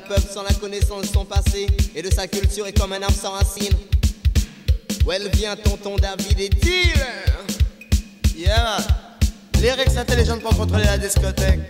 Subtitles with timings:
[0.00, 3.16] peuple sans la connaissance de son passé et de sa culture est comme un arbre
[3.16, 3.76] sans racines.
[5.06, 7.44] Où elle vient, tonton David et dealer.
[8.36, 8.78] Yeah.
[9.60, 11.60] Lyrics intelligentes pour contrôler la discothèque.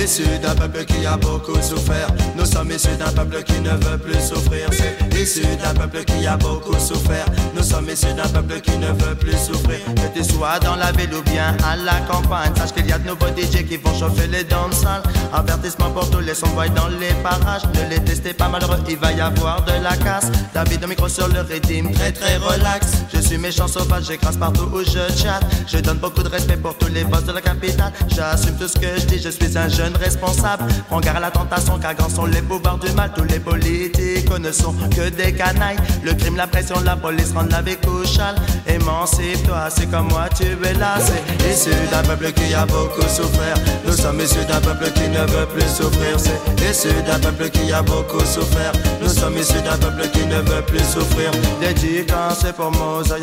[0.00, 2.08] Comme dans Issu d'un peuple qui a beaucoup souffert.
[2.36, 4.68] Nous sommes issus d'un peuple qui ne veut plus souffrir.
[4.72, 7.26] C'est issu d'un peuple qui a beaucoup souffert.
[7.54, 9.78] Nous sommes issus d'un peuple qui ne veut plus souffrir.
[9.96, 12.98] Que tu sois dans la ville ou bien à la campagne Sache qu'il y a
[12.98, 15.02] de nouveaux DJ qui vont chauffer les danses sales.
[15.34, 17.62] Avertissement pour tous les sonboys dans les parages.
[17.74, 20.30] Ne les testez pas malheureux, il va y avoir de la casse.
[20.54, 22.86] David au micro sur le rythme, très très relax.
[23.12, 25.44] Je suis méchant sauvage, j'écrase partout où je chatte.
[25.66, 27.92] Je donne beaucoup de respect pour tous les boss de la capitale.
[28.08, 30.64] J'assume tout ce que je dis, je suis un jeune responsable.
[30.88, 33.10] Prends garde à la tentation, car sont les pouvoirs du mal.
[33.14, 35.78] Tous les politiques ne sont que des canailles.
[36.04, 38.36] Le crime, la pression, la police rendent la vie couchale.
[38.66, 40.94] Émancipe-toi, c'est comme moi, tu es là.
[40.98, 43.56] C'est issu d'un peuple qui a beaucoup souffert.
[43.86, 46.18] Nous sommes issus d'un peuple qui ne veut plus souffrir.
[46.18, 48.72] C'est issu d'un peuple qui a beaucoup souffert.
[49.02, 51.30] Nous sommes issus d'un peuple qui ne veut plus souffrir.
[52.40, 53.22] c'est pour Mosaï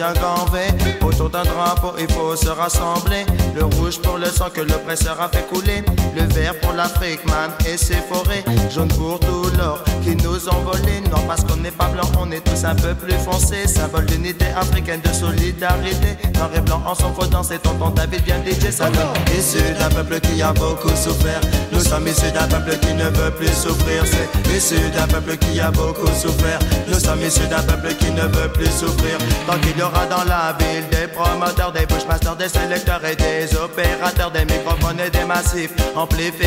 [0.52, 0.98] V.
[1.06, 3.26] Autour d'un drapeau, il faut se rassembler.
[3.56, 5.84] Le rouge pour le sang que l'oppresseur a fait couler.
[6.16, 8.44] Le vert pour l'Afrique, man, et ses forêts.
[8.74, 11.02] Jaune pour tout l'or qui nous ont volé.
[11.12, 13.68] Non, parce qu'on n'est pas blanc, on est tous un peu plus foncé.
[13.68, 16.18] Symbole d'unité africaine, de solidarité.
[16.36, 18.72] Noir et blanc en son dans c'est tonton David bien DJ.
[18.72, 21.42] Ça donne issu d'un peuple qui a beaucoup souffert.
[21.72, 24.04] Nous sommes issus d'un peuple qui ne veut plus souffrir.
[24.06, 26.60] C'est issu d'un peuple qui a beaucoup souffert.
[26.88, 29.18] Nous sommes issus d'un peuple qui ne veut plus souffrir.
[29.48, 33.56] Tant qu'il y aura dans la ville des promoteurs, des bushmasters, des sélecteurs et des
[33.56, 35.74] opérateurs, des microphones et des massifs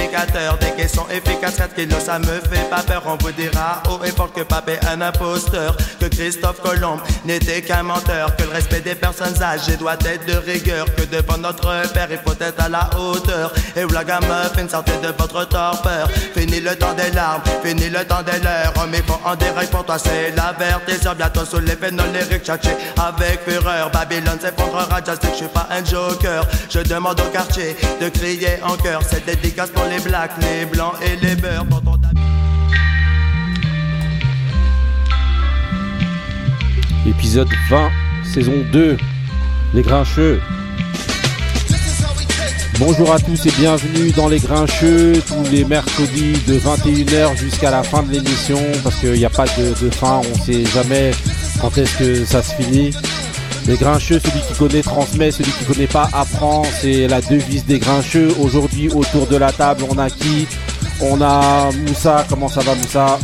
[0.08, 3.02] des caissons efficaces, 4 kilos, ça me fait pas peur.
[3.06, 7.62] On vous dira haut et fort que Papé est un imposteur, que Christophe Colomb n'était
[7.62, 11.92] qu'un menteur, que le respect des personnes âgées doit être de rigueur, que devant notre
[11.92, 13.52] père il faut être à la hauteur.
[13.76, 14.24] Et où la gamme
[14.58, 16.08] une sortez de votre torpeur.
[16.34, 18.72] Fini le temps des larmes, fini le temps des leurs.
[18.90, 20.54] Mais faut en direct pour toi, c'est la
[21.00, 22.06] sur Bientôt sous les pénoles
[22.42, 23.90] tchatché avec fureur.
[23.90, 26.44] Babylone s'effondrera, just que je suis pas un joker.
[26.68, 30.94] Je demande au quartier de crier en cœur, c'est dédicace pour les blacks, les blancs
[31.02, 31.66] et les beurs.
[37.06, 37.90] Épisode 20,
[38.32, 38.96] saison 2,
[39.74, 40.40] Les Grincheux.
[42.78, 47.82] Bonjour à tous et bienvenue dans Les Grincheux, tous les mercredis de 21h jusqu'à la
[47.82, 51.10] fin de l'émission, parce qu'il n'y a pas de, de fin, on sait jamais
[51.60, 52.92] quand est-ce que ça se finit.
[53.66, 56.62] Les grincheux, celui qui connaît transmet, celui qui connaît pas apprend.
[56.80, 58.34] C'est la devise des grincheux.
[58.40, 60.46] Aujourd'hui, autour de la table, on a qui?
[61.00, 62.24] On a Moussa.
[62.28, 63.18] Comment ça va, Moussa?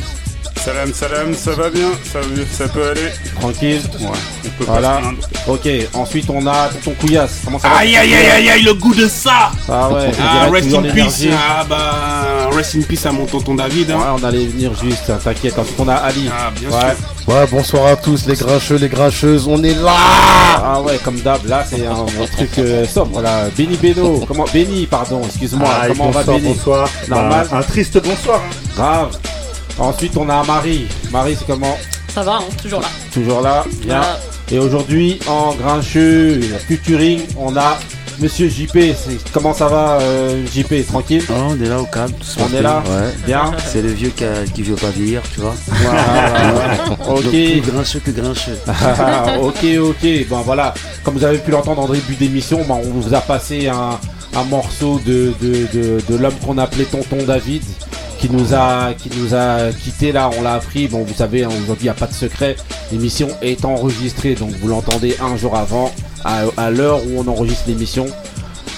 [0.66, 2.18] Salam, salam, ça va bien, ça,
[2.50, 3.12] ça peut aller.
[3.38, 4.08] Tranquille Ouais,
[4.44, 5.00] on peut voilà.
[5.00, 7.42] pas Ok, ensuite on a ton couillasse.
[7.44, 10.48] Comment ça va Aïe aïe aïe aïe aïe, le goût de ça Ah ouais, ah,
[10.50, 11.28] rest in peace.
[11.32, 13.92] Ah bah, rest in peace à mon tonton David.
[13.92, 13.98] Hein.
[13.98, 15.56] Ouais, on allait venir juste, t'inquiète.
[15.56, 16.28] Ensuite on a Ali.
[16.32, 16.96] Ah, bien ouais.
[16.96, 17.32] sûr.
[17.32, 19.94] Ouais, bonsoir à tous les grincheux, les grincheuses, on est là
[20.64, 23.44] Ah ouais, comme d'hab, là c'est un, truc euh, sombre là.
[23.56, 26.48] Benny Beno, comment Benny, pardon, excuse-moi, ah, comment bonsoir, va Benny?
[26.48, 27.46] Bonsoir, Normal?
[27.52, 28.40] Bah, un triste bonsoir.
[28.40, 28.72] Hein.
[28.74, 29.18] Grave.
[29.78, 30.86] Ensuite, on a Marie.
[31.10, 31.76] Marie, c'est comment
[32.08, 32.88] Ça va, hein, toujours là.
[33.12, 34.02] Toujours là, bien.
[34.50, 37.78] Et aujourd'hui, en grincheux, futuring, on a
[38.18, 38.78] Monsieur JP.
[39.32, 41.22] Comment ça va, euh, JP Tranquille?
[41.28, 42.12] Oh, On est là au calme.
[42.38, 42.82] On est là?
[42.86, 43.12] Ouais.
[43.26, 43.50] Bien.
[43.66, 45.54] C'est le vieux qui, qui veut pas vieillir, tu vois.
[47.08, 47.22] ok.
[47.24, 48.58] Donc, plus grincheux que grincheux.
[49.42, 50.28] ok, ok.
[50.30, 50.72] Bon, voilà.
[51.04, 53.98] Comme vous avez pu l'entendre en début d'émission, on vous a passé un,
[54.44, 57.62] morceau de, de, de, de l'homme qu'on appelait Tonton David
[58.18, 60.88] qui nous a qui nous a quitté là, on l'a appris.
[60.88, 62.56] Bon, vous savez, hein, aujourd'hui il n'y a pas de secret.
[62.92, 65.92] L'émission est enregistrée, donc vous l'entendez un jour avant,
[66.24, 68.06] à, l'heure où on enregistre l'émission.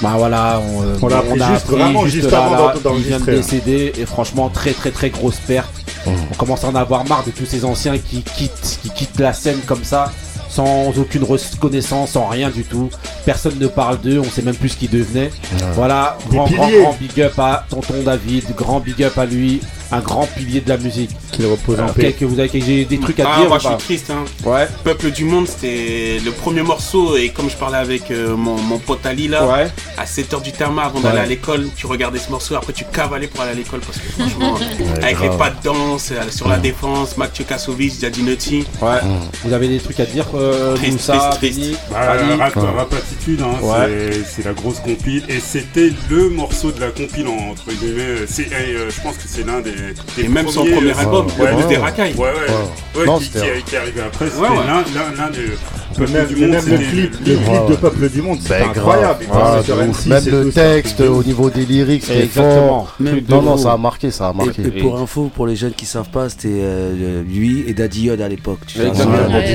[0.01, 4.07] Bah voilà, on, euh, on appris, juste, vraiment juste avant Il vient de décéder et
[4.07, 5.73] franchement très très très grosse perte.
[6.07, 6.11] Oh.
[6.31, 9.33] On commence à en avoir marre de tous ces anciens qui quittent, qui quittent la
[9.33, 10.13] scène comme ça
[10.49, 12.91] sans aucune reconnaissance, sans rien du tout.
[13.25, 15.31] Personne ne parle d'eux, on sait même plus ce qu'ils devenaient.
[15.75, 20.01] Voilà, grand, grand, grand big up à tonton David, grand big up à lui un
[20.01, 21.11] grand pilier de la musique.
[21.33, 22.13] Qu'il repose en paix.
[22.13, 24.11] Que vous avez j'ai des trucs à ah, dire moi je suis triste.
[24.11, 24.25] Hein.
[24.45, 24.67] Ouais.
[24.85, 28.79] Peuple du monde, c'était le premier morceau et comme je parlais avec euh, mon, mon,
[28.79, 29.69] pote Ali là, ouais.
[29.97, 33.27] à 7h du terme avant d'aller à l'école, tu regardais ce morceau, après tu cavalais
[33.27, 34.57] pour aller à l'école parce que franchement,
[35.03, 38.67] avec les pas de danse, euh, sur la défense, Mathieu Kasovic, Zadinotti.
[38.83, 38.99] Ouais.
[39.45, 41.81] Vous avez des trucs à dire euh, triste, ça, triste, triste.
[41.91, 43.87] Bah, rap, Rapatitude, hein,
[44.27, 48.27] c'est la grosse compile et c'était le morceau de la compile entre guillemets.
[48.27, 49.78] je pense que c'est l'un des
[50.19, 52.15] et même son premier album, ouais, des racailles.
[52.15, 53.07] Ouais, ouais.
[53.07, 53.19] ouais.
[53.21, 55.51] qui, qui, est arrivé après, c'était l'un des
[55.99, 57.69] Peuple même, du Monde, même le clip, le clip Ouais.
[57.71, 59.25] de Peuple du Monde, c'était Ben, incroyable.
[59.33, 60.07] Ah, sur de M6 ouf.
[60.07, 62.87] Même le texte au niveau des lyrics, Exactement.
[62.87, 62.97] fort.
[63.29, 64.63] Non, non, ça a marqué, ça a marqué.
[64.63, 68.03] Et, et pour info, pour les jeunes qui savent pas, c'était euh, lui et Daddy
[68.05, 68.61] Yod à l'époque.
[68.67, 68.87] Tu Ils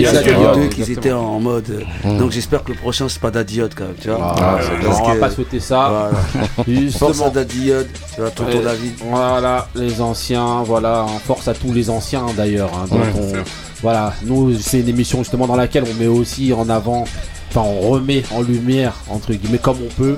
[0.07, 1.69] étaient deux qui étaient en mode.
[1.69, 2.17] euh, Mm.
[2.17, 4.35] Donc j'espère que le prochain c'est pas Daddy Yod quand même, tu vois.
[4.37, 4.57] Ah,
[5.03, 5.89] on va pas souhaiter ça.
[5.89, 6.45] Voilà.
[6.55, 7.27] Force Justement.
[7.27, 8.59] à Daddy Yod, tu vois, tonton.
[8.63, 8.93] David.
[9.09, 12.71] Voilà, les anciens, voilà, en force à tous les anciens d'ailleurs.
[12.75, 13.03] hein, dont Ouais.
[13.15, 13.33] on-
[13.83, 17.03] voilà, nous, c'est une émission justement dans laquelle on met aussi en avant,
[17.49, 20.17] enfin, on remet en lumière, entre guillemets, comme on peut,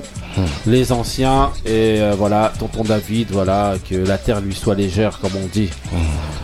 [0.68, 1.50] les anciens.
[1.64, 5.68] Et euh, voilà, tonton David, voilà, que la terre lui soit légère, comme on dit.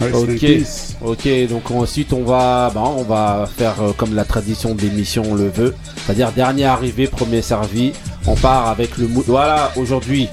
[0.00, 1.28] Rest Ok.
[1.48, 5.48] donc ensuite on va, ben, on va faire euh, comme la tradition de l'émission le
[5.48, 7.92] veut, c'est-à-dire dernier arrivé, premier servi.
[8.26, 9.24] On part avec le mood.
[9.28, 10.28] Voilà, aujourd'hui,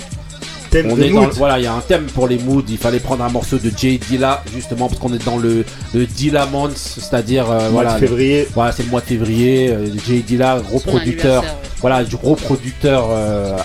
[0.69, 1.33] Thème on de est dans, mood.
[1.35, 2.63] voilà, il y a un thème pour les moods.
[2.69, 6.05] Il fallait prendre un morceau de Jay Dilla justement parce qu'on est dans le le
[6.05, 8.47] Dilla month, c'est-à-dire euh, Mois voilà, de février.
[8.53, 9.69] voilà, c'est le mois de février.
[9.69, 11.49] euh, Jay Dilla, gros Son producteur, ouais.
[11.81, 13.57] voilà, du gros producteur euh,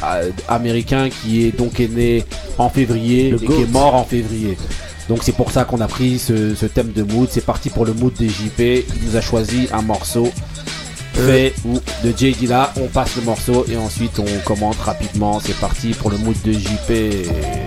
[0.49, 2.25] américain qui est donc est né
[2.59, 4.57] en février Le et qui est mort en février.
[5.09, 7.29] Donc c'est pour ça qu'on a pris ce, ce thème de mood.
[7.31, 8.59] C'est parti pour le mood des JP.
[8.59, 10.29] Il nous a choisi un morceau
[11.15, 12.73] fait ou de Jay Dilla.
[12.81, 15.41] On passe le morceau et ensuite on commente rapidement.
[15.41, 17.64] C'est parti pour le mood de JP.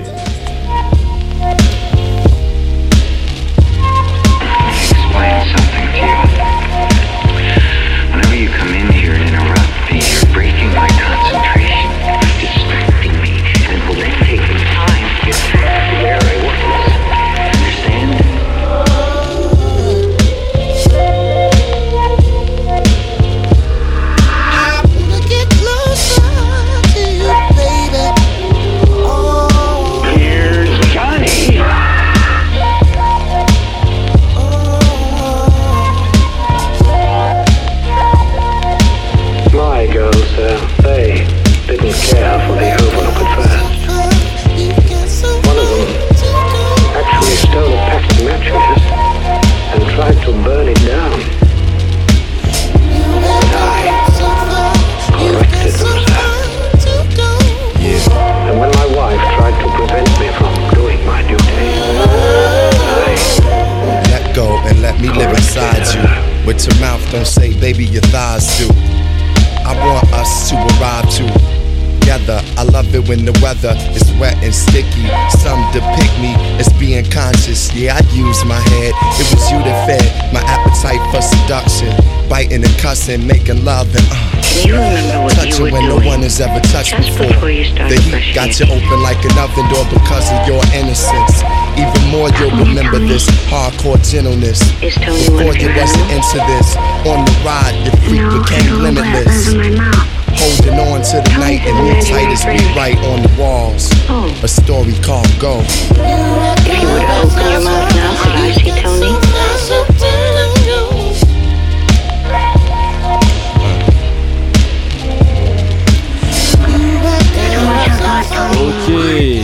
[82.88, 84.16] Cussing, making love and uh,
[84.48, 87.28] Can you remember what you touching when no one has ever touched just before.
[87.36, 91.44] before you The heat got you open like an oven door because of your innocence.
[91.76, 94.64] Even more, you'll remember this hardcore gentleness.
[95.04, 99.52] Tony Before you wasn't into this, on the ride, your freak No, became limitless.
[99.52, 100.08] to my mouth?
[100.40, 103.92] Holding on to the night and me tight as we write on the walls.
[104.08, 105.60] Oh, A story called Go.
[105.60, 109.27] if you to open your mouth now, could I see Tony?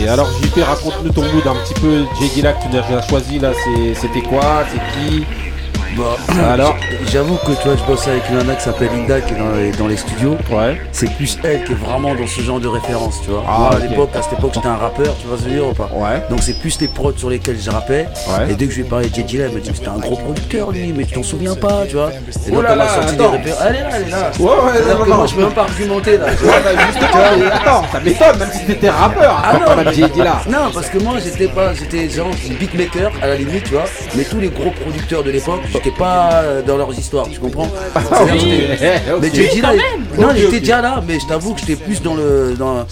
[0.08, 2.04] Alors JP, raconte-nous ton mood un petit peu.
[2.20, 3.52] Jay Dilla que tu as choisi là,
[3.94, 5.24] c'était quoi C'est qui?
[5.96, 6.02] Bon,
[6.52, 6.76] Alors
[7.12, 9.52] j'avoue que tu vois, je bosse avec une nana qui s'appelle Linda qui est dans
[9.52, 10.36] les, dans les studios.
[10.50, 10.80] Ouais.
[10.90, 13.44] C'est plus elle qui est vraiment dans ce genre de référence, tu vois.
[13.46, 15.54] Ah, Moi, à l'époque, à cette époque, j'étais un rappeur, tu vois ce que je
[15.54, 16.22] veux dire ou pas Ouais.
[16.30, 18.06] Donc c'est plus les prods sur lesquels je rappais.
[18.28, 18.50] Ouais.
[18.50, 20.16] Et dès que je lui ai parlé de JJ, elle m'a dit c'était un gros
[20.16, 22.10] producteur lui, mais tu t'en souviens pas, tu vois.
[22.46, 23.30] Et donc là elle m'a là, sorti des attends.
[23.32, 23.62] références.
[23.68, 24.30] Elle est là, elle est là.
[24.40, 26.26] Ouais, ouais, non, non, moi je peux même pas argumenter là.
[26.36, 26.54] tu vois.
[26.54, 29.42] Ouais, justement, mais attends, ça m'étonne, même si t'étais rappeur.
[29.44, 30.40] Ah non, Dilla.
[30.48, 33.84] Non, parce que moi j'étais pas, j'étais genre beatmaker à la limite, tu vois.
[34.16, 37.68] Mais tous les gros producteurs de l'époque, j'étais pas euh, dans leurs histoires, tu comprends
[38.38, 39.02] j'étais-.
[39.20, 40.50] Mais JJ là, il- non, il ok.
[40.52, 42.86] déjà là, mais je t'avoue que j'étais plus dans le, dans,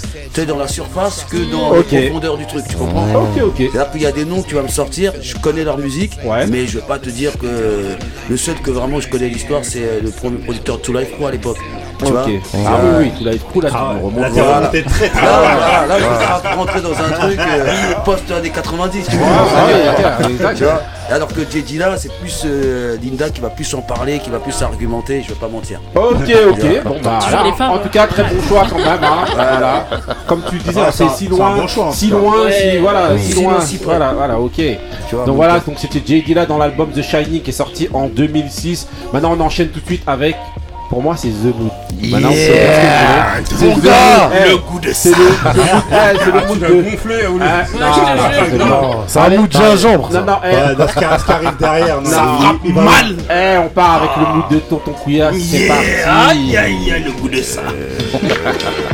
[0.46, 3.54] dans la surface que dans la profondeur du truc, tu comprends Ok, ok.
[3.58, 6.12] C'est-à-dire qu'il y a des noms que tu vas me sortir, je connais leur musique,
[6.24, 6.46] Ouais.
[6.46, 7.96] mais je vais pas te dire que
[8.28, 11.12] le seul que vraiment je connais l'histoire, c'est euh, le premier producteur de Two Life
[11.16, 11.58] Pro à l'époque.
[11.98, 12.30] Tu vois Ok.
[12.66, 14.36] Ah oui, oui, tu l'as cool là, Ah me ouais, remontes.
[14.36, 15.06] là, t'es Voilà.
[15.10, 19.28] très Là, là, là, je vais rentrer dans un truc euh, post-années 90, tu vois.
[19.56, 20.52] Ah.
[20.54, 24.18] Tu vois Alors que JD là, c'est plus euh, Linda qui va plus en parler,
[24.18, 25.80] qui va plus argumenter, je vais pas mentir.
[25.94, 26.14] Ok,
[26.50, 26.82] ok.
[26.84, 27.44] Bon, bah, Toujours voilà.
[27.44, 27.80] les femmes, en hein.
[27.82, 29.02] tout cas, très bon choix quand même.
[29.02, 29.24] Hein.
[29.34, 29.86] Voilà.
[30.26, 33.20] Comme tu disais, Ah, c'est si loin, bon choix, en si loin, si voilà, Oui.
[33.20, 33.60] si loin.
[33.60, 33.84] si près.
[33.96, 34.54] Voilà, voilà, ok.
[34.56, 37.88] Tu vois, Donc voilà, donc c'était Jay Dilla dans l'album The Shining qui est sorti
[37.92, 38.88] en 2006.
[39.12, 40.36] Maintenant, on enchaîne tout de suite avec
[40.92, 41.70] Pour moi, c'est The Mood.
[42.10, 43.40] Maintenant, Yeah.
[43.48, 44.94] c'est ce que je Le goût de ça.
[44.94, 45.14] c'est le
[45.90, 46.82] Ah, l'as de.
[46.82, 47.86] gonflé, ou Ah, non,
[49.06, 50.08] c'est un Allez, mood gingembre.
[50.12, 50.20] Non, ça.
[50.20, 53.16] non, eh, ce qui arrive derrière, non, Ça frappe mal.
[53.30, 55.34] eh, on part avec le mood de Tonton Couillasse.
[55.50, 55.74] C'est Yeah.
[55.74, 55.86] parti.
[56.30, 57.62] Aïe aïe aïe, le goût de ça.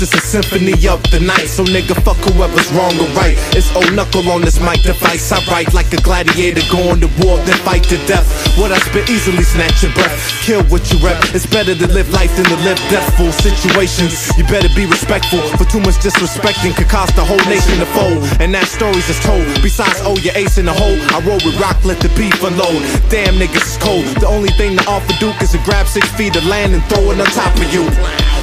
[0.00, 1.44] Is a symphony of the night.
[1.44, 3.36] So nigga, fuck whoever's wrong or right.
[3.52, 5.28] It's old knuckle on this mic device.
[5.28, 8.24] I write like a gladiator going to war, then fight to death.
[8.56, 10.16] What I spit easily snatch your breath.
[10.40, 11.20] Kill what you rep.
[11.36, 14.16] It's better to live life than to live deathful situations.
[14.40, 15.44] You better be respectful.
[15.60, 18.24] For too much disrespecting could cost the whole nation to fold.
[18.40, 19.44] And that story's just told.
[19.60, 20.96] Besides, oh, your ace in the hole.
[21.12, 22.80] I roll with rock, let the beef unload.
[23.12, 24.08] Damn niggas is cold.
[24.16, 27.12] The only thing to offer Duke is to grab six feet of land and throw
[27.12, 27.84] it on top of you.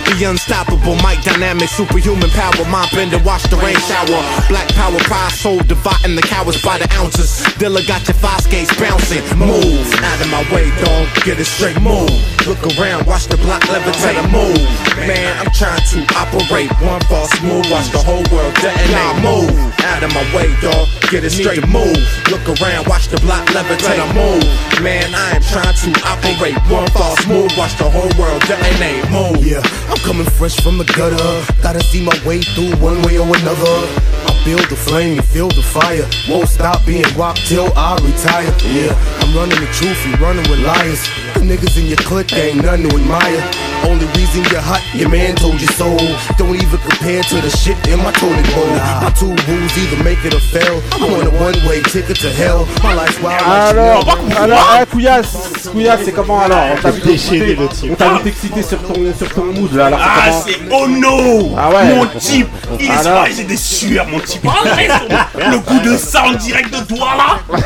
[0.08, 4.24] The unstoppable mic dynamic, superhuman power, mop in watch the rain shower.
[4.48, 7.44] Black power, pride, soul, dividing the cowards by the ounces.
[7.60, 9.22] Dilla got your five skates bouncing.
[9.38, 11.06] Move out of my way, dog.
[11.28, 11.80] Get it straight.
[11.82, 12.10] Move.
[12.48, 14.18] Look around, watch the block levitate.
[14.32, 14.58] Move.
[14.96, 16.72] Man, I'm trying to operate.
[16.82, 19.22] One false move, watch the whole world detonate.
[19.22, 19.52] Move
[19.84, 20.88] out of my way, dog.
[21.12, 21.68] Get it straight.
[21.68, 22.00] Move.
[22.32, 24.02] Look around, watch the block levitate.
[24.16, 24.44] Move.
[24.82, 26.56] Man, I am trying to operate.
[26.72, 29.04] One false move, watch the whole world detonate.
[29.12, 29.46] Move.
[29.46, 29.62] Yeah,
[29.98, 31.18] I'm coming fresh from the gutter.
[31.64, 34.37] Gotta see my way through one way or another.
[34.48, 36.08] I build the flame, you feel the fire.
[36.30, 38.48] Won't stop being rock till I retire.
[38.64, 41.04] Yeah, I'm running the truth, you running with liars.
[41.36, 43.44] The niggas in your clique ain't nothing to admire.
[43.84, 45.92] Only reason you're hot, your man told you so.
[46.38, 48.72] Don't even compare to the shit in my toilet bowl.
[49.04, 50.80] My two rules either make it or fail.
[50.96, 52.66] I'm on a one way ticket to hell.
[52.82, 53.42] My life's wild.
[53.44, 57.92] like Alors, alors, eh, Couillasse, Couillasse, c'est comment alors On t'a vu Déchaîné, le type.
[57.92, 60.88] on t'a vu t'exciter sur ton, sur ton mood là, alors Ah, c'est c'est oh
[60.88, 61.96] no Ah ouais.
[61.96, 62.48] Mon type
[62.80, 63.26] Il est Alors.
[63.28, 64.37] sur j'ai des sueurs, mon type.
[64.46, 67.58] Ah, le coup de ça en direct de toi là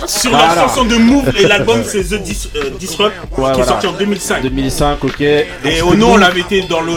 [0.06, 3.58] Sur la chanson de Move, et l'album c'est The Dis- euh, Disrupt, qui voilà.
[3.58, 4.42] est sorti en 2005.
[4.42, 5.20] 2005, ok.
[5.20, 6.92] Et au nom, on avait été dans le,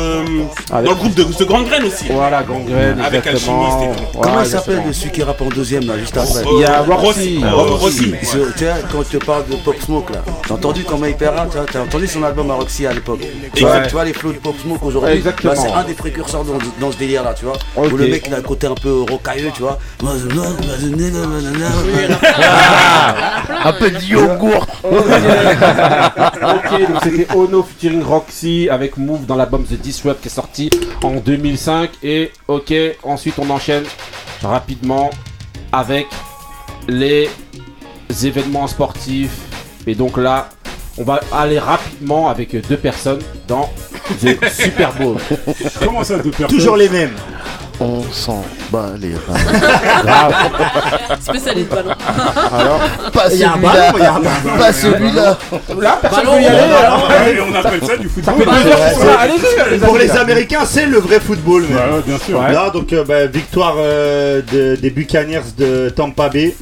[0.71, 2.05] Avec- dans le groupe de The Gangrène aussi.
[2.09, 3.65] Voilà, gangrène, Avec exactement.
[3.65, 4.19] Alchimiste et tout.
[4.19, 6.93] Comment il s'appelle celui qui rappe en deuxième là, juste après Il y a Euh,
[6.95, 7.39] Roxy.
[7.43, 8.13] euh, Roxy.
[8.21, 11.15] Je- Tu vois, quand je te parle de Pop Smoke là, t'as entendu comment il
[11.15, 13.21] Tu vois, t'as entendu son album à Roxy à l'époque
[13.55, 15.53] tu, vois, tu les flots de Pop Smoke aujourd'hui Exactement.
[15.53, 16.43] bah, C'est un des précurseurs
[16.79, 17.55] dans, ce délire là, tu vois.
[17.75, 17.91] Ok.
[17.93, 19.79] Où le mec il a un côté un peu rocailleux, tu vois.
[23.63, 24.65] Un peu de yogourt.
[24.83, 24.91] ok,
[26.89, 30.69] donc c'était Ono featuring Roxy avec Move dans l'album The Disrupt qui est sorti
[31.03, 31.89] en 2005.
[32.03, 33.83] Et ok, ensuite on enchaîne
[34.41, 35.09] rapidement
[35.71, 36.07] avec
[36.87, 37.29] les
[38.23, 39.37] événements sportifs.
[39.87, 40.49] Et donc là,
[40.97, 43.69] on va aller rapidement avec deux personnes dans
[44.21, 45.17] The Super Bowl.
[45.83, 47.15] Comment ça, deux personnes Toujours les mêmes.
[47.79, 51.17] On s'en bat les reins.
[51.19, 51.89] Spécialiste ballon.
[52.53, 52.79] Alors,
[53.11, 53.91] Pas Il y a un celui-là.
[53.91, 54.57] ballon, il y a un ballon.
[54.57, 55.37] Pas celui-là.
[55.81, 57.35] là, personne veut y aller.
[57.35, 58.35] et on appelle ça du football.
[59.85, 60.11] Pour les.
[60.11, 61.65] Américains, c'est le vrai football.
[62.05, 62.41] bien sûr.
[62.41, 66.55] Là, donc, euh, bah, victoire euh, de- des Buccaneers de Tampa Bay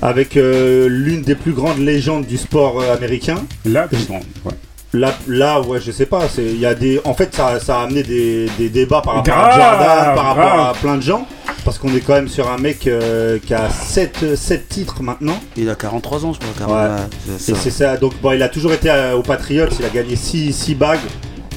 [0.00, 3.38] avec euh, l'une des plus grandes légendes du sport euh, américain.
[3.66, 4.22] Là, plus grande.
[4.44, 4.52] Ouais.
[4.94, 6.22] Là, là, ouais, je sais pas.
[6.34, 9.16] C'est, il y a des, en fait, ça, ça a amené des, des débats par
[9.16, 10.60] rapport Grave, à Jordan, par rapport grave.
[10.70, 11.26] à plein de gens,
[11.64, 15.38] parce qu'on est quand même sur un mec euh, qui a 7, 7 titres maintenant.
[15.58, 16.66] Il a 43 ans, je crois.
[16.66, 17.36] 40, Ouais.
[17.38, 17.60] c'est Et ça.
[17.62, 17.96] c'est ça.
[17.98, 19.66] Donc, bon, il a toujours été euh, aux Patriots.
[19.78, 20.98] Il a gagné 6 six bagues.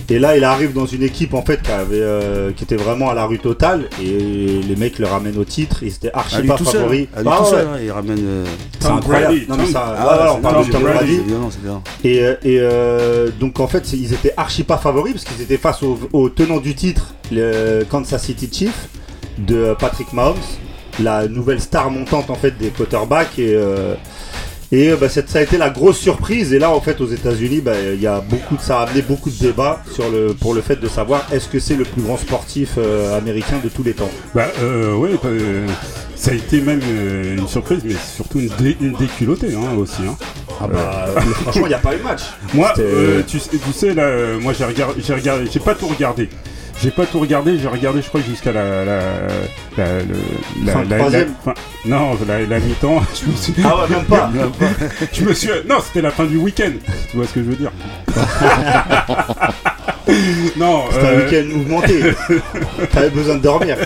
[0.10, 3.10] Et là, il arrive dans une équipe en fait qui, avait, euh, qui était vraiment
[3.10, 3.86] à la rue totale.
[4.02, 4.08] Et
[4.68, 5.84] les mecs le ramènent au titre.
[5.84, 7.08] Ils étaient archi À lui pas favoris.
[7.16, 7.24] hein.
[7.26, 7.50] Ah tout ouais.
[7.50, 8.20] seul, hein, il ramène.
[8.20, 8.46] euh,
[8.80, 9.34] C'est Tom incroyable.
[9.36, 11.16] Brady, Non, mais ça, Ah, ouais, on parle de Tom Tom Brady, Brady.
[11.18, 11.84] C'est violent, c'est violent.
[12.04, 15.58] Et, euh, et euh, donc en fait, ils étaient archi pas favoris parce qu'ils étaient
[15.58, 18.90] face au, au tenant du titre, le Kansas City Chiefs,
[19.38, 20.36] de Patrick Mahomes,
[21.02, 23.40] la nouvelle star montante en fait des quarterbacks.
[23.40, 23.96] Et, euh,
[24.72, 26.54] et euh, bah, ça a été la grosse surprise.
[26.54, 29.02] Et là, en fait, aux États-Unis, bah, il y a beaucoup, de- ça a amené
[29.02, 32.02] beaucoup de débats sur le, pour le fait de savoir est-ce que c'est le plus
[32.02, 34.10] grand sportif euh, américain de tous les temps.
[34.34, 35.68] Bah, euh, ouais, bah, euh,
[36.16, 40.02] ça a été même euh, une surprise, mais surtout une, dé- une déculottée hein, aussi.
[40.08, 40.16] Hein.
[40.62, 41.08] Ah bah,
[41.42, 42.22] franchement, il n'y a pas eu match.
[42.54, 42.72] Moi,
[43.28, 46.30] tu, sais- tu sais, là, moi j'ai regardé, j'ai regardé, j'ai pas tout regardé.
[46.82, 49.00] J'ai pas tout regardé, j'ai regardé, je crois, jusqu'à la, la,
[49.78, 49.86] la,
[50.66, 51.28] la, Fin de la- troisième.
[51.46, 53.02] la- fin- non, la, la mi-temps.
[53.24, 54.32] Je me suis, Ah ouais, même pas.
[55.14, 56.72] je me suis, non, c'était la fin du week-end.
[57.12, 57.72] Tu vois ce que je veux dire
[60.58, 62.02] Non, C'était un euh, week-end mouvementé.
[62.92, 63.78] T'avais besoin de dormir.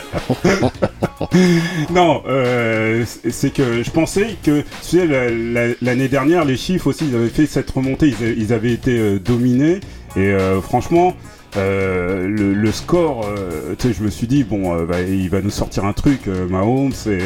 [1.94, 6.88] non, euh, c'est- que je pensais que tu sais, la- la- l'année dernière, les chiffres
[6.88, 9.80] aussi, ils avaient fait cette remontée, ils, avaient été euh, dominés.
[10.18, 10.34] Et
[10.64, 11.14] franchement,
[11.58, 15.30] euh, le, le score, euh, tu sais, je me suis dit, bon, euh, bah, il
[15.30, 17.20] va nous sortir un truc, euh, Mahomes, et,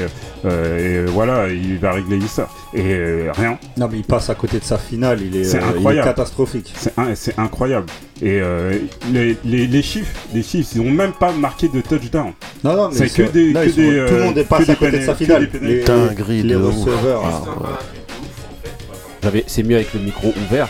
[0.45, 2.47] euh, et voilà, il va régler ça.
[2.73, 3.57] Et euh, rien.
[3.77, 6.73] Non, mais il passe à côté de sa finale, il est, euh, il catastrophique.
[7.15, 7.87] C'est incroyable.
[8.21, 8.77] Et euh,
[9.13, 12.33] les, les- les chiffres, les chiffres, ils n'ont même pas marqué de touchdown.
[12.63, 14.71] Non, non, mais c'est que des, non, que sont- des, tout le monde est passé
[14.71, 15.49] à côté de sa finale.
[15.61, 15.83] Les,
[16.43, 17.23] les receveurs.
[17.25, 17.79] Ah.
[19.23, 20.67] J'avais, c'est mieux avec le micro ouvert.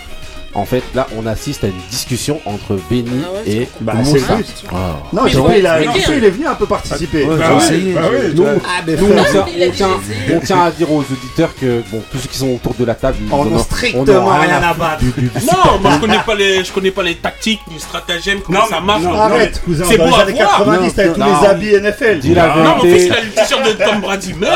[0.55, 4.35] En fait, là, on assiste à une discussion entre Benny Ah ouais, et Bah, Moussa.
[4.35, 4.45] but.
[4.71, 4.75] Ah.
[5.13, 7.23] Non, Mais ouais, il, a, il est venu un peu participer.
[7.23, 7.93] Ouais, Bah bah oui,
[8.35, 10.35] Nous, Ah, mais nous, on, tient, Il a on, tient, utilisé.
[10.35, 12.95] on tient à dire aux auditeurs que bon, tous ceux qui sont autour de la
[12.95, 14.97] table, ils on n'a strictement rien à battre.
[14.99, 17.79] du- du- du Non, moi je connais pas les, je connais pas les tactiques, ni
[17.79, 19.03] stratagèmes, comment Non, ça marche.
[19.03, 20.57] non, Arrête, cousin, C'est beau les à années voir.
[20.57, 22.19] 90, t'avais tous Non, les habits NFL.
[22.19, 22.99] Dis la Non, mais en vérité.
[22.99, 24.33] fait, il a le t-shirt de Tom Brady.
[24.39, 24.47] Mais,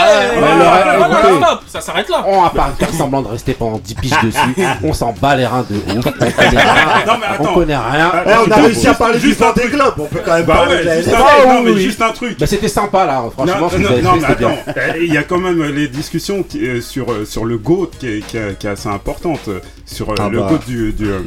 [1.67, 2.23] ça s'arrête là.
[2.27, 4.55] On va pas faire semblant de rester pendant 10 piges dessus.
[4.83, 6.05] On s'en bat les reins de ouf.
[6.05, 7.05] On connaît rien.
[7.07, 7.53] Non, mais On attends.
[7.53, 8.11] connaît rien.
[8.25, 9.73] Eh, on a réussi à parler du juste un Vendée truc.
[9.73, 11.21] Globe, on peut quand même Bah parler ouais, de la juste NFL.
[11.21, 12.39] un, Ah, non, mais juste un truc.
[12.39, 13.69] Bah, c'était sympa là, franchement.
[13.79, 17.25] Non, mais attends, euh, il y a quand même les discussions qui, euh, sur, euh,
[17.25, 20.47] sur le GOAT qui est, qui assez importante, euh, sur euh, Ah le bah.
[20.49, 21.19] GOAT du, du, euh,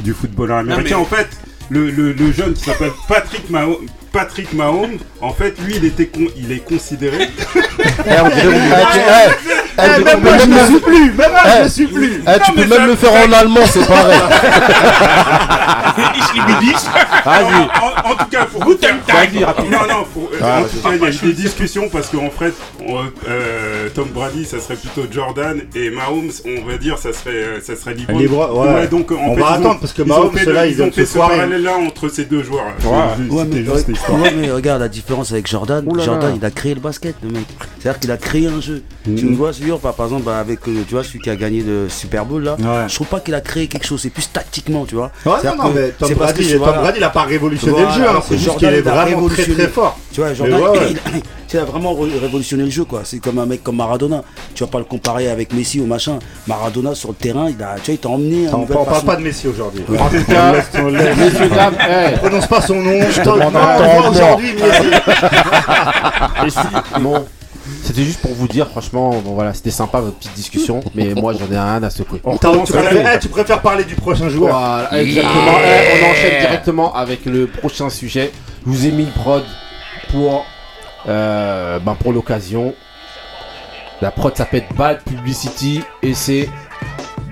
[0.00, 0.84] du footballeur américain.
[0.90, 1.28] mais- En fait,
[1.70, 6.06] le, le, le jeune qui s'appelle Patrick Mahomes, Patrick Mahomes, en fait, lui, il, était
[6.06, 7.28] con- il est considéré.
[8.04, 9.30] Eh, on dirait- eh, tu- eh,
[9.78, 11.62] eh, tu même peux moi, je même ne le- suis plus, même moi, je Eh.
[11.64, 12.22] ne suis plus.
[12.26, 14.20] eh, tu mais peux ça- même le faire en allemand, c'est pareil.
[17.24, 17.54] Vas-y.
[17.54, 18.66] en, en tout cas, faire-
[19.06, 19.78] Vas-y, rapidement.
[19.80, 22.08] Non, non, pour- euh, Ah, en tout cas, il y a eu des discussions parce
[22.08, 22.52] qu'en fait,
[22.86, 27.30] on, euh, Tom Brady, ça serait plutôt Jordan et Mahomes, on va dire, ça serait,
[27.34, 27.94] euh, ça serait.
[27.94, 28.86] Libre, ouais.
[28.88, 31.12] donc, en On fait, va ont- attendre, parce que Mahomes, le- ils ont fait se
[31.12, 31.36] ce foirer.
[31.36, 32.64] parallèle-là entre ces deux joueurs.
[32.84, 33.46] Ouais.
[34.02, 34.22] L'histoire.
[34.22, 35.84] ouais, mais regarde la différence avec Jordan.
[35.86, 36.36] Ouh là Jordan, là.
[36.36, 37.46] il a créé le basket, le mec.
[37.78, 38.82] C'est-à-dire qu'il a créé un jeu.
[39.04, 41.36] Tu me vois, sûr, par par exemple, bah, avec, euh, tu vois, celui qui a
[41.36, 42.56] gagné le Super Bowl, là.
[42.58, 42.88] Ouais.
[42.88, 44.00] Je trouve pas qu'il a créé quelque chose.
[44.00, 45.10] C'est plus tactiquement, tu vois.
[45.24, 48.02] Ouais, non, non, que mais Tom Brady, Tom Brady, il a pas révolutionné Voilà, le
[48.02, 49.98] jeu, hein, c'est juste Jordan, qu'il est vraiment très très fort.
[50.12, 51.22] Tu vois, Jordan, il,
[51.58, 53.02] a vraiment ré- révolutionné le jeu, quoi.
[53.04, 54.22] C'est comme un mec comme Maradona.
[54.54, 56.18] Tu vas pas le comparer avec Messi ou machin.
[56.46, 58.46] Maradona, sur le terrain, il a, tu vois, il t'a emmené.
[58.52, 59.06] On parle façon.
[59.06, 59.82] pas de Messi aujourd'hui.
[59.98, 61.74] En tout cas, Laisse- on laisse- messieurs, dames,
[62.14, 63.00] On prononce pas son nom.
[63.10, 64.10] Je mort.
[64.10, 64.90] aujourd'hui, Messi.
[67.00, 67.24] bon,
[67.84, 71.32] c'était juste pour vous dire, franchement, bon voilà, c'était sympa votre petite discussion, mais moi
[71.32, 72.20] j'en ai rien à secouer.
[72.24, 75.52] On tu, préfères, eh, tu préfères parler du prochain joueur Voilà, exactement.
[75.64, 78.32] Eh, on enchaîne directement avec le prochain sujet.
[78.66, 79.42] Je vous ai mis le prod
[80.10, 80.44] pour,
[81.08, 82.74] euh, ben, pour l'occasion.
[84.00, 86.48] La prod s'appelle Bad Publicity et c'est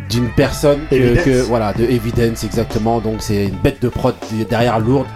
[0.08, 3.00] d'une personne que, voilà de Evidence exactement.
[3.00, 4.14] Donc c'est une bête de prod
[4.48, 5.06] derrière lourde.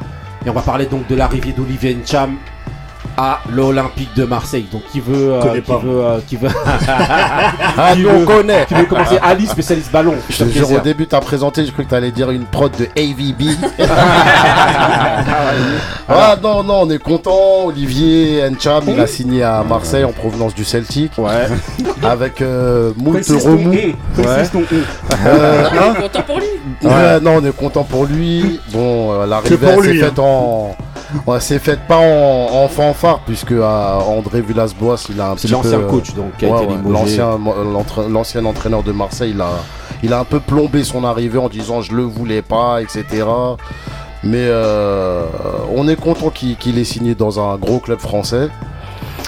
[0.44, 2.36] Et on va parler donc de l'arrivée d'Olivier Ncham
[3.16, 4.66] à l'Olympique de Marseille.
[4.72, 5.78] Donc qui veut, euh, Connais qui pas.
[5.78, 6.48] veut, euh, qui veut,
[7.76, 8.64] Ah, Qui nous, on veut- connaît.
[8.66, 10.14] qui veut commencer Ali spécialiste ballon.
[10.30, 12.84] Je te jure, au début, t'as présenté, je crois que t'allais dire une prod de
[12.96, 13.56] AVB.
[16.08, 17.66] ah non, non, on est content.
[17.66, 21.12] Olivier Ncham, il a signé à Marseille en provenance du Celtic.
[21.18, 21.46] Ouais.
[22.02, 23.72] Avec euh, moult remous.
[23.72, 24.18] on.
[25.26, 26.46] Euh, On hein est content pour lui.
[26.82, 28.60] Ouais, non, on est content pour lui.
[28.72, 30.76] Bon, euh, pour elle s'est lui, faite en.
[31.26, 33.64] Ouais, c'est faite pas en, en fanfare, puisque euh,
[34.00, 35.52] André Villas-Boas, il a un C'est petit peu.
[35.54, 37.38] l'ancien euh, coach donc qui a Ouais, été l'ancien,
[37.72, 39.48] l'entra- l'ancien entraîneur de Marseille, il a,
[40.02, 43.24] il a un peu plombé son arrivée en disant je le voulais pas, etc.
[44.22, 45.24] Mais euh,
[45.74, 48.48] on est content qu'il qu'il ait signé dans un gros club français.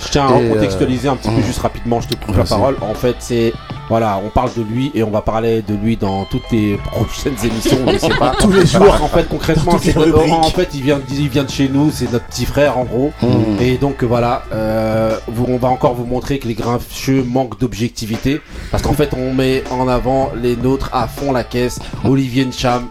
[0.05, 1.43] Je tiens à Et, contextualiser un petit peu hum.
[1.43, 2.77] juste rapidement, je te coupe la parole.
[2.83, 3.53] En fait, c'est
[3.89, 7.37] voilà, on parle de lui et on va parler de lui dans toutes les prochaines
[7.45, 7.79] émissions,
[8.19, 8.35] pas.
[8.41, 11.69] Tous les Jours, en fait, concrètement, c'est en fait, il vient, il vient de chez
[11.69, 13.13] nous, c'est notre petit frère en gros.
[13.23, 13.57] Hum.
[13.61, 18.41] Et donc voilà, euh, vous- on va encore vous montrer que les grincheux manquent d'objectivité.
[18.71, 21.79] Parce qu'en fait, on met en avant les nôtres à fond la caisse.
[22.05, 22.87] Olivier Ncham,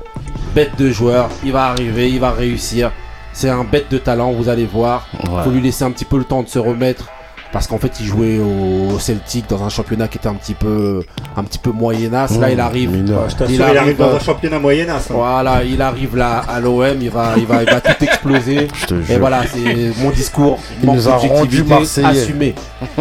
[0.53, 2.91] bête de joueur, il va arriver, il va réussir.
[3.33, 5.07] C'est un bête de talent, vous allez voir.
[5.29, 5.43] Ouais.
[5.43, 7.09] Faut lui laisser un petit peu le temps de se remettre.
[7.55, 11.01] Parce qu'en fait, il jouait au Celtic dans un championnat qui était un petit peu,
[11.37, 12.37] un petit peu moyennasse.
[12.37, 12.91] Là, il arrive.
[12.91, 13.21] mineur.
[13.21, 15.09] Ouais, Je t'assure, Il il arrive, arrive dans un championnat moyenasse.
[15.09, 15.13] hein.
[15.15, 18.67] Voilà, il arrive là à l'OM, il va, il va, il va tout exploser.
[18.75, 20.59] Je te Et voilà, c'est mon discours.
[20.81, 21.29] Il manque nous a rendu
[21.63, 22.21] d'objectivité, Marseillais.
[22.23, 22.55] assumé.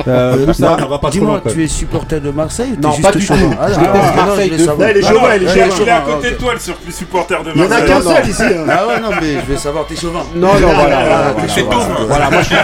[0.06, 2.80] Euh, Moussa, Non, on va pas trop Dis-moi, tu es supporter de Marseille ou t'es
[2.86, 3.34] Non, juste pas du tout.
[3.60, 4.86] Ah, Je déteste ah, Marseille je de vais savoir.
[4.88, 6.92] Là, il est Ah chauvin, il est il il à Ah, côté de toi, le
[6.92, 7.88] supporter de Il y en a Marseille.
[7.88, 8.42] qu'un seul ici.
[8.44, 8.66] hein.
[8.70, 10.20] Ah ouais, non, mais je vais savoir, t'es chauvin.
[10.36, 11.84] Non, non, voilà, Ah, voilà, c'est voilà.
[11.84, 12.06] tout.
[12.06, 12.56] Voilà, moi je suis.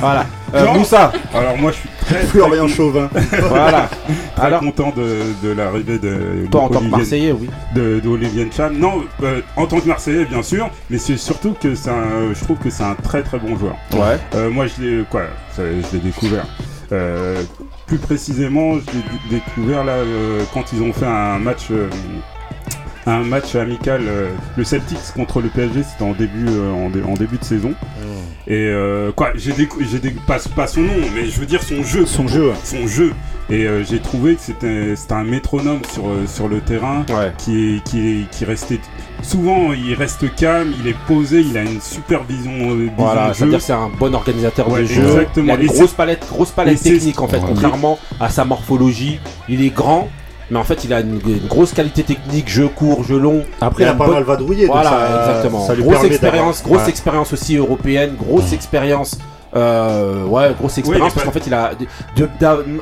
[0.00, 0.24] Voilà.
[0.54, 0.72] Euh.
[0.74, 3.08] Moussa, Alors moi je suis très, Florian Chauvin.
[3.48, 3.88] Voilà.
[4.36, 7.50] Très Alors, content de, de l'arrivée de toi en tant que Olivier- Marseillais, oui.
[7.74, 8.76] de, de Olivier Ncham.
[8.78, 12.44] Non, euh, en tant que Marseillais, bien sûr, mais c'est surtout que c'est un, je
[12.44, 13.74] trouve que c'est un très très bon joueur.
[13.94, 14.18] Ouais.
[14.34, 15.22] Euh, moi, je l'ai, quoi,
[15.56, 16.46] ça, je l'ai découvert.
[16.92, 17.42] Euh,
[17.86, 21.68] plus précisément, je l'ai dé- découvert là euh, quand ils ont fait un match.
[21.70, 21.88] euh,
[23.06, 27.02] un match amical, euh, le Celtics contre le PSG, c'était en début, euh, en, dé-
[27.02, 27.74] en début de saison.
[28.46, 29.52] Et euh, quoi, j'ai
[30.26, 32.04] pas, pas son nom, mais je veux dire son jeu.
[32.06, 32.52] Son jeu.
[32.62, 33.12] Son jeu.
[33.50, 37.32] Et euh, j'ai trouvé que c'était c'était un métronome sur, euh, sur le terrain Ouais.
[37.38, 38.80] qui, est, qui, est, qui restait.
[39.22, 43.28] Souvent, il reste calme, il est posé, il a une super vision, euh, vision Voilà,
[43.30, 43.58] de jeu.
[43.58, 45.02] c'est un bon organisateur Ouais, de jeu.
[45.04, 45.54] exactement.
[45.54, 47.44] Il a une grosse palette, grosse et palette technique en fait, Ouais.
[47.48, 49.18] contrairement à sa morphologie.
[49.48, 50.08] Il est grand,
[50.50, 53.42] mais en fait il a une, une grosse qualité technique, jeu court, jeu long.
[53.60, 54.66] Après, il a pas bonne- mal vadrouillé.
[54.66, 55.66] Voilà, ça- exactement.
[55.66, 56.88] Ça lui grosse expérience, grosse Ouais.
[56.88, 59.18] expérience aussi européenne, grosse expérience.
[59.56, 61.70] euh, ouais, grosse expérience parce qu'en fait il a
[62.16, 62.28] de-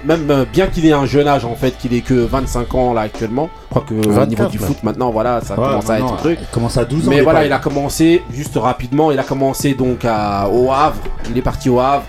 [0.06, 2.94] même euh, bien qu'il ait un jeune âge en fait, qu'il ait que 25 ans
[2.94, 3.50] là actuellement.
[3.64, 6.12] Je crois que au 24, niveau du foot maintenant voilà, ça Ouais, commence à être
[6.12, 6.38] un truc.
[6.40, 7.10] Il commence à 12 ans.
[7.10, 9.12] Mais voilà, il a commencé juste rapidement.
[9.12, 10.96] Il a commencé donc à, au Havre.
[11.30, 12.04] Il est parti au Havre.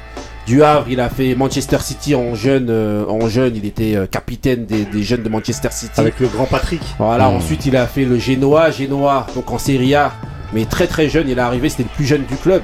[0.46, 2.68] Du Havre, il a fait Manchester City en jeune.
[2.70, 5.98] euh, en jeune, il était euh, capitaine des, des jeunes de Manchester City.
[6.00, 6.82] Avec le grand Patrick.
[6.98, 7.30] Voilà.
[7.30, 7.36] Hmm.
[7.36, 10.12] Ensuite, il a fait le Genoa, Genoa, donc en Serie A.
[10.54, 11.70] Mais très très jeune, il est arrivé.
[11.70, 12.62] C'était le plus jeune du club.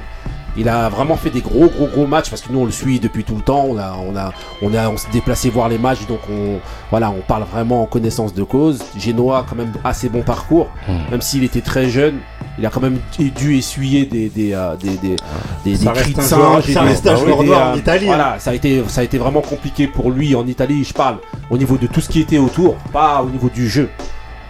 [0.56, 3.00] Il a vraiment fait des gros gros gros matchs parce que nous on le suit
[3.00, 3.64] depuis tout le temps.
[3.68, 4.32] On a on a
[4.62, 6.58] on a on s'est déplacé voir les matchs donc on
[6.90, 8.82] voilà on parle vraiment en connaissance de cause.
[8.98, 10.68] Genoa quand même assez bon parcours
[11.10, 12.18] même s'il était très jeune.
[12.58, 15.16] Il a quand même dû essuyer des des euh, des des,
[15.64, 18.50] des, cris de un singe ça reste un joueur noir euh, en Italie, Voilà, ça
[18.50, 20.84] a été ça a été vraiment compliqué pour lui en Italie.
[20.84, 23.88] Je parle au niveau de tout ce qui était autour, pas au niveau du jeu.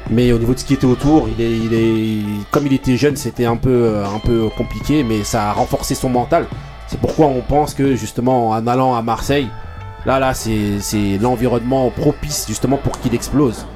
[0.09, 2.97] Mais au niveau de ce qui était autour, il est, il est, comme il était
[2.97, 6.47] jeune, c'était un peu, euh, un peu compliqué, mais ça a renforcé son mental.
[6.89, 9.49] C'est pourquoi on pense que justement en allant à Marseille,
[10.07, 13.67] là, là, c'est, l'environnement propice justement pour qu'il explose.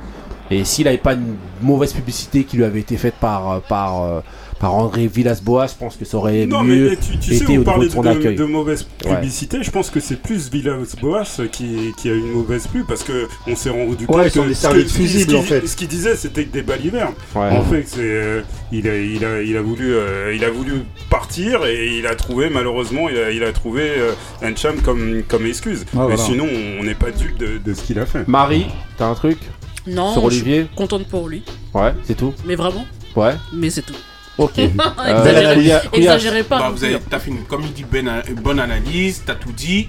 [0.50, 4.02] Et s'il n'avait pas une mauvaise publicité qui lui avait été faite par, euh, par,
[4.02, 4.20] euh,
[4.58, 7.44] par André Villas-Boas, je pense que ça aurait Non, mieux mais tu, tu sais, été
[7.44, 8.36] on au niveau parlait de son de, accueil.
[8.36, 9.14] de mauvaise Ouais.
[9.16, 9.62] publicité.
[9.62, 13.56] Je pense que c'est plus Villas-Boas qui, qui a une mauvaise pub parce que on
[13.56, 15.66] s'est rendu Ouais, compte sont que des que- ce qu'il- fusibles, ce en qu'il- fait.
[15.66, 17.14] Ce qu'il disait, c'était que des balivernes.
[17.34, 17.48] Ouais.
[17.50, 18.40] En fait, c'est euh,
[18.72, 20.72] il a il a il a voulu euh, il a voulu
[21.10, 24.12] partir et il a trouvé malheureusement il a, il a trouvé euh,
[24.42, 25.84] Encham comme comme excuse.
[25.92, 26.16] Mais voilà.
[26.16, 26.46] sinon,
[26.80, 28.26] on n'est pas dupe de, de ce qu'il a fait.
[28.28, 29.38] Marie, t'as un truc
[29.86, 30.60] Non, sur je Olivier?
[30.64, 31.42] suis contente pour lui.
[31.74, 32.32] Ouais, c'est tout.
[32.46, 32.84] Mais vraiment,
[33.16, 33.94] Ouais, mais c'est tout.
[34.38, 34.58] Ok.
[34.58, 36.58] Exagérez- Kouya- Exagérez pas.
[36.58, 39.52] Bah, vous avez, t'as fait une, comme il dit, ben, une bonne analyse, t'as tout
[39.52, 39.88] dit.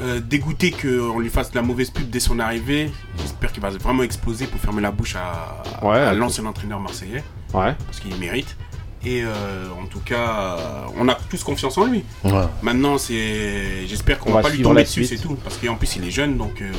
[0.00, 2.90] Euh, dégoûté qu'on lui fasse de la mauvaise pub dès son arrivée.
[3.20, 7.22] J'espère qu'il va vraiment exploser pour fermer la bouche à, Ouais, à l'ancien entraîneur marseillais,
[7.52, 7.74] Ouais.
[7.86, 8.56] parce qu'il mérite.
[9.06, 9.28] Et euh,
[9.80, 10.56] en tout cas,
[10.98, 12.02] on a tous confiance en lui.
[12.24, 12.32] Ouais.
[12.62, 15.20] Maintenant, c'est, j'espère qu'on On va, va pas lui tomber dessus, suite.
[15.20, 15.36] c'est tout.
[15.44, 16.72] Parce qu'en plus, il est jeune, donc euh,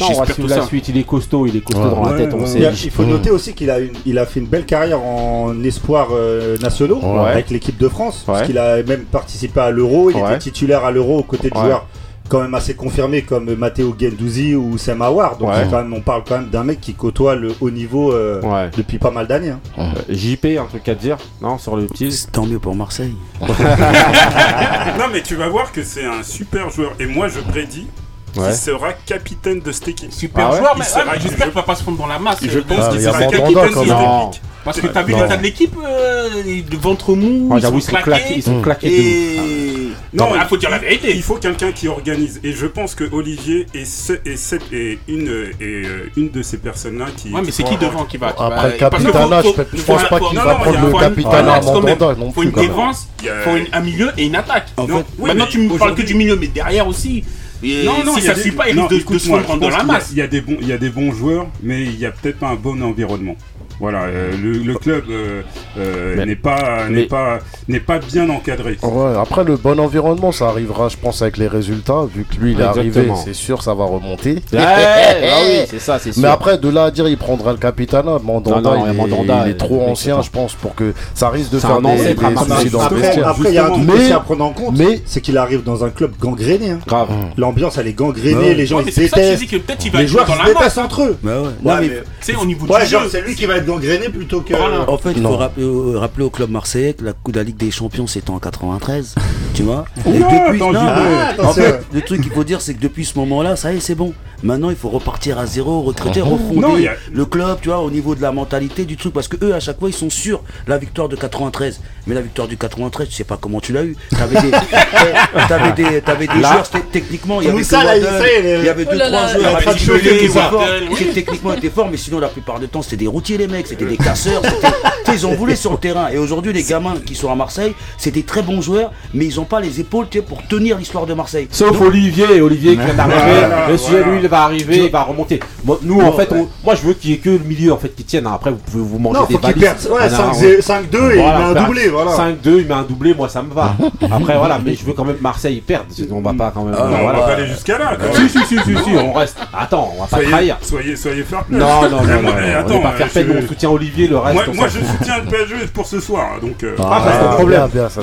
[0.00, 0.66] Non, on va suivre tout la ça.
[0.66, 0.88] suite.
[0.88, 1.90] Il est costaud, il est costaud Ouais.
[1.90, 2.72] dans la Ouais, tête, on ouais, sait.
[2.84, 6.08] Il, faut noter aussi qu'il a, une- il a fait une belle carrière en espoirs
[6.12, 7.30] euh, nationaux Ouais.
[7.30, 8.24] avec l'équipe de France.
[8.26, 8.34] Ouais.
[8.34, 10.10] Parce qu'il a même participé à l'Euro.
[10.10, 10.22] Il Ouais.
[10.30, 11.62] était titulaire à l'Euro aux côtés de Ouais.
[11.64, 11.86] joueurs
[12.28, 15.36] quand même assez confirmés comme Matteo Gendouzi ou Sam Awar.
[15.36, 15.56] Donc Ouais.
[15.64, 18.40] c'est quand même, on parle quand même d'un mec qui côtoie le haut niveau euh,
[18.40, 18.70] Ouais.
[18.74, 19.50] depuis pas mal d'années.
[19.50, 19.60] hein.
[19.78, 21.18] Euh, JP, un truc à te dire?
[21.42, 23.14] Non, sur le petit Tant mieux pour Marseille.
[23.40, 26.92] non, mais tu vas voir que c'est un super joueur.
[27.00, 27.86] Et moi, je prédis
[28.36, 28.46] Ouais.
[28.48, 30.12] qu'il sera capitaine de cette équipe.
[30.12, 32.38] Super Ah ouais joueur, mais mais j'espère qu'il va pas se fondre dans la masse.
[32.42, 34.42] Je pense Ah, qu'il sera capitaine de cette équipe.
[34.64, 36.28] Parce que t'as vu l'état de l'équipe, euh,
[36.70, 38.34] le ventre mou, Ouais, ils sont claqués.
[38.36, 38.94] Ils sont claqués de.
[38.94, 39.88] Et...
[40.14, 41.10] Non, Non, il faut dire la vérité.
[41.16, 42.38] Il faut quelqu'un qui organise.
[42.44, 45.26] Et je pense que Olivier est, ce- est, cette- est une,
[45.60, 47.32] est, euh, une de ces personnes-là qui.
[47.32, 50.20] Ouais, mais c'est qui devant qui va qui Après va- capitana, faut- je, pense pas
[50.20, 51.60] qu'il non, va non, il y prendre a- le faut un- capitana.
[51.60, 53.08] Mandanda non Faut une défense,
[53.44, 54.68] faut un milieu et une attaque.
[54.76, 57.24] En Non, fait, oui, Maintenant, tu me parles que du milieu, mais derrière aussi.
[57.62, 60.08] Et Non, non, si ça suit pas, il risque de- se fondre dans la masse.
[60.12, 62.10] Il y, a des bons, il y a des bons joueurs, mais il y a
[62.10, 63.36] peut-être pas un bon environnement.
[63.80, 65.42] Voilà, euh, le, le club euh,
[65.78, 68.78] euh, n'est pas n'est pas n'est pas bien encadré.
[68.82, 72.04] Ouais, après le bon environnement, ça arrivera, je pense, avec les résultats.
[72.14, 74.34] Vu que lui, il est arrivé, c'est sûr, ça va remonter.
[74.52, 76.22] Ouais, bah oui, c'est ça, c'est sûr.
[76.22, 78.18] Mais après, de là à dire, il prendra le capitana.
[78.22, 81.28] Mandanda, Non, non, il, est, Mandanda, il est trop ancien, je pense, pour que ça
[81.30, 83.28] risque de C'est faire un des, soucis dans le Après, vestiaire.
[83.28, 85.36] après, il y a un truc Mais- aussi à prendre en compte, mais- c'est qu'il
[85.38, 86.70] arrive dans un club gangréné.
[86.70, 86.78] hein.
[86.86, 87.08] Grave.
[87.36, 88.54] L'ambiance, elle est gangrénée, Ouais.
[88.54, 89.38] les gens Ouais, ils c'est détestent.
[89.40, 91.16] dis que peut-être il va Les joueurs dans se détestent entre eux.
[91.22, 91.32] Bah
[91.62, 92.98] Non, mais sais, au niveau du jeu.
[93.10, 94.54] c'est lui qui va être gangréné plutôt que.
[94.54, 94.88] Voilà.
[94.90, 97.44] En fait, il faut rappeler, euh, rappeler au club marseillais que la Coupe de la
[97.44, 99.14] Ligue des Champions c'était en 93,
[99.54, 99.84] tu vois.
[100.06, 101.62] Et depuis, non, Ah, en attention.
[101.62, 103.94] fait, le truc qu'il faut dire, c'est que depuis ce moment-là, ça y est, c'est
[103.94, 104.12] bon.
[104.42, 107.68] Maintenant, il faut repartir à zéro, recruter, refonder Non, il y a- le club, tu
[107.68, 109.12] vois, au niveau de la mentalité du truc.
[109.14, 111.80] Parce que eux, à chaque fois, ils sont sûrs la victoire de 93.
[112.06, 113.96] Mais la victoire du 93, tu sais pas comment tu l'as eu.
[114.10, 114.50] T'avais des,
[115.48, 118.86] t'avais des, t'avais des Là- joueurs, techniquement, il y avait il Waddle, il y avait
[118.88, 122.58] Oh deux, là trois là, joueurs qui qui techniquement étaient forts, mais sinon, la plupart
[122.60, 124.42] du temps, c'était des routiers, les mecs, c'était des casseurs.
[124.44, 124.68] c'était-
[125.04, 126.08] tu sais, Ils ont voulu sur le terrain.
[126.12, 129.38] Et aujourd'hui, les gamins qui sont à Marseille, c'est des très bons joueurs, mais ils
[129.40, 131.48] ont pas les épaules tu sais, pour tenir l'histoire de Marseille.
[131.50, 133.46] Sauf Donc, Olivier, Olivier qui vient d'arriver.
[133.70, 135.38] Monsieur, lui, va arriver, il va remonter.
[135.64, 137.76] Moi, nous, en fait, on- moi, je veux qu'il y ait que le milieu en
[137.76, 138.26] fait qui tienne.
[138.26, 139.62] Après, vous pouvez vous manger Non, des faut qu'il valises.
[139.62, 139.78] perde.
[139.92, 142.10] Ouais, Ah, non, 5-2 5-2 et il met un bah, doublé, voilà.
[142.16, 143.74] 5-2, il met un doublé, moi ça me va.
[144.10, 145.84] Après, voilà, mais je veux quand même Marseille perde.
[145.90, 146.74] sinon On va pas quand même.
[146.78, 147.96] Ah, Non, on va pas aller jusqu'à là.
[148.00, 148.28] quand Si, même.
[148.28, 149.36] si, si, si, si, on reste.
[149.56, 150.56] Attends, on va pas Soyez, trahir.
[150.62, 151.58] soyez, soyez fair play.
[151.58, 154.08] Non, non, non, Mais non, on attends, va pas faire je- peine, on soutient Olivier,
[154.08, 154.34] le reste.
[154.34, 156.64] Moi, on je soutiens le PSG pour ce soir, donc.
[156.78, 157.68] Ah, c'est ton problème.
[157.72, 158.00] bien, bien, ça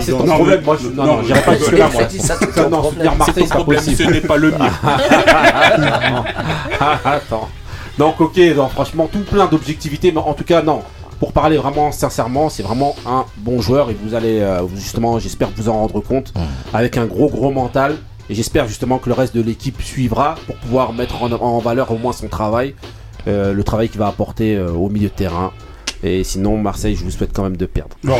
[0.00, 0.58] c'est ton Non, problème.
[0.60, 1.52] mais- Moi, je, non, non, non, mais- j'irai pas
[1.92, 2.02] moi.
[2.20, 3.96] Ça, ton non, soutenir Marseille, c'est pas possible.
[3.96, 4.58] ce n'est pas le mien.
[6.80, 7.48] Ah, Attends.
[7.98, 10.82] Donc ok, donc franchement tout plein d'objectivité, mais en tout cas non.
[11.20, 15.50] Pour parler vraiment sincèrement, c'est vraiment un bon joueur et vous allez euh, justement, j'espère
[15.54, 16.32] vous en rendre compte,
[16.74, 17.96] avec un gros gros mental.
[18.30, 21.90] Et j'espère justement que le reste de l'équipe suivra pour pouvoir mettre en, en valeur
[21.90, 22.74] au moins son travail,
[23.28, 25.52] euh, le travail qu'il va apporter euh, au milieu de terrain.
[26.02, 27.96] Et sinon, Marseille, je vous souhaite quand même de perdre.
[28.08, 28.12] Oh.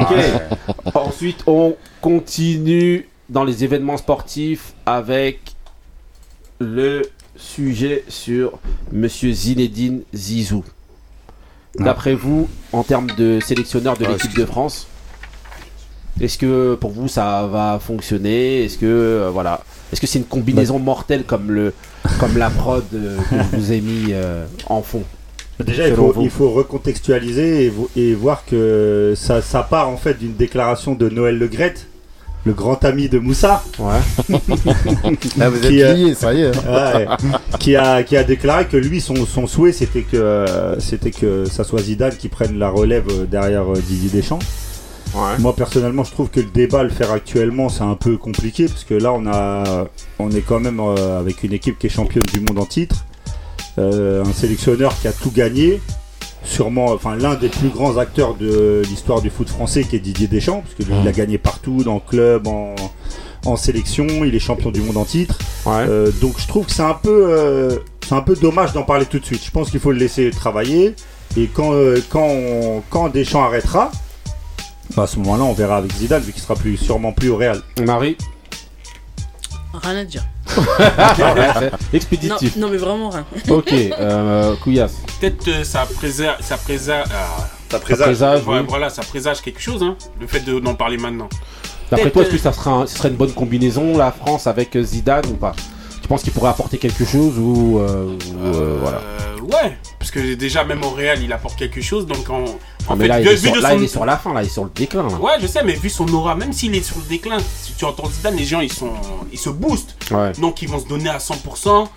[0.00, 0.94] Ok.
[0.94, 5.40] Ensuite, on continue dans les événements sportifs avec
[6.58, 7.02] le
[7.36, 8.58] sujet sur
[8.92, 10.64] Monsieur Zinedine Zizou.
[11.78, 14.88] D'après vous, en termes de sélectionneur de Ah, l'équipe de France,
[16.20, 18.64] est-ce que pour vous ça va fonctionner?
[18.64, 21.72] Est-ce que euh, voilà, est-ce que c'est une combinaison mortelle comme le
[22.18, 25.04] comme la prod euh, que je vous ai mis euh, en fond?
[25.64, 26.22] Déjà, il faut, vous.
[26.22, 30.94] il faut recontextualiser et, vo- et voir que ça, ça part en fait d'une déclaration
[30.94, 31.86] de Noël Le Graët,
[32.48, 34.00] le grand ami de Moussa, Ouais.
[35.40, 36.56] Ah, vous êtes Qui, liés, ça y est.
[36.56, 37.06] ouais,
[37.60, 40.46] qui, a, qui a déclaré que lui, son, son souhait, c'était que,
[40.78, 44.38] c'était que ça soit Zidane qui prenne la relève euh, derrière euh, Didier Deschamps.
[45.14, 45.38] Ouais.
[45.40, 48.84] Moi, personnellement, je trouve que le débat, le faire actuellement, c'est un peu compliqué parce
[48.84, 49.86] que là, on, a,
[50.18, 53.04] on est quand même euh, avec une équipe qui est championne du monde en titre,
[53.78, 55.80] euh, un sélectionneur qui a tout gagné,
[56.48, 60.26] sûrement, enfin, l'un des plus grands acteurs de l'histoire du foot français qui est Didier
[60.26, 62.74] Deschamps, parce que lui, il a gagné partout, dans le club, en,
[63.44, 65.38] en sélection, il est champion du monde en titre.
[65.66, 65.72] Ouais.
[65.88, 69.06] Euh, donc je trouve que c'est un peu, euh, c'est un peu dommage d'en parler
[69.06, 69.44] tout de suite.
[69.44, 70.94] Je pense qu'il faut le laisser travailler
[71.36, 73.90] et quand euh, quand on- quand Deschamps arrêtera,
[74.96, 77.36] bah, à ce moment-là, on verra avec Zidane vu qu'il sera plus sûrement plus au
[77.36, 77.60] Real.
[77.84, 78.16] Marie,
[79.74, 80.24] Rien à dire.
[81.92, 82.56] Expéditif.
[82.56, 83.24] non, mais vraiment rien.
[83.50, 84.96] Ok, euh, Couillasse.
[85.20, 86.36] Peut-être euh, ça présage.
[86.40, 87.38] Ça présage ah,
[87.70, 88.66] Ça Ça présage, ouais, oui.
[88.68, 91.28] voilà, ça présage quelque chose, hein, le fait de- d'en parler maintenant.
[91.90, 94.12] D'après Peut-être, toi, est-ce que euh, ça sera, un- ce serait une bonne combinaison, la
[94.12, 95.54] France avec euh, Zidane ou pas?
[96.08, 100.10] Tu penses qu'il pourrait apporter quelque chose ou, euh, ou, euh, voilà Euh, ouais, parce
[100.10, 102.06] que déjà, même au Real, il apporte quelque chose.
[102.06, 102.46] Donc, en, en
[102.88, 104.32] Ah, mais fait, là, il vu- est, sur, là, son- il est sur la fin,
[104.32, 105.02] là, il est sur le déclin.
[105.06, 105.14] Là.
[105.16, 107.84] Ouais, je sais, mais vu son aura, même s'il est sur le déclin, si tu
[107.84, 108.92] entends Zidane, les gens ils sont,
[109.30, 109.96] ils se boostent.
[110.10, 110.32] Ouais.
[110.38, 111.90] Donc ils vont se donner à 100%.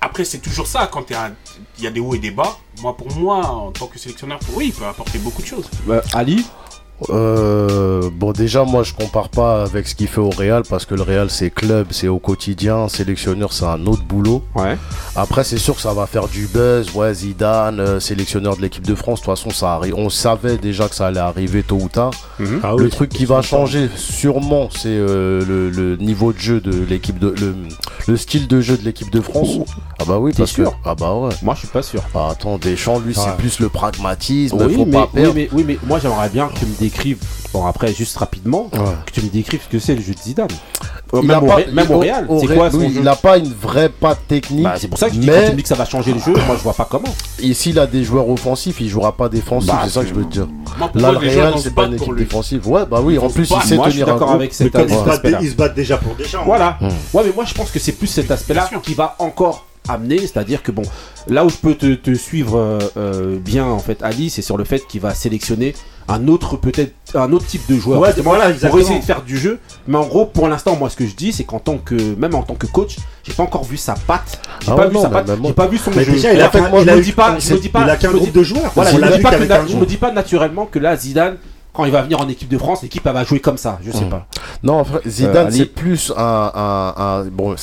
[0.00, 2.56] Après, c'est toujours ça, quand il y a des hauts et des bas.
[2.80, 5.68] Moi, pour moi, en tant que sélectionneur, oui, il peut apporter beaucoup de choses.
[5.90, 6.46] Euh, Ali
[7.10, 10.94] Euh, bon, déjà, moi, je compare pas avec ce qu'il fait au Real parce que
[10.94, 12.88] le Real, c'est club, c'est au quotidien.
[12.88, 14.42] Sélectionneur, c'est un autre boulot.
[14.54, 14.76] Ouais.
[15.14, 16.94] Après, c'est sûr que ça va faire du buzz.
[16.94, 19.20] Ouais, Zidane, euh, sélectionneur de l'équipe de France.
[19.20, 19.94] De toute façon, ça arrive.
[19.96, 22.12] On savait déjà que ça allait arriver tôt ou tard.
[22.38, 22.60] Mhm.
[22.62, 26.84] Ah le truc qui va changer, sûrement, c'est euh, le, le niveau de jeu de
[26.84, 27.54] l'équipe de le,
[28.08, 29.58] le style de jeu de l'équipe de France.
[29.98, 31.30] Ah bah oui, T'es parce sûr que ah bah ouais.
[31.42, 32.02] Moi, je suis pas sûr.
[32.14, 33.22] Ah, attends, Deschamps, lui, Ouais.
[33.24, 34.56] c'est plus le pragmatisme.
[34.60, 35.34] Oui faut mais, pas oui, perdre.
[35.34, 37.18] mais, oui, mais moi, j'aimerais bien que tu me décrives,
[37.52, 38.78] bon, après, juste rapidement, Ouais.
[39.06, 40.48] que tu me décrives ce que c'est le jeu de Zidane.
[41.14, 42.94] Euh, Il même, a au, pas- Ré- même au Real, c'est quoi son oui, jeu
[42.96, 44.64] Il n'a pas une vraie patte technique.
[44.64, 45.84] Bah, C'est pour ça que je dis, mais quand tu me dis que ça va
[45.84, 47.08] changer le jeu, moi, je vois pas comment.
[47.40, 49.68] et s'il a des joueurs offensifs, il jouera pas défensif.
[49.70, 50.48] Bah, c'est ça que je veux te dire.
[50.78, 52.24] Moi, Là, le gens Real, c'est pas une équipe lui.
[52.24, 52.66] défensive.
[52.68, 54.82] Ouais, bah oui, en plus, il sait Moi, je suis tenir un avec cet, comme
[54.82, 55.38] ils, se battent, aspect-là.
[55.42, 56.44] ils se battent déjà pour Deschamps.
[56.44, 56.76] Voilà.
[56.80, 56.88] Hmm.
[57.14, 60.62] Ouais, mais moi je pense que c'est plus cet aspect-là qui va encore amener, c'est-à-dire
[60.62, 60.82] que bon,
[61.28, 64.56] là où je peux te, te suivre euh, euh, bien en fait, Ali, c'est sur
[64.56, 65.74] le fait qu'il va sélectionner
[66.08, 69.36] un autre peut-être un autre type de joueur Ouais, voilà, pour essayer de faire du
[69.36, 69.58] jeu.
[69.88, 72.34] Mais en gros, pour l'instant, moi ce que je dis, c'est qu'en tant que même
[72.36, 74.94] en tant que coach, j'ai pas encore vu sa patte, j'ai Ah pas ouais, vu
[74.94, 76.12] non, sa patte, j'ai pas vu son Mais jeu.
[76.12, 77.90] déjà, il a, fait, moi, il je me dis pas, je me dis pas, il
[77.90, 78.70] a qu'un je me groupe dis- de joueurs.
[78.74, 81.36] voilà, je me dis pas naturellement que là Zidane
[81.76, 83.78] quand il va venir en équipe de France, l'équipe va jouer comme ça.
[83.84, 84.10] Je sais hmm.
[84.10, 84.26] pas.
[84.62, 87.54] Non, euh, Zidane, c'est plus un, bon.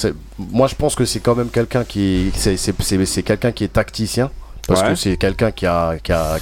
[0.51, 4.29] Moi, je pense que c'est quand même quelqu'un qui c'est quelqu'un qui est tacticien
[4.67, 6.37] parce que c'est quelqu'un qui a qui a,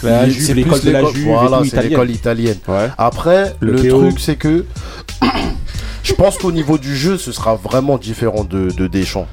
[0.00, 2.58] c'est l'école de la Juve, voilà, c'est l'école italienne.
[2.98, 4.64] Après, le, truc c'est que
[6.02, 9.26] je pense qu'au niveau du jeu, ce sera vraiment différent de, Deschamps.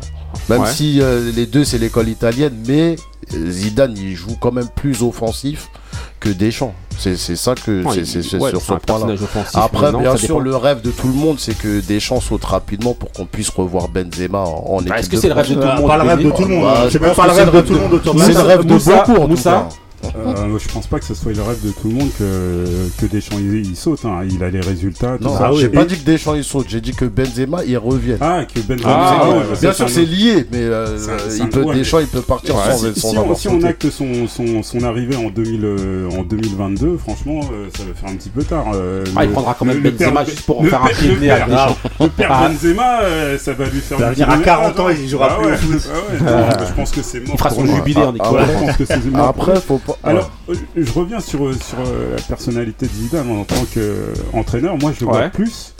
[0.49, 2.95] Même si euh, les deux c'est l'école italienne, mais
[3.33, 5.69] euh, Zidane il joue quand même plus offensif
[6.19, 6.73] que Deschamps.
[6.97, 9.15] C'est ça que c'est sur ce point-là.
[9.55, 13.11] Après, bien sûr, le rêve de tout le monde, c'est que Deschamps saute rapidement pour
[13.11, 14.95] qu'on puisse revoir Benzema en, bah, équipe.
[14.95, 16.47] Est-ce que c'est le rêve de tout le monde Pas le rêve de tout le
[16.47, 16.67] monde.
[16.89, 19.65] C'est le rêve de tout le monde autour le rêve.
[20.03, 22.65] Euh, je pense pas que ce soit le rêve de tout le monde que,
[22.99, 24.03] que Deschamps il, saute.
[24.05, 24.21] Hein.
[24.29, 25.17] Il a les résultats.
[25.19, 25.35] Non.
[25.39, 26.67] Ah, j'ai pas dit que Deschamps il saute.
[26.69, 28.17] J'ai dit que Benzema il revient.
[28.19, 28.89] Ah, que Benzema.
[28.89, 30.97] Ah, Bien sûr, c'est lié, mais euh,
[31.37, 34.27] il peut, Deschamps il peut partir sans, si, sans si, on, si, on, acte son,
[34.27, 38.43] son, arrivée en, 2000, euh, en 2022, franchement, euh, ça va faire un petit peu
[38.43, 38.65] tard.
[39.15, 41.77] Ah, il prendra quand même Benzema juste pour en faire un pied de à Deschamps.
[41.99, 42.47] Ah.
[42.49, 42.99] Benzema,
[43.37, 43.97] ça va lui faire.
[43.97, 45.57] Il va venir à 40 ans, il jouera plus.
[46.19, 47.35] Je pense que c'est mort.
[47.35, 48.91] Il fera son jubilé en équipe.
[49.15, 53.43] Après, faut pas alors, euh, je reviens sur, euh, euh, la personnalité de Zidane en
[53.43, 54.77] tant qu'entraîneur.
[54.77, 55.73] Moi, je le vois plus,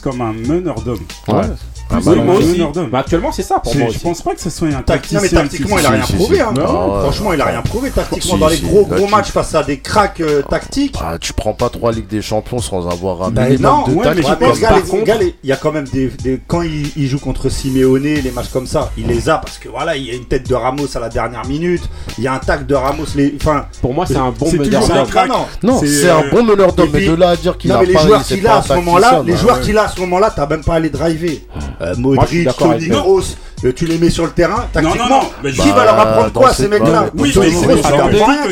[0.00, 0.98] comme un meneur d'hommes.
[1.28, 1.42] Ouais.
[1.90, 2.62] Ah bah, moi aussi.
[2.92, 3.88] Actuellement, c'est ça pour moi.
[3.90, 5.18] Je pense pas que ce soit un tacticien.
[5.20, 6.40] Non, mais tactiquement, il a rien prouvé.
[6.40, 6.52] Hein.
[6.54, 8.38] Non, franchement, il a rien prouvé bah, tactiquement.
[8.38, 10.96] Dans les gros bah, gros matchs face à des cracks euh, bah, tactiques.
[11.00, 14.16] Ah, tu prends pas trois Ligues des Champions sans avoir un minimum de tactique.
[14.16, 16.10] Mais je pense, gars, il y a quand même des.
[16.46, 19.96] Quand il joue contre Simeone, les matchs comme ça, il les a parce que voilà,
[19.96, 21.82] il y a une tête de Ramos à la dernière minute.
[22.18, 23.06] Il y a un tac de Ramos.
[23.36, 25.28] Enfin, pour moi, c'est un bon meneur d'homme.
[25.62, 26.90] Non, c'est un euh, bon meneur d'homme.
[26.92, 27.84] Mais de là à dire qu'il a pas.
[27.84, 29.36] Les joueurs qu'il a à ce moment-là, les hein.
[29.36, 31.40] joueurs qu'il a à ce moment-là, t'as même pas à les driver
[31.80, 35.50] euh, Modric, Toni Kroos, euh, tu les mets sur le terrain, tactiquement, non, non, non.
[35.50, 37.50] Qui va leur apprendre quoi ces mecs-là Oui, mais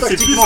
[0.00, 0.36] c'est plus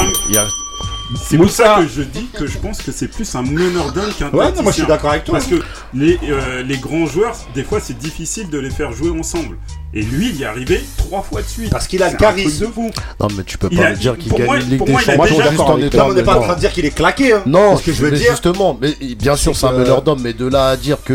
[1.17, 1.81] c'est pour ça.
[1.81, 4.63] que je dis que je pense que c'est plus un meneur d'homme qu'un Ouais, non,
[4.63, 5.39] moi je suis d'accord avec toi.
[5.39, 5.57] Parce que
[5.95, 9.57] les, euh, les grands joueurs, des fois, c'est difficile de les faire jouer ensemble.
[9.93, 11.71] Et lui, il est arrivé trois fois de suite.
[11.71, 12.69] Parce qu'il a le charisme.
[12.77, 13.91] Non, mais tu peux pas a...
[13.91, 15.17] me dire qu'il gagne moi, une Ligue des Champions.
[15.17, 15.27] Moi,
[15.75, 17.33] on n'est pas en train de dire qu'il est claqué.
[17.33, 17.43] Hein.
[17.47, 18.31] Non, parce que je veux dire.
[18.31, 21.15] Justement, mais bien sûr, c'est un euh, meneur d'homme, mais de là à dire que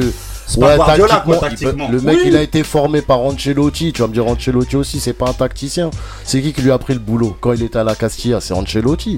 [1.40, 1.90] tactiquement.
[1.90, 3.94] Le mec, il a été formé par Ancelotti.
[3.94, 5.90] Tu vas me dire, Ancelotti aussi, c'est pas un tacticien.
[6.24, 8.40] C'est qui qui lui a pris le boulot quand il était à la Castilla?
[8.40, 9.18] C'est Ancelotti.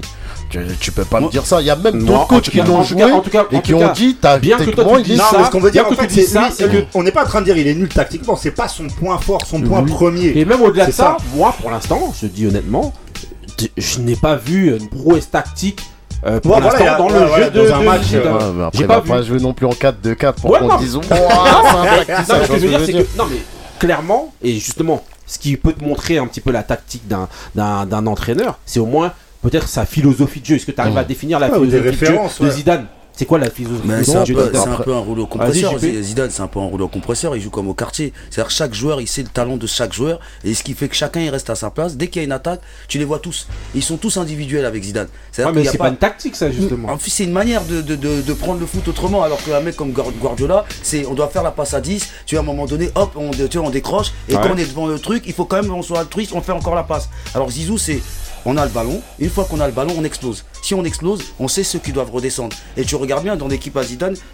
[0.50, 1.60] Tu, peux pas me dire ça.
[1.60, 3.04] Il y a même d'autres coachs qui l'ont joué
[3.52, 5.44] et qui ont dit tactiquement, il est ça.
[5.44, 7.66] Ce qu'on veut dire, en fait, c'est qu'on n'est pas en train de dire il
[7.66, 8.36] est nul tactiquement.
[8.36, 10.38] C'est pas son point fort, son point premier.
[10.38, 12.92] Et même au-delà de ça, moi, pour l'instant, je dis honnêtement,
[13.76, 15.80] je n'ai pas vu une prouesse tactique
[16.26, 18.10] euh, pour dans le jeu de, un match.
[18.10, 18.18] De...
[18.18, 19.02] Ouais, il pas
[19.40, 20.96] non plus en 4-2-4 pour qu'on dise.
[23.16, 23.38] Non, mais
[23.78, 28.58] clairement, et justement, ce qui peut te montrer un petit peu la tactique d'un entraîneur,
[28.66, 30.56] c'est au moins peut-être sa philosophie de jeu.
[30.56, 32.86] Est-ce que tu arrives à définir la philosophie de jeu de Zidane?
[33.18, 35.76] C'est quoi la philosophie C'est un, peu un rouleau compresseur.
[35.76, 37.34] Zidane, c'est un peu un rouleau compresseur.
[37.34, 38.12] Il joue comme au quartier.
[38.30, 40.20] C'est-à-dire chaque joueur, il sait le talent de chaque joueur.
[40.44, 41.96] Et ce qui fait que chacun, il reste à sa place.
[41.96, 43.48] Dès qu'il y a une attaque, tu les vois tous.
[43.74, 45.08] Ils sont tous individuels avec Zidane.
[45.38, 45.88] Ah, mais c'est pas...
[45.88, 46.90] une tactique, ça, justement.
[46.90, 49.24] En plus, c'est une manière de, de, de, prendre le foot autrement.
[49.24, 52.08] Alors qu'un mec comme Guardiola, c'est on doit faire la passe à 10.
[52.24, 54.12] Tu vois, à un moment donné, hop, on, tu vois, on décroche.
[54.28, 56.40] Et quand on est devant le truc, il faut quand même on soit altruiste, on
[56.40, 57.08] fait encore la passe.
[57.34, 58.00] Alors Zizou, c'est
[58.44, 60.44] on a le ballon, une fois qu'on a le ballon, on explose.
[60.62, 62.56] Si on explose, on sait ceux qui doivent redescendre.
[62.76, 63.82] Et tu regardes bien, dans l'équipe à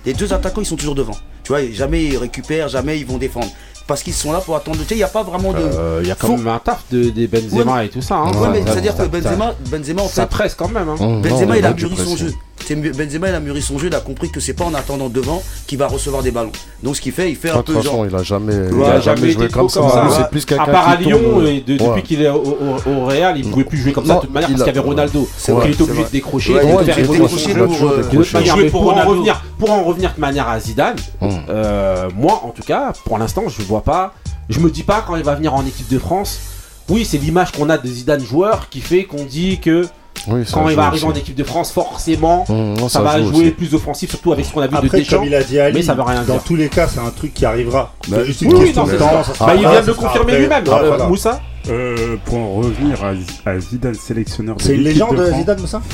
[0.05, 1.17] les deux attaquants, ils sont toujours devant.
[1.43, 3.51] Tu vois, jamais ils récupèrent, jamais ils vont défendre
[3.87, 4.79] parce qu'ils sont là pour attendre.
[4.79, 5.59] Tu sais, il n'y a pas vraiment de.
[5.59, 8.17] Euh, il y a quand même un taf de, des Benzema et tout ça.
[8.17, 8.33] Hein.
[8.53, 10.15] Mais c'est-à-dire que Benzema, Benzema en fait.
[10.15, 10.89] Ça presse quand même.
[10.89, 11.21] Hein.
[11.23, 12.33] Benzema, il a mûri son jeu.
[12.73, 15.43] Benzema il a mûri son jeu, il a compris que c'est pas en attendant devant
[15.67, 16.53] qu'il va recevoir des ballons.
[16.83, 18.07] Donc ce qu'il fait, il fait un ah, peu genre.
[18.07, 19.81] Il a jamais, ouais, il a jamais, joué comme ça.
[19.81, 20.09] Comme ça.
[20.17, 23.65] C'est plus à part à Lyon, euh, et depuis qu'il est au, Real, il pouvait
[23.65, 25.29] plus jouer comme ça de toute manière parce qu'il y avait Ronaldo.
[25.49, 26.55] Donc il était obligé de décrocher.
[26.55, 30.97] De faire pour, euh, en revenir, pour en revenir de manière à Zidane.
[31.21, 31.29] Hmm.
[31.49, 34.15] Euh, moi, en tout cas, pour l'instant, je vois pas.
[34.49, 36.41] Je me dis pas quand il va venir en équipe de France.
[36.89, 39.87] Oui, c'est l'image qu'on a de Zidane joueur qui fait qu'on dit que
[40.27, 41.19] quand il va arriver aussi.
[41.19, 42.45] en équipe de France, forcément,
[42.89, 45.19] ça, va jouer plus offensif, surtout avec ce qu'on a vu de Deschamps.
[45.19, 46.35] Comme il a dit Ali, mais ça veut rien dire.
[46.35, 47.95] dans tous les cas, c'est un truc qui arrivera.
[48.09, 51.09] Bah, Il vient de le confirmer lui-même, ah, euh.
[51.09, 51.41] Moussa.
[51.69, 53.03] Euh, pour en revenir
[53.47, 55.81] à, Zidane, sélectionneur de C'est une légende, de euh, Zidane, Moussa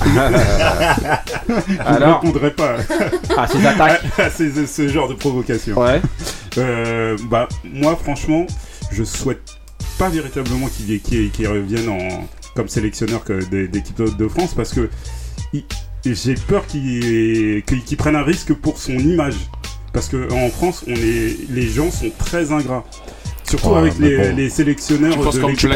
[0.04, 0.12] Je
[1.48, 2.76] ne répondrai pas
[3.36, 5.76] ah, à ces attaques, à ce genre de provocation.
[5.76, 6.00] Ouais.
[6.56, 8.46] Euh, bah, moi, franchement,
[8.92, 9.57] je souhaite
[9.98, 14.88] pas véritablement qu'il revienne en, comme sélectionneur d'équipe de France parce que
[16.04, 17.62] j'ai peur qu'il
[17.98, 19.36] prenne un risque pour son image.
[19.92, 22.84] Parce qu'en France, on est, les gens sont très ingrats.
[23.48, 25.16] Surtout avec les, sélectionneurs.
[25.16, 25.68] De tu,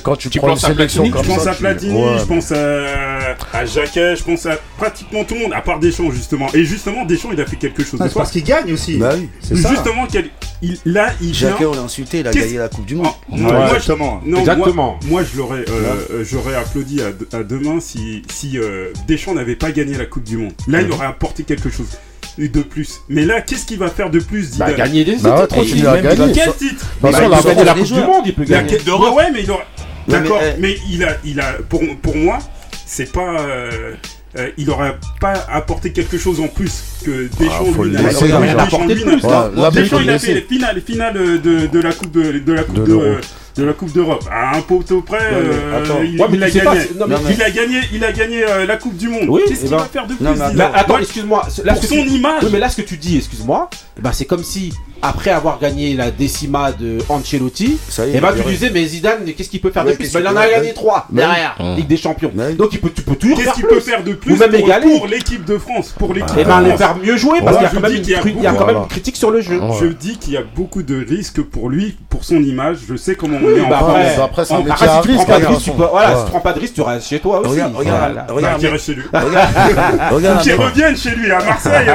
[0.00, 4.16] quand tu, tu penses à Platini, je pense à Platini, je pense à, à Jacquet,
[4.16, 6.46] je pense à pratiquement tout le monde, à part Deschamps justement.
[6.54, 8.00] Et justement, Deschamps, il a fait quelque chose.
[8.02, 8.96] Ah, de parce qu'il gagne aussi.
[8.96, 10.06] Bah justement,
[10.84, 13.14] là, il Jacquet, on l'a insulté, il a gagné la Coupe du ah, Monde.
[13.28, 14.20] Moi, exactement.
[14.26, 14.98] Exactement.
[15.06, 17.00] Moi, je l'aurais, euh, euh, j'aurais applaudi
[17.32, 20.52] à, demain si, si euh, Deschamps n'avait pas gagné la Coupe du Monde.
[20.68, 21.88] Là, il aurait apporté quelque chose
[22.38, 23.00] de plus.
[23.08, 25.28] Mais là, qu'est-ce qu'il va faire de plus Zidane bah, gagner des titres.
[25.28, 26.32] Bah, il va gagner.
[26.32, 28.78] Quel titre Il va gagner la Coupe du Monde, il peut gagner.
[28.86, 28.96] La...
[28.96, 29.64] Ouais, ouais, mais il aura.
[30.08, 32.38] D'accord, eh, mais, il a, il a, pour, pour moi,
[32.86, 33.40] c'est pas.
[33.40, 33.94] Euh,
[34.38, 37.96] euh, il aura pas apporté quelque chose en plus que Deschamps ah, il
[40.10, 43.16] a fait les finales, euh, de, la coupe de, la coupe de,
[43.56, 44.24] de la Coupe d'Europe.
[44.30, 46.28] À un poteau près, euh, il, a
[47.50, 47.80] gagné.
[47.92, 49.26] Il a gagné, euh, la Coupe du Monde.
[49.28, 49.78] Oui, Qu'est-ce eh qu'il ben...
[49.78, 50.34] va faire de plus non,
[50.74, 51.46] Attends, excuse-moi.
[51.64, 52.44] Pour son image.
[52.52, 53.70] Mais là, ce que tu dis, excuse-moi,
[54.00, 54.72] ben, c'est comme si
[55.02, 59.24] après avoir gagné la décima de Ancelotti, et bah, eh ben, tu disais, mais Zidane,
[59.36, 60.12] qu'est-ce qu'il peut faire de plus?
[60.12, 61.76] Il en a gagné 3 derrière, ouais.
[61.76, 62.32] Ligue des Champions.
[62.56, 65.06] Donc il peut, tu peux toujours Qu'est-ce qu'il peut faire de plus même pour, pour
[65.06, 67.66] l'équipe de France Pour l'équipe eh Et ben, les faire mieux jouer, parce qu'il y
[67.66, 69.60] a, quand même, y a quand même une critique sur le jeu.
[69.80, 72.78] Je dis qu'il y a beaucoup de risques pour lui, pour son image.
[72.88, 73.78] Je sais comment oui, bah
[74.24, 74.62] après, c'est un.
[74.62, 75.12] Tu
[75.76, 77.50] voilà, si tu prends pas de risque, tu restes chez toi aussi.
[77.52, 78.60] Regarde, regarde, regarde.
[78.60, 79.04] Qui chez lui.
[80.96, 81.88] Chez lui à Marseille.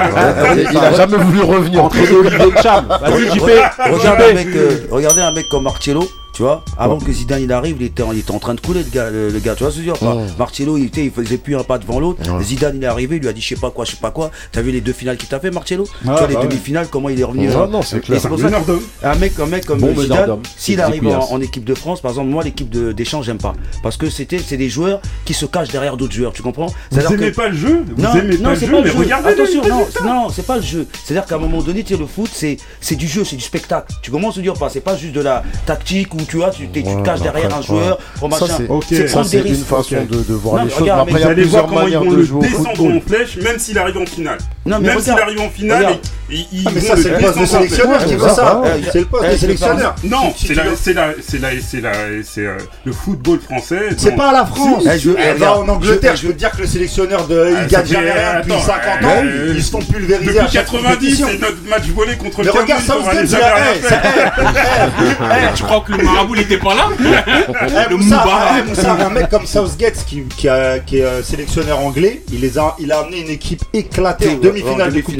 [0.72, 1.84] Il a jamais voulu revenir.
[4.91, 6.08] Regardez un mec comme Marcello.
[6.36, 8.59] Tu vois, avant que Zidane il arrive, il était, en, il était en train de
[8.59, 10.25] couler le gars, le, gars tu vois ce que je veux dire ouais.
[10.38, 12.21] Marcello, il, était, il faisait plus un pas devant l'autre.
[12.41, 14.11] Zidane il est arrivé, il lui a dit je sais pas quoi, je sais pas
[14.11, 14.31] quoi.
[14.51, 17.07] T'as vu les deux finales qu'il t'a fait Marcello Tu vois les bah demi-finales, comment
[17.07, 18.21] il est revenu hein non, c'est clair.
[18.21, 21.73] Pour ça que un mec, un mec comme bon, Zidane, s'il arrive en, équipe de
[21.73, 23.53] France, par exemple, moi l'équipe d'échange j'aime pas.
[23.81, 26.67] Parce que c'était c'est des joueurs qui se cachent derrière d'autres joueurs, tu comprends?
[26.91, 27.86] Vous aimez pas le jeu?
[27.97, 29.36] Non, non, pas le jeu, mais regardez
[30.03, 30.86] non, c'est pas le jeu.
[31.01, 33.93] C'est-à-dire qu'à un moment donné, le foot, c'est du jeu, c'est du spectacle.
[34.01, 36.67] Tu commences à dire pas, c'est pas juste de la tactique ou tu vois, tu,
[36.67, 37.99] te caches bah, derrière un joueur.
[38.57, 38.84] C'est prendre.
[39.26, 40.89] C'est une façon de voir les choses.
[40.89, 42.97] Après, il y a plusieurs manières de jouer au football.
[42.97, 44.38] en flèche, même s'il arrive en finale.
[44.65, 45.93] Même s'il arrive en finale, ah,
[46.30, 48.61] ils vont le descendre qui veut ça.
[48.91, 49.95] C'est le poste des sélectionneurs.
[50.03, 50.53] Non, c'est
[52.86, 53.89] le football français.
[53.97, 54.86] C'est pas la France.
[55.39, 59.03] Là, en Angleterre, je veux dire que le sélectionneur de il ah, gagne depuis 50
[59.03, 59.23] ans.
[59.23, 60.34] Euh, ils se font pulvériser.
[60.34, 63.09] Depuis 90, c'est notre match volé contre le Regarde, ça, vous
[65.55, 69.09] Je crois que le ah, Marabout, il était pas là eh, Le eh, Moussa, un
[69.09, 73.22] mec comme Southgate, qui, qui, est euh, sélectionneur anglais, il, les a, il a amené
[73.22, 75.16] une équipe éclatée en demi-finale de Coupe.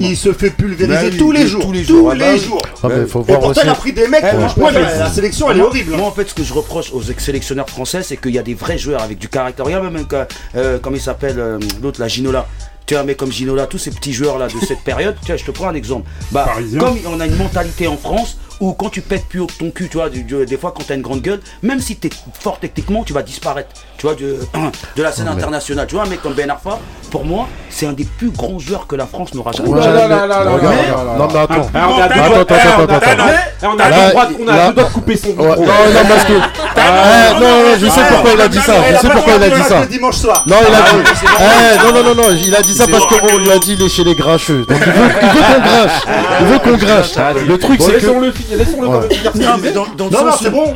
[0.00, 1.62] Il se fait pulvériser bah tous les jours.
[1.62, 2.62] Tous les jours.
[2.82, 4.22] Ah, bah eh, Et pourtant, il a pris des mecs.
[4.22, 5.94] La sélection, elle est horrible.
[5.94, 5.98] Hein.
[5.98, 8.54] Moi, en fait, ce que je reproche aux sélectionneurs français, c'est qu'il y a des
[8.54, 9.66] vrais joueurs avec du caractère.
[9.66, 10.24] Regarde même, euh,
[10.56, 12.46] euh, comme il s'appelle, l'autre, la Ginola
[12.90, 15.44] tu vois, mais comme Ginola, tous ces petits joueurs là de cette période, tu je
[15.44, 16.10] te prends un exemple.
[16.32, 19.70] Bah, comme on a une mentalité en France ou quand tu pètes plus haut ton
[19.70, 23.04] cul, tu vois, des fois quand t'as une grande gueule, même si t'es fort techniquement,
[23.04, 25.86] tu vas disparaître, tu vois, de, la scène internationale.
[25.86, 26.78] Tu vois, un mec comme Ben Arfa,
[27.10, 29.70] pour moi, c'est un des plus grands joueurs que la France n'aura jamais.
[29.70, 29.76] Non,
[36.76, 38.74] non, non, je sais pourquoi il a dit ça.
[38.92, 39.86] Je sais pourquoi il a dit ça.
[39.86, 40.42] Dimanche soir.
[40.46, 41.26] Non, il a dit.
[41.84, 43.88] Non, non, non, non, il a dit ça parce qu'on lui a dit il est
[43.88, 44.64] chez les grincheux.
[44.68, 46.02] Donc il veut qu'on grinche.
[46.40, 47.46] Il veut qu'on grinche.
[47.46, 48.06] Le truc, c'est que.
[48.06, 48.58] Laissons-le finir.
[48.58, 48.86] Laissons-le
[49.98, 50.74] Non, non, c'est bon.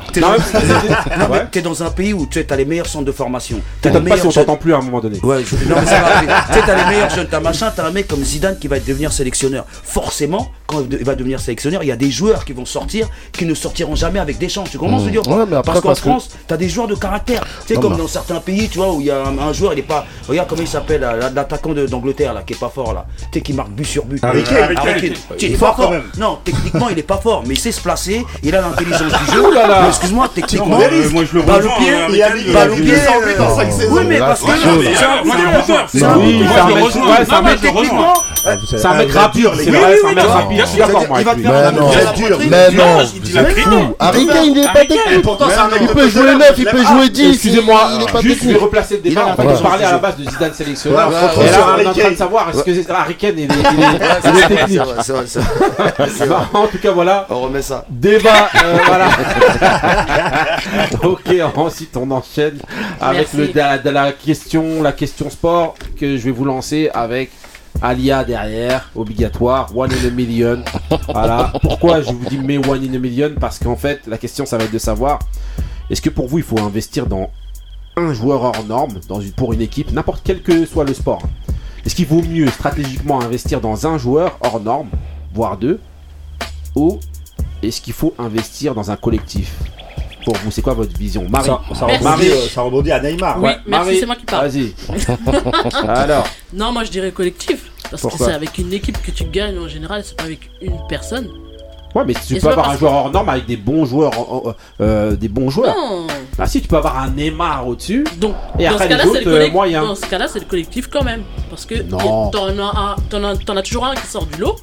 [1.50, 3.60] T'es dans un pays où tu as les meilleurs centres de formation.
[3.80, 5.18] T'étonnes pas si on t'entend plus à un moment donné.
[5.22, 6.10] Ouais, non, mais ça va.
[6.48, 8.78] Tu sais, t'as les meilleurs jeunes, t'as machin, t'as un mec comme Zidane qui va
[8.78, 9.64] devenir sélectionneur.
[9.84, 13.44] Forcément, quand il va devenir sélectionneur, il y a des joueurs qui vont sortir qui
[13.44, 14.70] ne sortiront jamais avec des chances.
[14.70, 15.08] Tu commences mmh.
[15.08, 16.48] à dire Parce qu'en France, que...
[16.48, 17.44] tu as des joueurs de caractère.
[17.66, 19.76] Tu sais, comme dans certains pays, tu vois, où il y a un, joueur, il
[19.76, 20.06] n'est pas.
[20.28, 23.06] Regarde comment il s'appelle, l'attaquant d'Angleterre, là, qui est pas fort, là.
[23.30, 24.22] Tu sais, qui marque but sur but.
[24.24, 25.94] Avec, avec, avec, il, il, pas fort.
[26.18, 29.32] Non, techniquement, il est pas fort, mais il sait se placer, il a l'intelligence du
[29.32, 29.42] jeu.
[29.88, 30.78] Excuse-moi, techniquement.
[30.78, 32.94] Moi, je le pied, il a pied.
[33.90, 34.52] Oui, mais parce que.
[38.76, 39.48] C'est un mec rapide.
[39.56, 41.42] C'est un mec rapide il va mais
[42.16, 42.38] dur.
[42.48, 43.94] Mais non, fou.
[43.98, 45.00] Harry Kane, il est pas technique.
[45.80, 47.28] Il peut jouer ah, 9, il peut jouer 10.
[47.34, 47.88] Excusez-moi,
[48.22, 49.26] juste lui replacer le débat.
[49.30, 51.10] On parlait à la base de Zidane sélectionneur.
[51.10, 54.00] Et là, on est en train de savoir est-ce que Harry Kane est technique.
[55.02, 55.24] C'est vrai,
[56.08, 56.36] c'est vrai.
[56.52, 57.26] En tout cas, voilà.
[57.30, 57.84] On remet ça.
[57.88, 59.08] Débat, euh, voilà.
[61.02, 62.58] Ok, ensuite on enchaîne
[63.00, 63.28] avec
[63.84, 67.30] la question, la question sport que je vais vous lancer avec
[67.82, 70.62] Alia derrière, obligatoire, One in a Million.
[71.08, 71.52] Voilà.
[71.62, 73.32] Pourquoi je vous dis mais One in a Million?
[73.38, 75.18] Parce qu'en fait, la question, ça va être de savoir
[75.90, 77.30] est-ce que pour vous, il faut investir dans
[77.96, 79.00] un joueur hors norme
[79.36, 81.22] pour une équipe, n'importe quel que soit le sport?
[81.84, 84.88] Est-ce qu'il vaut mieux stratégiquement investir dans un joueur hors norme,
[85.34, 85.78] voire deux
[86.74, 86.98] Ou
[87.62, 89.54] est-ce qu'il faut investir dans un collectif?
[90.24, 93.40] pour vous, c'est quoi votre vision Marie, ça, euh, rebondit, à Neymar.
[93.42, 93.96] Oui, ouais.
[93.98, 94.48] c'est moi qui parle.
[94.48, 94.74] Vas-y.
[95.88, 96.26] Alors.
[96.52, 97.70] Non, moi je dirais collectif.
[97.90, 100.78] Parce que c'est avec une équipe que tu gagnes en général, c'est pas avec une
[100.88, 101.28] personne.
[101.94, 104.12] Ouais, mais tu peux avoir un joueur hors norme avec des bons joueurs.
[104.46, 105.76] Euh, euh, des bons joueurs.
[105.76, 106.06] Non.
[106.36, 108.04] Bah, si, tu peux avoir un Neymar au-dessus.
[108.16, 109.86] Donc, Et dans, après, ce les autres, moyens.
[109.86, 111.22] dans ce cas-là, c'est le collectif quand même.
[111.50, 114.56] Parce que t'en as, as toujours un qui sort du lot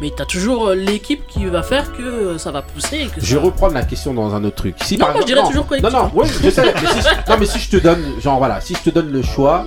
[0.00, 2.96] mais t'as toujours euh, l'équipe qui va faire que euh, ça va pousser.
[2.96, 4.76] Et que je vais reprendre la question dans un autre truc.
[4.82, 5.92] Si non, par moi, exemple, je dirais non, toujours collectif.
[5.92, 6.10] Non, hein.
[7.28, 9.64] non, mais si je, te donne, genre si je te donne le choix,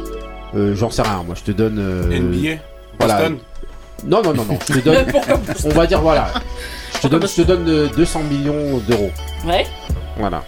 [0.55, 1.77] euh, j'en sais rien, moi, je te donne.
[1.79, 2.61] Euh, NBA
[2.99, 3.37] voilà, Boston
[4.05, 5.05] Non, non, non, non, je te donne.
[5.65, 6.29] on va dire, voilà,
[6.95, 9.11] je te donne, je te donne 200 millions d'euros.
[9.45, 9.65] Ouais.
[10.17, 10.43] Voilà.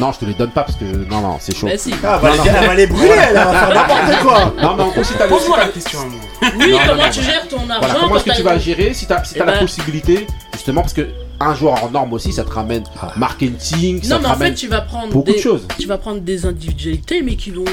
[0.00, 0.84] Non, je te les donne pas parce que.
[0.84, 1.66] Non, non, c'est chaud.
[1.66, 1.72] Bah,
[2.04, 2.38] ah, bah, les...
[2.38, 4.54] non, elle va les brûler, va faire n'importe quoi.
[4.62, 5.98] Non, mais en gros, si t'as Pose-moi la question.
[6.58, 9.34] Oui, comment tu gères ton argent Comment est-ce que tu vas gérer si t'as si
[9.36, 11.08] eh la ben- possibilité, justement, parce que
[11.40, 13.12] un joueur en norme aussi, ça te ramène ah.
[13.16, 15.66] marketing, non, mais en fait, tu vas prendre beaucoup des, de choses.
[15.78, 17.64] Tu vas prendre des individualités, mais qui vont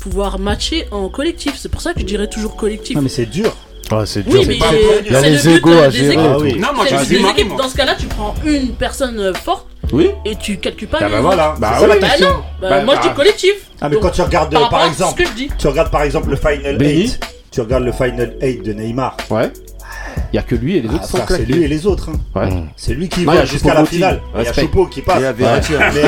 [0.00, 1.54] pouvoir matcher en collectif.
[1.56, 2.96] C'est pour ça que je dirais toujours collectif.
[2.96, 3.54] Non, mais c'est dur.
[3.90, 4.40] Ah, c'est dur.
[4.40, 4.58] Oui, mais
[5.04, 6.16] il y a les égos à gérer.
[6.16, 10.10] Ah non, moi, j'ai Dans ce cas-là, tu prends une personne forte oui.
[10.24, 10.98] Et tu calcules pas.
[11.00, 11.54] Ah bah voilà.
[11.58, 12.84] Bah bah, bah, bah non.
[12.84, 13.08] Moi je bah.
[13.08, 13.54] dis collectif.
[13.80, 15.22] Ah mais quand tu regardes par, exemple,
[15.58, 17.20] tu regardes par exemple le final 8.
[17.50, 19.16] Tu regardes le final 8 de Neymar.
[19.30, 19.52] Ouais.
[20.32, 22.08] Il n'y a que lui et les ah, autres C'est lui et les autres.
[22.08, 22.40] Hein.
[22.40, 22.48] Ouais.
[22.76, 24.22] C'est lui qui va jusqu'à la finale.
[24.38, 25.22] Il y a Chopo qui passe.
[25.38, 26.02] Il mais,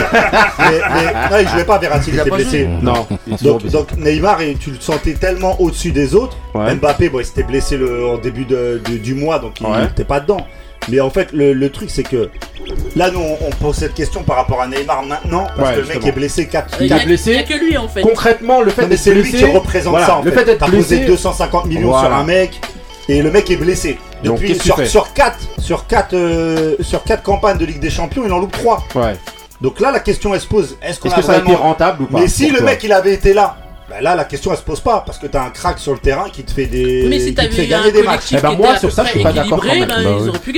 [0.58, 2.68] mais, mais jouait pas Verratti, il, était blessé.
[2.80, 3.06] Non.
[3.42, 6.38] Donc, Neymar, tu le sentais tellement au-dessus des autres.
[6.54, 10.46] Mbappé, bon, il s'était blessé en début de, du mois, donc il n'était pas dedans.
[10.88, 12.30] Mais en fait, le, truc, c'est que
[12.96, 16.06] là, nous, on, pose cette question par rapport à Neymar maintenant, parce que le mec
[16.06, 17.36] est blessé 4 Il a, est blessé.
[17.40, 18.02] il que lui en fait.
[18.02, 20.40] Concrètement, le fait mais d'être c'est lui qui représente ça en le fait.
[20.40, 22.60] fait d'être T'as posé 250 millions sur un mec
[23.08, 23.98] et le mec est blessé.
[24.22, 26.76] Depuis, sur, 4 euh,
[27.22, 28.84] campagnes de Ligue des Champions, il en loupe 3.
[29.60, 32.02] Donc là, la question elle se pose est-ce qu'on Est-ce que ça a été rentable
[32.02, 33.56] ou pas Mais si le mec il avait été là
[33.94, 35.98] bah, là, la question elle se pose pas parce que t'as un crack sur le
[35.98, 38.32] terrain qui te fait des, qui fait gagner des matchs.
[38.32, 39.62] Eh ben moi sur ça, je suis pas d'accord.
[39.64, 39.96] Bah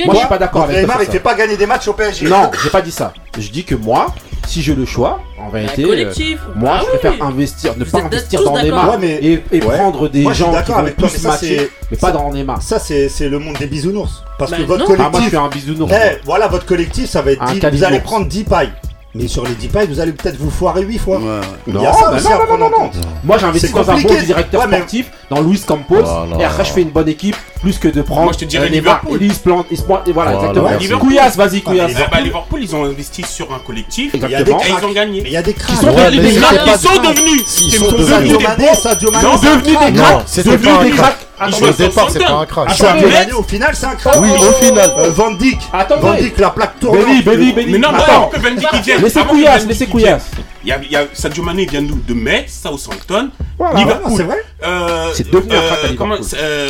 [0.05, 2.27] moi, je suis pas d'accord avec Neymar, il fait pas gagner des matchs au PSG.
[2.27, 3.13] Non, j'ai pas dit ça.
[3.37, 4.07] Je dis que moi,
[4.47, 8.59] si j'ai le choix, en réalité, euh, moi, je préfère investir, ne pas investir dans
[8.59, 9.19] Neymar mais...
[9.51, 10.95] et, prendre des gens qui vont mais
[11.91, 12.61] mais pas dans Neymar.
[12.63, 14.23] Ça, c'est le monde des bisounours.
[14.39, 15.93] Parce que votre collectif, ah, moi, je suis un bisounours.
[15.93, 18.71] Eh, voilà, votre collectif, ça va être 10, vous allez prendre 10 pailles.
[19.15, 21.19] Mais sur les 10 vous allez peut-être vous foirer 8 fois.
[21.19, 21.81] Non, non,
[22.57, 22.91] non, non,
[23.23, 26.03] Moi, dans un bon directeur sportif, dans Luis Campos,
[26.39, 28.23] et après, je fais une bonne équipe, plus que de prendre.
[28.23, 29.19] Moi, je te dirais euh, Liverpool.
[29.21, 30.99] et voilà, exactement.
[30.99, 31.91] Couillasse, vas-y, ah, Couillasse.
[32.23, 35.23] Liverpool, ils ont investi sur un collectif, et ils ont gagné.
[35.25, 35.77] Il y a des cracks.
[35.81, 36.33] Ils sont devenus des
[37.65, 38.37] ils sont devenus.
[38.37, 38.99] Des cracks.
[39.01, 41.26] Ils sont devenus des cracks.
[41.39, 42.81] Attends, au départ, c'est un crash.
[43.37, 44.17] Au final, c'est un crash.
[44.19, 44.91] Oui, au oh, final.
[44.97, 45.59] Euh, Van Dyck.
[46.01, 46.99] Van Dyck, la plaque tourne.
[47.55, 48.29] Mais non, attends.
[48.29, 50.31] que Laissez Couillasse.
[50.63, 54.13] Il y a, Sadio vient d'où De Metz, Southampton, voilà, Liverpool.
[54.17, 54.43] C'est vrai.
[54.63, 56.67] Euh, c'est devenu un euh,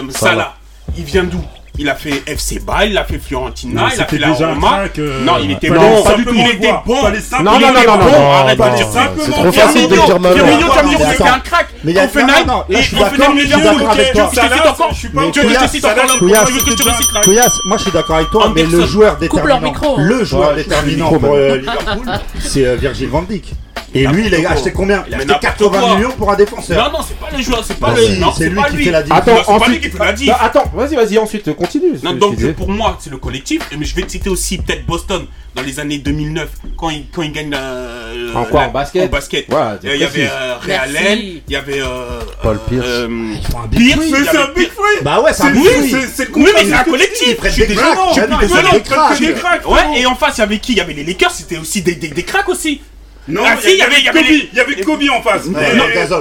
[0.96, 1.42] il vient d'où?
[1.80, 4.84] il a fait FC Bâle, il a fait Fiorentina, il a fait la Roma.
[4.98, 6.04] Euh, non, il était bon.
[6.34, 7.04] Il était bon.
[7.44, 9.12] Non, non, non, non, non, arrête de dire ça.
[9.20, 10.36] C'est trop facile de dire Malo.
[10.36, 11.68] Firmino, tu vas me dire c'était un crack.
[11.84, 14.30] Mais il y a Offenheim, et Offenheim, je suis d'accord avec toi.
[14.34, 14.94] Je te cite encore.
[14.94, 17.24] Je te cite encore.
[17.24, 21.34] Couillasse, moi je suis d'accord avec toi, mais le joueur déterminant, le joueur déterminant pour
[21.34, 22.06] euh, Liverpool,
[22.40, 23.54] c'est euh, Virgil van Dijk.
[23.94, 26.92] Et lui, il a acheté combien Il a acheté 80 millions pour un défenseur.
[26.92, 28.20] Non, non, c'est pas le joueur, c'est pas lui.
[28.20, 29.14] Non, c'est lui qui fait la diff.
[29.14, 30.44] Attends, bah, pas lui qui la.
[30.44, 31.94] Attends, vas-y, vas-y, ensuite continue.
[32.04, 33.62] Non, donc pour moi, c'est le collectif.
[33.78, 35.26] Mais je vais te citer aussi peut-être Boston
[35.58, 39.06] dans les années 2009 quand ils quand il gagnent la, euh, en quoi en basket.
[39.06, 39.52] en basket.
[39.52, 42.86] Euh, il y avait euh, Ray il y avait euh, Paul Pierce.
[42.86, 43.34] euh,
[43.72, 44.00] Pierce
[44.32, 46.84] c'est un big free bah ouais c'est un big free c'est oui mais c'est un
[46.84, 47.38] collectif.
[47.44, 47.88] Je suis désolé.
[47.96, 48.72] Non
[49.20, 49.68] des cracks.
[49.68, 51.82] Ouais et en face il y avait qui il y avait les Lakers c'était aussi
[51.82, 52.82] des des, des aussi.
[53.28, 55.48] Non, ah, si, il y, y, avait y avait Kobe en face.
[55.48, 55.60] Non,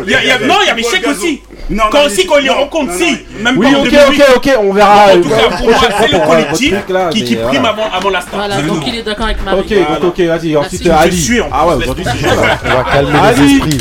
[0.06, 1.40] il y avait Shaq aussi.
[1.70, 3.18] Non, quand non, qu'on les rencontre, si.
[3.40, 5.06] Même oui, ok, ok, ok, on verra.
[5.06, 7.90] En euh, tout cas, pour moi, c'est le euh, collectif là, qui, prime euh, avant,
[7.92, 8.38] avant la star.
[8.38, 9.60] Bah, voilà, donc il est d'accord avec Marie.
[9.60, 10.56] Ok, donc, ok, vas-y.
[10.56, 11.40] Ensuite, Ali.
[11.52, 12.04] Ah ouais, aujourd'hui,
[12.64, 13.78] on va calmer les esprits.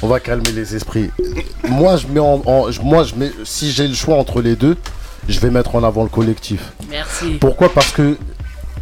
[0.00, 1.10] On va calmer les esprits.
[1.68, 4.76] moi, je mets en, en moi, je mets, si j'ai le choix entre les deux,
[5.28, 6.60] je vais mettre en avant le collectif.
[6.90, 7.38] Merci.
[7.40, 7.72] Pourquoi?
[7.72, 8.16] Parce que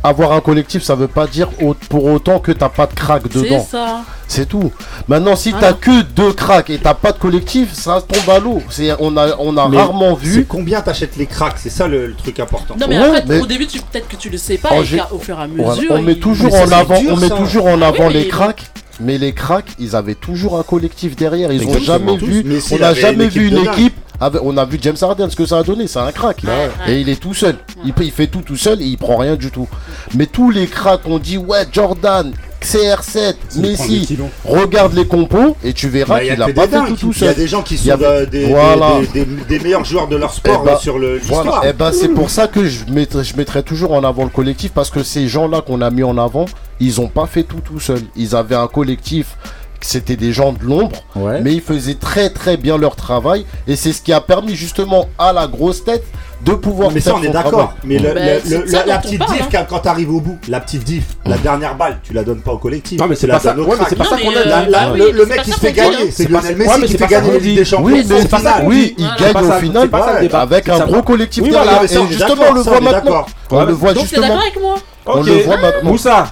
[0.09, 1.49] avoir un collectif, ça veut pas dire
[1.89, 3.65] pour autant que t'as pas de crack dedans.
[3.65, 4.05] C'est ça.
[4.29, 4.73] C'est tout.
[5.09, 8.61] Maintenant, si t'as que deux cracks et t'as pas de collectif, ça tombe à l'eau.
[8.99, 10.45] On a, on a rarement vu.
[10.49, 11.59] combien t'achètes les cracks?
[11.59, 12.75] C'est ça le, truc important.
[12.79, 13.41] Non, mais, ouais, après, mais...
[13.41, 14.71] au début, peut-être que tu le sais pas.
[14.73, 15.93] Au fur et à mesure.
[15.93, 18.71] On, met toujours en avant, on met toujours en ah avant les cracks.
[18.99, 21.53] Mais les cracks, ils avaient toujours un collectif derrière.
[21.53, 22.45] Ils n'ont jamais vu.
[22.73, 25.59] On n'a jamais vu une équipe avec- on a vu James Harden, ce que ça
[25.59, 26.43] a donné, c'est un crack.
[26.45, 26.51] Ouais,
[26.87, 26.93] ouais.
[26.93, 27.57] Et il est tout seul.
[27.85, 29.69] Il, fait tout tout seul et il prend rien du tout.
[30.15, 35.07] Mais tous les cracks ont dit ouais Jordan, CR7, C'est prendre des Messi, regarde les
[35.07, 37.29] compos et tu verras Bah, qu'il a pas des fait tout tout Il y a
[37.29, 37.37] seul.
[37.37, 39.01] des gens qui Il sont y a- des, Voilà.
[39.13, 41.21] des, des- des meilleurs joueurs de leur sport Eh ben, euh, sur le-.
[41.25, 44.31] Voilà, et ben c'est pour ça que je mettrai, je mettrai toujours en avant le
[44.31, 46.47] collectif parce que ces gens-là qu'on a mis en avant,
[46.81, 48.03] ils ont pas fait tout tout seuls.
[48.17, 49.37] Ils avaient un collectif,
[49.81, 51.41] c'était des gens de l'ombre, Ouais.
[51.43, 55.07] mais ils faisaient très très bien leur travail et c'est ce qui a permis justement
[55.19, 56.05] à la grosse tête
[56.45, 57.73] de pouvoir Mais ça, faire on est d'accord.
[57.83, 59.49] Mais le- Bah, le- le- ça la, petite parle, diff, hein.
[59.51, 62.53] quand, quand t'arrives au bout, la petite diff, la dernière balle, tu la donnes pas
[62.53, 63.01] au collectif.
[63.01, 63.57] Non, mais c'est pas ça.
[63.57, 64.45] Ouais, c'est pas Non, ça qu'on euh, a.
[64.45, 66.87] La- la- oui, le, mec qui ça se fait gagner, c'est Lionel ouais, Messi mais
[66.87, 67.87] qui fait ça gagner des Champions.
[67.87, 69.89] Oui, mais c'est pas ça qu'on oui, il gagne au ça- final
[70.31, 70.85] ça avec un ça.
[70.85, 71.89] gros collectif derrière.
[71.89, 73.27] ça, et justement, on le ça, voit maintenant.
[73.51, 74.23] On le voit justement.
[74.29, 74.75] d'accord avec moi
[75.07, 75.91] On le voit maintenant.
[75.91, 76.27] Moussa.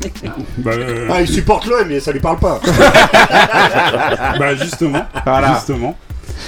[0.58, 2.60] Bah, euh, Ah, il supporte l'OM, mais ça lui parle pas.
[4.38, 5.54] bah, justement, Voilà.
[5.54, 5.96] justement.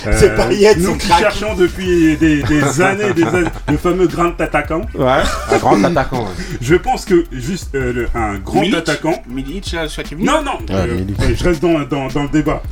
[0.02, 1.18] C'est pas Yates, nous qui crack.
[1.20, 4.82] cherchons depuis des, des années, des années, le fameux grand attaquant.
[4.94, 5.18] Ouais.
[5.50, 6.22] Un grand attaquant.
[6.22, 6.56] ouais.
[6.60, 9.20] Je pense que juste euh, le- un grand Milic, attaquant.
[9.28, 9.74] Milic,
[10.14, 10.26] venu.
[10.26, 11.18] Non, non, euh, Milic.
[11.18, 12.62] ouais, je reste dans, dans, dans le débat.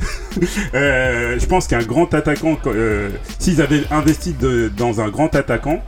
[0.73, 5.83] Euh, je pense qu'un grand attaquant, euh, s'ils avaient investi de- dans un grand attaquant,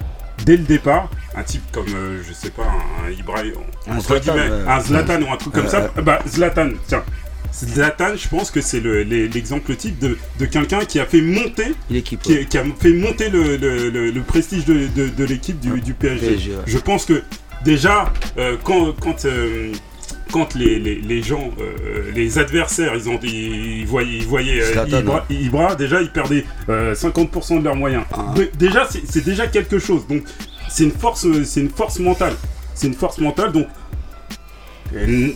[0.45, 2.63] dès le départ, un type comme, euh, je sais pas,
[3.05, 3.53] un Ibrahim,
[3.87, 6.01] Un Zlatan, un ou un truc comme Euh, ça, euh.
[6.01, 7.03] bah Zlatan, tiens.
[7.53, 11.73] Zlatan, je pense que c'est le- l'exemple type de, de quelqu'un qui a fait monter
[11.89, 12.21] L'équipe.
[12.21, 15.81] qui, qui a fait monter le, le- le- le prestige de, de- de l'équipe du,
[15.81, 16.27] du PSG.
[16.27, 16.57] PSG, ouais.
[16.65, 17.21] Je pense que
[17.65, 18.11] déjà,
[18.63, 19.25] quand, quand,
[20.31, 24.73] quand les, les- les gens, euh, les adversaires, ils, ont, ils, voyaient, ils voyaient euh,
[24.73, 28.03] Zlatan, Ibra, Ibra, déjà ils perdaient euh, 50% de leurs moyens.
[28.13, 28.33] Ah.
[28.57, 30.07] Déjà, c'est déjà quelque chose.
[30.07, 30.23] Donc,
[30.69, 32.33] c'est une force, c'est une force mentale.
[32.73, 33.51] C'est une force mentale.
[33.51, 33.67] Donc,
[34.95, 35.29] euh,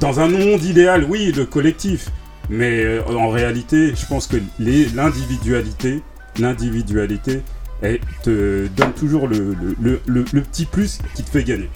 [0.00, 2.08] dans un monde idéal, oui, le collectif.
[2.48, 6.02] Mais euh, en réalité, je pense que l'individualité,
[6.38, 7.40] l'individualité,
[7.82, 11.68] elle te donne toujours le, le, le- le- le petit plus qui te fait gagner.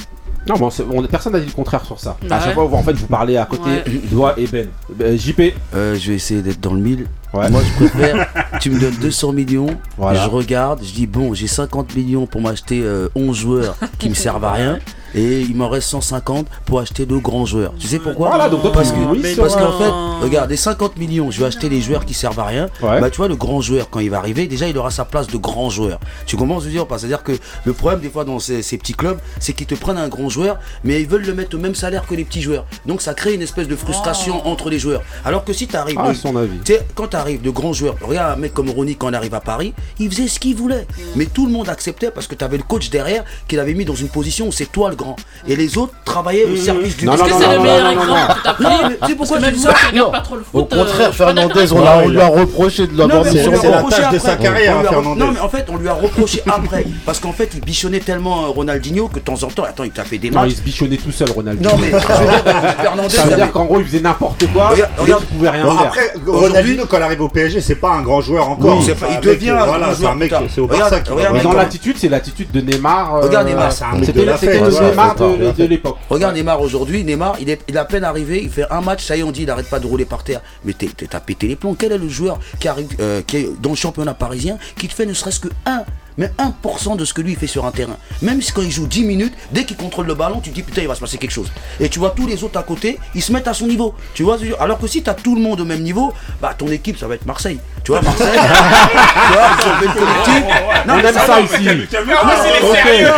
[0.48, 2.16] Non, mais on on- personne n'a dit le contraire sur ça.
[2.28, 2.54] Bah à chaque ouais.
[2.54, 3.84] fois, vous- en fait, vous parlez à côté, Ouais.
[4.10, 4.68] Doigt et Ben.
[5.00, 5.54] Euh, JP.
[5.74, 7.06] Euh, je vais essayer d'être dans le mille.
[7.32, 7.48] Ouais.
[7.50, 8.26] Moi, je préfère.
[8.60, 9.68] tu me donnes 200 millions.
[9.96, 10.24] Voilà.
[10.24, 10.80] Je regarde.
[10.82, 14.52] Je dis, bon, j'ai 50 millions pour m'acheter euh, 11 joueurs qui me servent à
[14.52, 14.78] rien.
[15.12, 17.72] Et il m'en reste 150 pour acheter deux grands joueurs.
[17.78, 18.28] Tu sais pourquoi?
[18.28, 19.90] Voilà, donc Parce tu- que, oui, Mais parce qu'en fait,
[20.22, 22.68] regarde, les 50 millions, je vais acheter les joueurs qui servent à rien.
[22.80, 23.00] Ouais.
[23.00, 25.26] Bah, tu vois, le grand joueur, quand il va arriver, déjà, il aura sa place
[25.26, 25.98] de grand joueur.
[26.26, 27.32] Tu commences à dire, c'est-à-dire que
[27.64, 30.28] le problème, des fois, dans ces, ces petits clubs, c'est qu'ils te prennent un grand
[30.28, 32.64] joueur, mais ils veulent le mettre au même salaire que les petits joueurs.
[32.86, 35.02] Donc, ça crée une espèce de frustration entre les joueurs.
[35.24, 35.98] Alors que si tu arrives.
[36.00, 36.58] Ah, son avis.
[36.94, 39.40] Quand tu arrives de grands joueurs, regarde un mec comme Ronnie quand on arrive à
[39.40, 40.86] Paris, il faisait ce qu'il voulait.
[41.16, 43.84] Mais tout le monde acceptait parce que tu avais le coach derrière qui l'avait mis
[43.84, 45.16] dans une position où c'est toi le grand.
[45.46, 47.58] Et les autres travaillaient au service du Non, Est-ce non, que non, c'est non, le
[47.58, 49.72] non, meilleur non, non, tu sais pourquoi je dis ça
[50.10, 50.72] pas trop le Au foot.
[50.72, 54.36] euh, contraire, Fernandez, on, lui a reproché de on sur c'est la tâche de sa
[54.36, 55.20] carrière, Fernandez.
[55.20, 56.84] Non, mais en fait, on lui a reproché après.
[57.04, 59.90] Parce qu'en fait, il bichonnait tellement euh, Ronaldinho que de temps en temps, attends, il
[59.90, 60.50] tapait des Non, matchs.
[60.52, 61.62] il se bichonnait tout seul, Ronaldo.
[61.68, 64.68] Non, mais Fernandez, Ça veut dire qu'en gros, il faisait n'importe quoi.
[64.70, 65.80] Regarde, il pouvait rien faire.
[65.82, 68.78] après, Ronaldinho, quand arrive au PSG, c'est pas un grand joueur encore.
[68.78, 70.66] Oui, pas- un il mec, devient un Voilà, grand c'est joueur un mec, c'est au
[70.66, 73.16] Regarde, Barça qui regarde, dans l'attitude, c'est l'attitude de Neymar.
[73.16, 73.72] euh, Regarde Neymar.
[73.72, 75.96] c'est un mec de la fête, Neymar de, l'époque.
[76.08, 79.04] Regarde Neymar aujourd'hui, Neymar, il est, il a à peine arrivé, il fait un match,
[79.04, 80.40] ça y est, on dit, il arrête pas de rouler par terre.
[80.64, 81.74] Mais t'as pété les plombs.
[81.78, 84.94] Quel est le joueur qui arrive, euh, qui est dans le championnat parisien, qui te
[84.94, 85.82] fait ne serait-ce que 1
[86.18, 86.30] mais
[86.64, 87.96] 1% de ce que lui il fait sur un terrain.
[88.22, 90.62] Même si quand il joue 10 minutes, dès qu'il contrôle le ballon, tu te dis
[90.62, 91.50] putain il va se passer quelque chose.
[91.78, 93.94] Et tu vois tous les autres à côté, ils se mettent à son niveau.
[94.14, 96.68] Tu vois, alors que si tu as tout le monde au même niveau, bah ton
[96.68, 97.58] équipe ça va être Marseille.
[97.84, 98.26] Tu vois Marseille.
[98.32, 100.44] tu vois, ils ont fait le collectif.
[100.86, 101.34] Non, On aime ça ça.
[101.36, 103.08] Ah, les sérieux.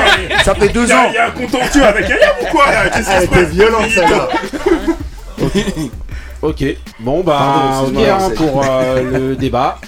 [0.45, 1.07] Ça fait deux ans.
[1.09, 2.89] il y a un contentieux avec Ayam ou quoi là?
[2.91, 3.53] Qu'est-ce qui Elle se était passe?
[3.53, 4.29] violente celle-là.
[6.43, 6.65] Ok,
[6.99, 9.79] bon bah, Pardon, ok excuse-moi, hein, pour euh, le débat.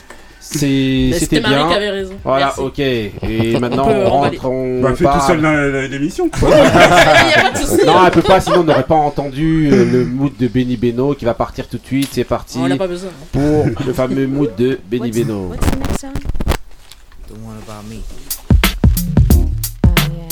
[0.47, 1.68] C'était bien.
[1.68, 2.14] qui avait raison.
[2.22, 2.61] Voilà, Merci.
[2.61, 2.78] ok.
[2.78, 3.12] Et
[3.61, 6.30] maintenant peut on rentre, on Bah, fais tout seul la- l'émission.
[6.42, 7.86] Il y a pas de souci.
[7.86, 11.14] Non, elle peut pas, sinon on n'aurait pas entendu euh, le mood de Benny Beno
[11.14, 12.11] qui va partir tout de suite.
[12.12, 13.11] C'est parti On n'a pas besoin.
[13.32, 15.49] pour le fameux mood de Benny Beno.
[15.49, 16.12] What's the next song?
[17.26, 18.03] The one about me.
[19.86, 20.28] Oh yeah.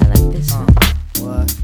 [0.00, 0.66] I like this one.
[1.26, 1.61] What?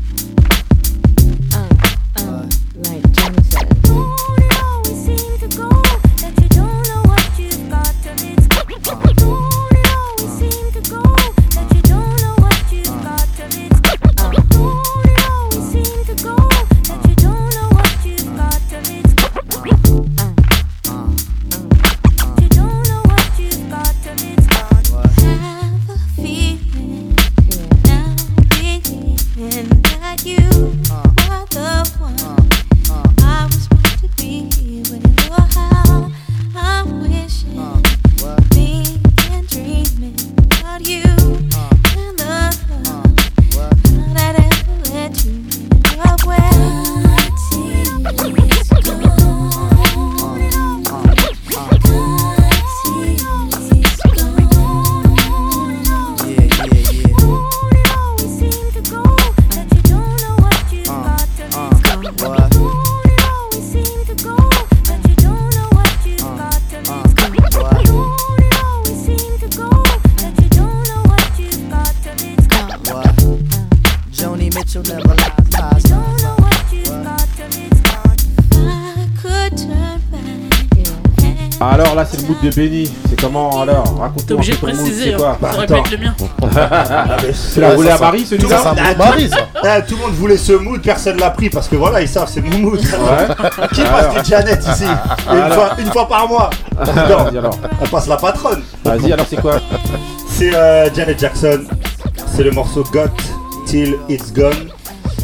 [82.42, 82.90] De Benny.
[83.08, 83.84] C'est comment alors?
[83.98, 84.24] Raconte-moi.
[84.26, 85.38] T'es obligé de préciser, quoi?
[85.42, 85.46] hein.
[85.50, 86.14] Ça aurait pu être le mien.
[87.34, 88.56] C'est la roulée à Marie celui-là?
[88.76, 92.00] Ah, tout- Ah, tout le monde voulait ce mood, personne l'a pris parce que voilà,
[92.02, 92.78] ils savent, c'est mon mood.
[93.72, 94.84] Qui passe du Janet ici?
[95.30, 96.50] Une, fois, une fois par mois.
[96.76, 97.58] Vas-y, Non, alors.
[97.80, 98.62] on passe la patronne.
[98.84, 99.56] Vas-y, alors c'est quoi?
[100.28, 101.60] C'est euh, Janet Jackson.
[102.34, 103.08] C'est le morceau Got
[103.66, 104.68] Till It's Gone.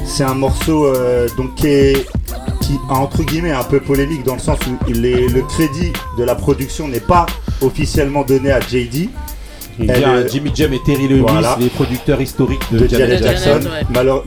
[0.07, 2.07] C'est un morceau euh, donc qui est
[2.65, 6.25] qui entre guillemets un peu polémique dans le sens où il est, le crédit de
[6.25, 7.27] la production n'est pas
[7.61, 9.09] officiellement donné à JD.
[9.81, 11.57] Il Elle, y a euh, Jimmy Jam et Terry Lewis, voilà.
[11.59, 13.61] les producteurs historiques de, de Janet, Jackson.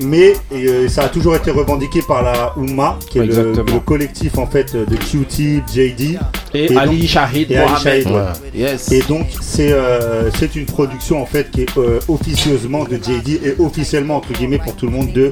[0.01, 3.53] mais et, euh, ça a toujours été revendiqué par la Oumma, qui est le,
[3.85, 6.19] collectif en fait de QT, JD
[6.53, 7.81] Et, Ali Shahid et Ali.
[7.81, 8.21] Shahid, ouais.
[8.53, 8.91] Yes.
[8.91, 13.39] Et donc c'est euh, c'est une production en fait qui est euh, officieusement de JD
[13.45, 15.31] et officiellement entre guillemets pour tout le monde de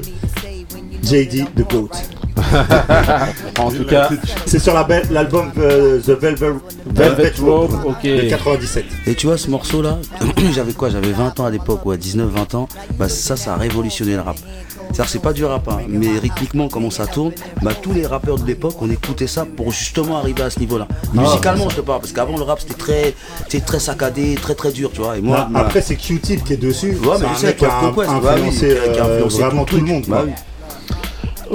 [1.02, 1.90] JD the Goat.
[3.58, 4.10] en tout cas,
[4.46, 6.52] C'est sur la l'album euh, The Velvet,
[6.86, 7.72] Velvet Rope,
[8.02, 8.84] de 97.
[9.06, 9.98] Et tu vois ce morceau là,
[10.54, 12.68] j'avais quoi J'avais 20 ans à l'époque, ouais, 19-20 ans.
[12.98, 14.36] Bah ça, ça a révolutionné le rap.
[14.92, 18.38] C'est-à-dire c'est pas du rap, hein, mais rythmiquement comment ça tourne, bah tous les rappeurs
[18.38, 20.86] de l'époque on écoutait ça pour justement arriver à ce niveau-là.
[21.12, 23.14] Musicalement je te parle, parce qu'avant le rap c'était très,
[23.48, 25.18] c'était très saccadé, très très dur, tu vois.
[25.18, 26.96] Et moi, bah, après c'est Q-Tip qui est dessus.
[27.02, 30.04] Ouais, c'est mais un mec qui a influencé, euh, vraiment tout tout le monde.
[30.08, 30.32] Bah oui.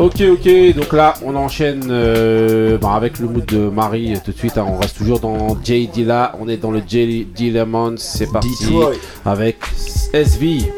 [0.02, 4.32] Ok, ok, donc là on enchaîne euh, bah, avec le mood de Marie euh, tout
[4.32, 4.58] de suite.
[4.58, 4.66] hein.
[4.68, 8.94] on reste toujours dans J Dilla, on est dans le J Dillamons, c'est parti Detroit.
[9.26, 9.58] avec
[10.12, 10.72] SV.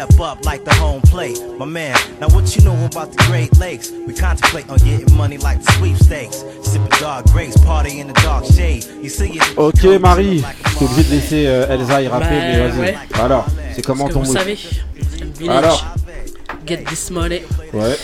[0.00, 1.38] Step up like the home plate.
[1.58, 3.90] My man, now what you know about the Great Lakes?
[4.06, 6.42] We contemplate on getting money like the sweepstakes.
[6.62, 8.84] Sipping dark grapes, party in the dark shade.
[9.02, 9.42] You see it.
[9.58, 10.42] Ok Marie,
[10.78, 12.80] t'es obligé de laisser euh, Elsa y rapper, Bah, mais vas-y.
[12.80, 12.96] ouais.
[13.20, 14.58] Alors, c'est comment ton vous mood savez,
[15.38, 15.84] Village, Alors.
[16.66, 17.42] Get This Money.
[17.74, 17.96] Ouais.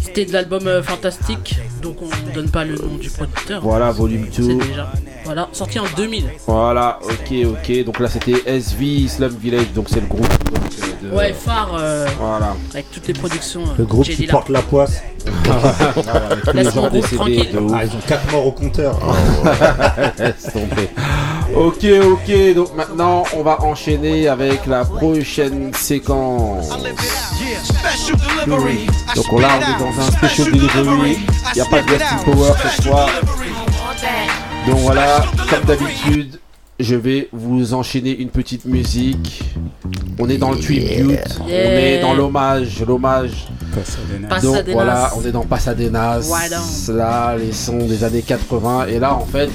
[0.00, 3.62] C'était de l'album euh, Fantastique, donc on donne pas le nom du producteur.
[3.62, 4.42] Voilà, volume 2.
[4.42, 4.90] C'est déjà.
[5.24, 6.24] Voilà, sorti en 2000.
[6.46, 7.84] Voilà, ok, ok.
[7.84, 10.26] Donc là c'était SV Slum Village, donc c'est le groupe.
[10.52, 11.70] donc, euh, de- Ouais, phare.
[11.78, 12.54] euh, Voilà.
[12.72, 13.62] Avec toutes les productions.
[13.62, 14.16] euh, Le groupe J.
[14.16, 15.02] qui porte la poisse.
[15.26, 17.58] Avec tous les Laisse gens mon groupe décédés tranquille.
[17.74, 18.98] Ah, ils ont 4 morts au compteur.
[20.52, 20.88] Tomber.
[21.54, 26.70] Ok, ok, donc maintenant on va enchaîner avec la prochaine séquence.
[26.70, 26.80] Donc
[29.40, 32.84] là on est dans un special delivery, il n'y a pas de Westin Power cette
[32.86, 33.06] fois.
[34.66, 36.38] Donc voilà, comme d'habitude,
[36.82, 39.42] je vais vous enchaîner une petite musique.
[40.18, 43.48] On est dans le tribute, on est dans l'hommage, l'hommage.
[44.42, 46.28] Donc voilà, on est dans Pasadenas.
[46.88, 48.86] Là, les sons des années 80.
[48.88, 49.50] Et là, en fait,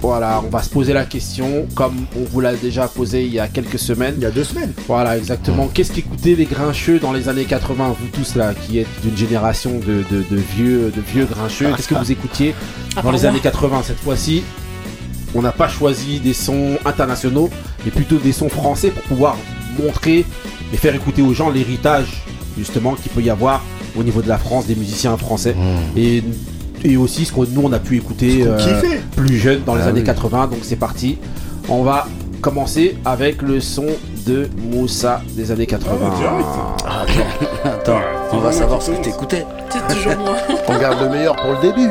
[0.00, 3.40] voilà, on va se poser la question, comme on vous l'a déjà posé il y
[3.40, 4.14] a quelques semaines.
[4.18, 4.72] Il y a deux semaines.
[4.86, 5.68] Voilà, exactement.
[5.72, 9.78] Qu'est-ce qu'écoutaient les grincheux dans les années 80 Vous tous là, qui êtes d'une génération
[9.78, 12.54] de, de- de vieux, de vieux grincheux, qu'est-ce que vous écoutiez
[12.96, 13.50] À dans les années moi.
[13.52, 14.42] 80 Cette fois-ci,
[15.34, 17.48] on n'a pas choisi des sons internationaux,
[17.84, 19.36] mais plutôt des sons français pour pouvoir
[19.82, 20.24] montrer
[20.72, 22.24] et faire écouter aux gens l'héritage
[22.58, 23.62] justement qu'il peut y avoir
[23.98, 25.54] au niveau de la France, des musiciens français.
[25.96, 26.22] Et
[26.84, 28.58] et aussi ce que nous on a pu écouter euh,
[29.16, 30.06] plus jeune dans les Ah années oui.
[30.06, 30.48] 80.
[30.48, 31.16] Donc c'est parti.
[31.68, 32.08] On va
[32.40, 33.86] commencer avec le son
[34.26, 35.96] de Moussa des années 80.
[36.84, 38.00] Ah, Attends, attends,
[38.32, 39.46] on va savoir ce que t'écoutais.
[39.70, 40.36] C'est toujours moi.
[40.68, 41.90] On garde le meilleur pour le début.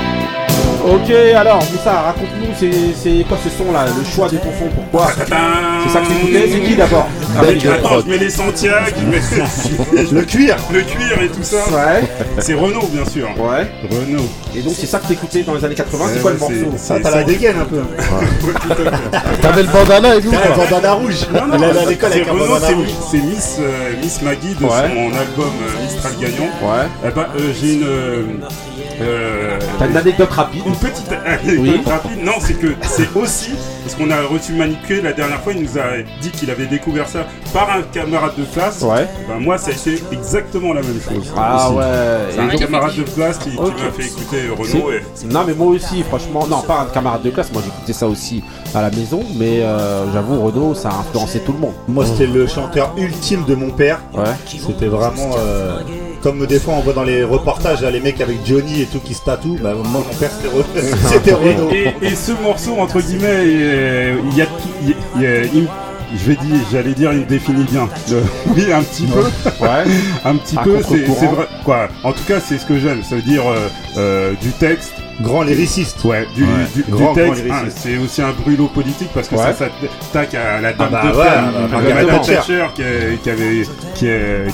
[0.83, 4.67] Ok, alors Moussa, raconte-nous, c'est- c'est quoi ce son là Le choix de ton son,
[4.75, 7.07] pourquoi C'est ça que t'écoutais C'est qui d'abord
[7.39, 11.57] Avec, attends, je mets les Santiago, je mets le cuir, le cuir et tout ça.
[11.71, 12.03] Ouais.
[12.39, 13.27] C'est Renault, bien sûr.
[13.37, 13.67] Ouais.
[13.91, 14.27] Renault.
[14.55, 16.95] Et donc c'est ça que t'écoutais dans les années 80, c'est quoi le morceau ça
[17.01, 17.81] t'as la dégaine un peu.
[19.41, 20.31] T'avais le bandana et tout.
[20.31, 21.15] T'as le bandana rouge.
[21.33, 21.57] Non, non,
[21.87, 22.87] c'est Renault, bandana c'est rouge.
[23.11, 26.49] c'est Miss, euh, Miss Maggie de son album euh, Mistral Gagnant.
[26.61, 26.87] Ouais.
[27.05, 28.41] Eh ben, euh, j'ai une.
[29.01, 31.81] Euh, T'as une anecdote rapide Une petite anecdote Oui.
[31.85, 32.23] rapide.
[32.23, 33.51] Non, c'est que c'est aussi
[33.83, 35.53] parce qu'on a reçu Maniqué la dernière fois.
[35.53, 38.81] Il nous a dit qu'il avait découvert ça par un camarade de classe.
[38.81, 39.07] Ouais.
[39.27, 41.33] Ben moi, ça a été exactement la même chose.
[41.35, 41.77] Ah aussi.
[41.77, 41.83] ouais.
[42.31, 44.91] C'est un donc- camarade de classe qui, m'a fait écouter Renault.
[44.91, 45.01] Et...
[45.27, 48.43] Non mais moi aussi franchement non pas un camarade de classe moi j'écoutais ça aussi
[48.75, 51.73] à la maison mais euh, j'avoue Renault ça a influencé tout le monde.
[51.87, 53.99] Moi, c'était le chanteur ultime de mon père.
[54.13, 54.23] Ouais.
[54.45, 55.31] C'était vraiment.
[55.37, 55.79] euh,
[56.21, 58.99] comme des fois on voit dans les reportages, là, les mecs avec Johnny et tout
[58.99, 59.57] qui se tatouent.
[59.61, 61.69] Bah, moi, mon père, c'était Re- c'était Renault.
[61.71, 64.45] Et, et- et ce morceau, entre guillemets, euh, il y a,
[65.19, 65.23] y
[65.61, 65.67] y
[66.13, 67.87] je vais dire, j'allais dire, il me définit bien.
[68.09, 68.21] Le-
[68.55, 69.21] oui, un petit peu.
[69.63, 69.83] Ouais.
[70.25, 71.47] un petit À peu, c'est vrai.
[71.63, 71.87] Quoi?
[72.03, 73.01] En tout cas, c'est ce que j'aime.
[73.03, 73.67] Ça veut dire euh,
[73.97, 74.91] euh, du texte.
[75.21, 76.03] Grand lyriciste.
[76.03, 76.49] Ouais, du, Ouais.
[76.75, 77.43] du- du Grand, grand texte.
[77.45, 77.75] lyriciste.
[77.77, 79.41] Ah, c'est aussi un brûlot politique parce que Ouais.
[79.43, 82.65] ça s'attaque à la dame bah de ouais, fer, bah, à Margaret Margaret Thatcher.
[82.75, 82.81] Qui,
[83.23, 83.61] qui avait,
[83.95, 84.05] qui,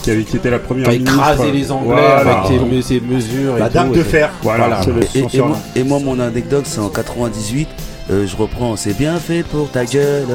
[0.01, 2.17] qui avait- qui était la première Qui a écrasé les Anglais Voilà.
[2.39, 4.09] avec ses, ses mesures et La tout, dame et de tout.
[4.09, 4.29] fer.
[4.43, 4.79] Voilà.
[4.87, 7.67] Le- Et, et moi, et moi, mon anecdote, c'est en 98.
[8.09, 10.25] Euh, je reprends, c'est bien fait pour ta gueule,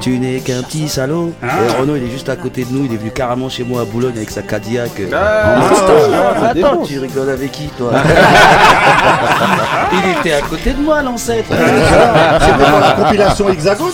[0.00, 1.32] tu n'es qu'un petit salaud.
[1.42, 1.46] Ah.
[1.64, 3.82] Et Renaud, il est juste à côté de nous, il est venu carrément chez moi
[3.82, 4.90] à Boulogne avec sa Cadillac.
[5.12, 7.92] Ah, ah, Attends, tu rigoles avec qui, toi
[9.92, 11.48] Il était à côté de moi, l'ancêtre.
[11.50, 13.92] C'était dans la compilation Hexagone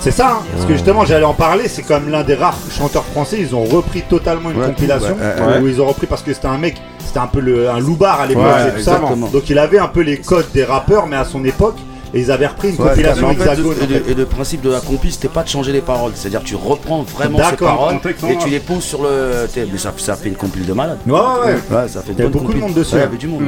[0.00, 3.04] C'est ça, hein parce que justement j'allais en parler, c'est comme l'un des rares chanteurs
[3.04, 5.60] français, ils ont repris totalement une Ouais, compilation ouais, ouais.
[5.60, 8.20] où ils ont repris parce que c'était un mec, c'était un peu le, un loupard
[8.22, 9.00] à l'époque et tout ça.
[9.32, 11.76] Donc il avait un peu les codes des rappeurs mais à son époque
[12.14, 13.76] et ils avaient repris une Ouais, compilation en fait, Hexagone.
[13.82, 16.12] et, le, et le principe de la compil, c'était pas de changer les paroles.
[16.14, 17.96] C'est-à-dire que tu reprends vraiment ces paroles
[18.28, 19.46] et tu les poses sur le.
[19.56, 20.98] Mais ça, ça fait une compile de malade.
[21.06, 21.76] Ouais, ouais, ouais.
[21.76, 23.16] Ouais, ça fait Il y a bonne beaucoup de monde dessus, Ouais, il y avait
[23.16, 23.42] du monde.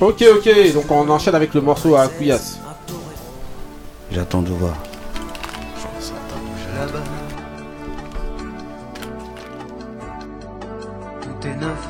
[0.00, 2.58] Ok ok donc on enchaîne avec le morceau à Couillasse.
[4.12, 4.74] J'attends de voir.
[6.78, 6.98] là-bas.
[11.22, 11.88] Tout est neuf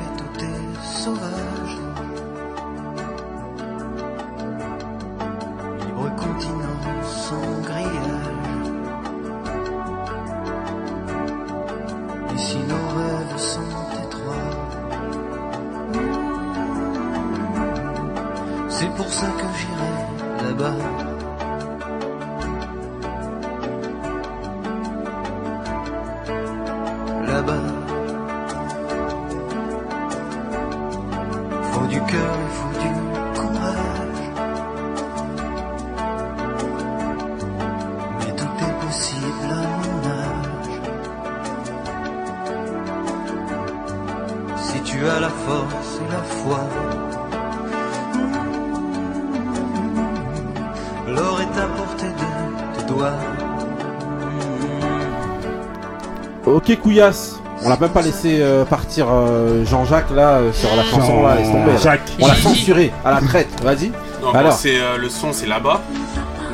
[57.63, 61.35] On l'a même pas laissé euh, partir euh, Jean-Jacques là euh, sur la chanson là,
[61.35, 61.73] laisse tomber.
[61.73, 61.77] là.
[61.77, 62.09] Jacques.
[62.19, 63.89] On l'a censuré à la traite, vas-y.
[64.21, 64.43] Non, Alors.
[64.43, 65.81] moi, c'est euh, le son, c'est là-bas.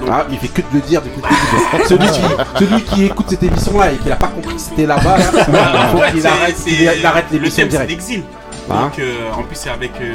[0.02, 1.86] Donc, Ah, il fait que de le dire depuis le début.
[1.88, 2.22] celui, qui,
[2.60, 5.24] celui qui écoute cette émission là et qui n'a pas compris que c'était là-bas, là,
[5.34, 7.78] il faut en fait, qu'il c'est- arrête, c'est- il, il arrête Le l'émission thème, c'est
[7.78, 7.90] direct.
[7.92, 8.24] l'exil.
[8.72, 10.14] Hein Donc, euh, en plus, c'est avec euh,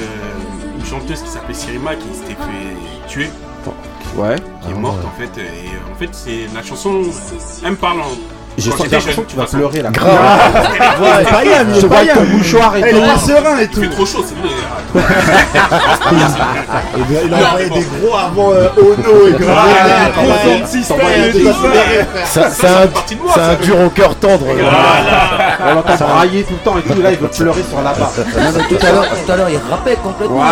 [0.78, 3.30] une chanteuse qui s'appelait Sirima qui s'était fait tuer,
[4.16, 4.36] Ouais.
[4.62, 5.40] qui est morte en fait.
[5.40, 7.02] Et euh, en fait, c'est la chanson,
[7.64, 9.90] elle me parle en- J'ai l'impression que tu vas pleurer là.
[9.90, 13.18] Ouais, pas Yann, Je vois ton mouchoir et Eh, Il est tout.
[13.20, 13.80] serein et tout.
[13.82, 14.48] Il fait trop chaud, c'est bon.
[17.24, 19.44] Il a envoyé des gros avant Ono et tout.
[22.24, 24.46] Ça, C'est un, dur au cœur tendre.
[24.48, 27.00] On l'entend brailler tout le temps et tout.
[27.02, 28.12] Là, il veut pleurer sur la barre.
[28.14, 30.44] Tout à l'heure, tout il rappait complètement.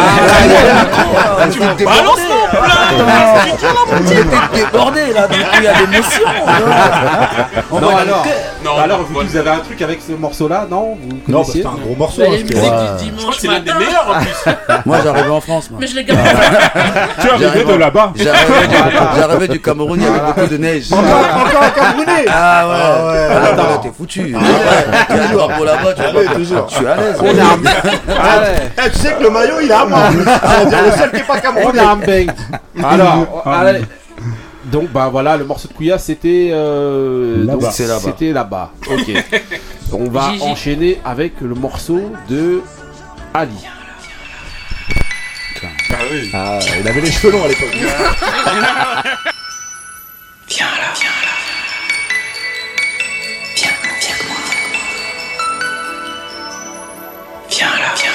[1.85, 2.09] Voilà.
[4.07, 6.23] Tu était débordé là, donc il y a l'émotion.
[7.71, 8.27] On Non, alors.
[8.65, 11.75] Non, alors vous avez un truc avec ce morceau-là, non Vous Non, bah, c'est un
[11.75, 12.23] gros morceau.
[12.23, 13.79] Bah, hein, les musiques du dimanche c'est l'un des matin.
[13.79, 14.53] meilleurs en plus.
[14.87, 15.71] Moi j'arrivais en France.
[15.71, 15.79] Moi.
[15.81, 16.21] Mais je les garde.
[17.21, 18.13] Tu arrivais de là-bas.
[18.17, 20.93] J'arrivais du, Cameroun, il y avait beaucoup de neige.
[20.93, 23.29] Encore, encore un Camerounais Ah ouais, Ah ouais.
[23.31, 24.35] Ah, là, t'es foutu.
[24.37, 26.35] Ah toujours pour là-bas, tu vois.
[26.35, 26.67] toujours.
[26.69, 27.17] Je suis à l'aise.
[27.21, 27.59] On est un
[28.21, 28.41] Ah,
[28.87, 29.99] eh, tu sais que le maillot il est à moi.
[30.11, 32.27] Le seul qui est pas On est Camerounais.
[32.83, 33.83] Alors, allez.
[34.67, 37.61] Donc bah voilà, le morceau de Kouya c'était euh, Là-bas.
[37.63, 37.73] donc.
[37.73, 38.73] C'était là-bas.
[38.91, 39.11] Ok.
[39.93, 40.43] On va Gigi.
[40.45, 42.61] enchaîner avec le morceau de
[43.33, 43.55] Ali.
[45.91, 46.31] Ah oui.
[46.35, 47.69] Ah, il avait les cheveux longs à l'époque.
[50.49, 51.35] Viens là, viens là.
[53.57, 53.71] Viens,
[54.01, 54.37] viens avec moi.
[57.51, 57.93] Viens là, viens là.
[57.97, 58.08] Viens,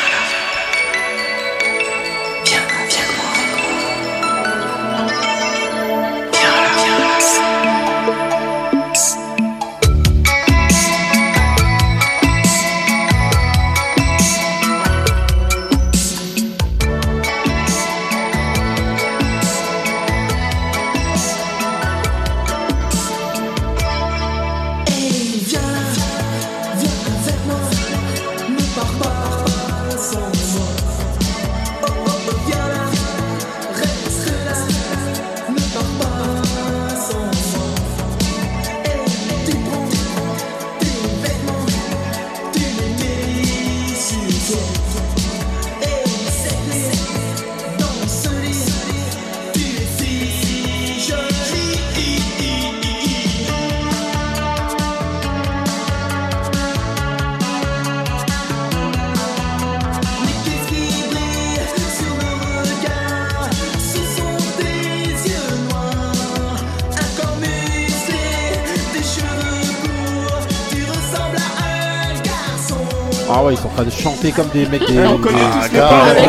[73.43, 74.99] Ah ouais, ils sont en train de chanter comme des mecs des.
[75.05, 75.73] On connaît Ah, tous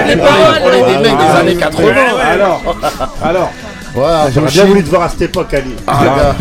[0.09, 0.75] les paroles.
[0.75, 1.85] Est des mecs des Ah, années oui, 80.
[1.87, 2.23] ouais, ouais.
[2.33, 2.61] Alors,
[3.23, 3.51] alors,
[3.97, 4.03] Ouais,
[4.35, 5.77] J'aurais bien voulu te voir à cette époque, Ali.
[5.87, 6.35] Ah,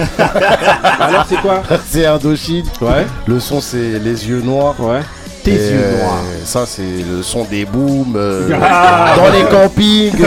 [0.99, 2.65] alors c'est quoi C'est Indochine.
[2.81, 4.73] Ouais, Le son, c'est les yeux noirs.
[4.79, 5.01] ouais.
[5.43, 6.17] Tes Et, yeux noirs.
[6.45, 8.15] Ça, c'est le son des booms.
[8.15, 9.13] euh, Ah.
[9.17, 10.25] dans les campings.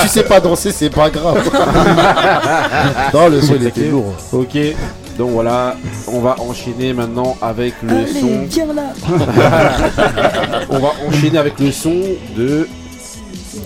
[0.00, 1.48] tu sais pas danser, c'est pas grave.
[3.14, 4.14] non, le son, il était lourd.
[4.32, 4.56] Ok.
[5.18, 5.76] Donc voilà,
[6.08, 8.46] on va enchaîner maintenant avec le son.
[10.70, 12.00] on va enchaîner avec le son
[12.36, 12.68] de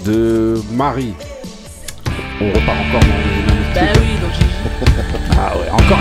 [0.05, 1.15] de Marie.
[2.41, 3.81] On repart encore dans mêmes Bah.
[5.39, 5.99] Ah ouais, encore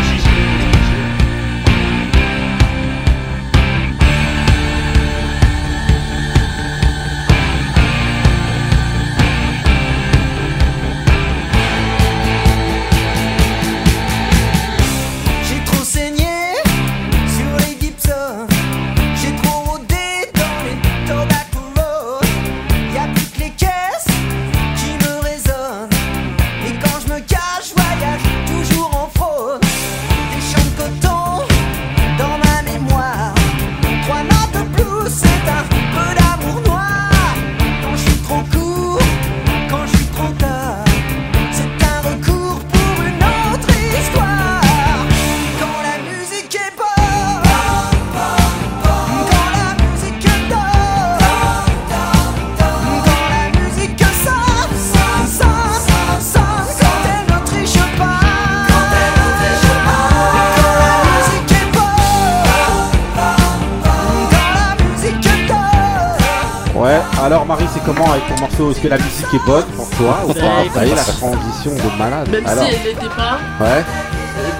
[68.57, 71.97] morceau Est-ce que la musique est bonne pour toi ou pas eu la transition de
[71.97, 72.29] malade.
[72.29, 73.83] Même alors, si elle l'était pas, Ouais,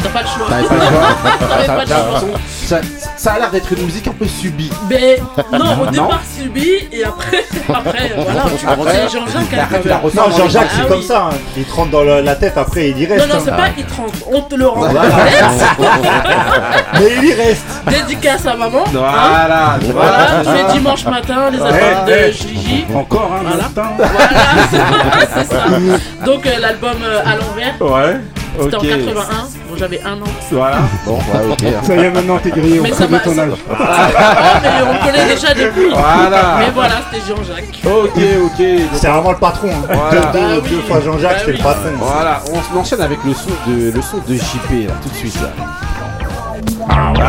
[0.03, 0.47] t'as pas le choix.
[0.49, 1.37] t'avais pas le choix.
[1.47, 2.79] T'avais T'as- pas le t'as choix.
[3.17, 4.71] Ça, a l'air d'être une musique un peu subie.
[4.89, 5.19] Mais
[5.51, 7.43] non, au départ subi et après,
[7.73, 10.87] après voilà, tu Après, c'est Jean-Jacques Non, Jean-Jacques, Ah c'est oui.
[10.89, 11.29] comme ça.
[11.31, 11.35] hein.
[11.57, 13.27] Il te rentre dans la tête, après il y reste.
[13.27, 13.55] Non, non, c'est hein.
[13.55, 14.79] pas il te rentre, on te le rend.
[14.81, 15.01] Voilà.
[16.99, 17.65] Mais il y reste.
[17.89, 18.83] Dédicace à maman.
[18.85, 18.89] hein.
[18.93, 22.85] Voilà, Voilà, c'est dimanche matin, les albums de Gigi.
[22.93, 23.65] Encore un Voilà.
[23.65, 23.95] instant.
[23.97, 25.63] Voilà, c'est c'est ça.
[26.25, 28.17] Donc euh, l'album euh, à l'envers, Ouais,
[28.61, 28.83] c'était ok.
[28.83, 29.23] en 81.
[29.75, 30.25] Quand j'avais un an.
[30.51, 30.77] Voilà.
[31.05, 31.63] Bon, ouais, ok.
[31.83, 33.49] Ça y est, maintenant t'es grillé Mais auprès ça de va, ton ça âge.
[33.79, 35.89] Ah, mais on connaît déjà depuis.
[35.93, 36.55] Voilà.
[36.59, 37.81] Mais voilà, c'était Jean-Jacques.
[37.85, 38.57] Ok, ok.
[38.57, 39.69] donc- C'est vraiment le patron.
[39.69, 39.87] hein.
[39.93, 40.11] Voilà.
[40.11, 40.69] Deux, deux- Bah oui.
[40.69, 41.53] deux fois Jean-Jacques, Bah oui.
[41.57, 41.89] le patron.
[41.99, 42.39] Voilà,
[42.73, 45.49] on enchaîne avec le son de le son de JP là, tout de suite là.
[46.87, 47.23] Elle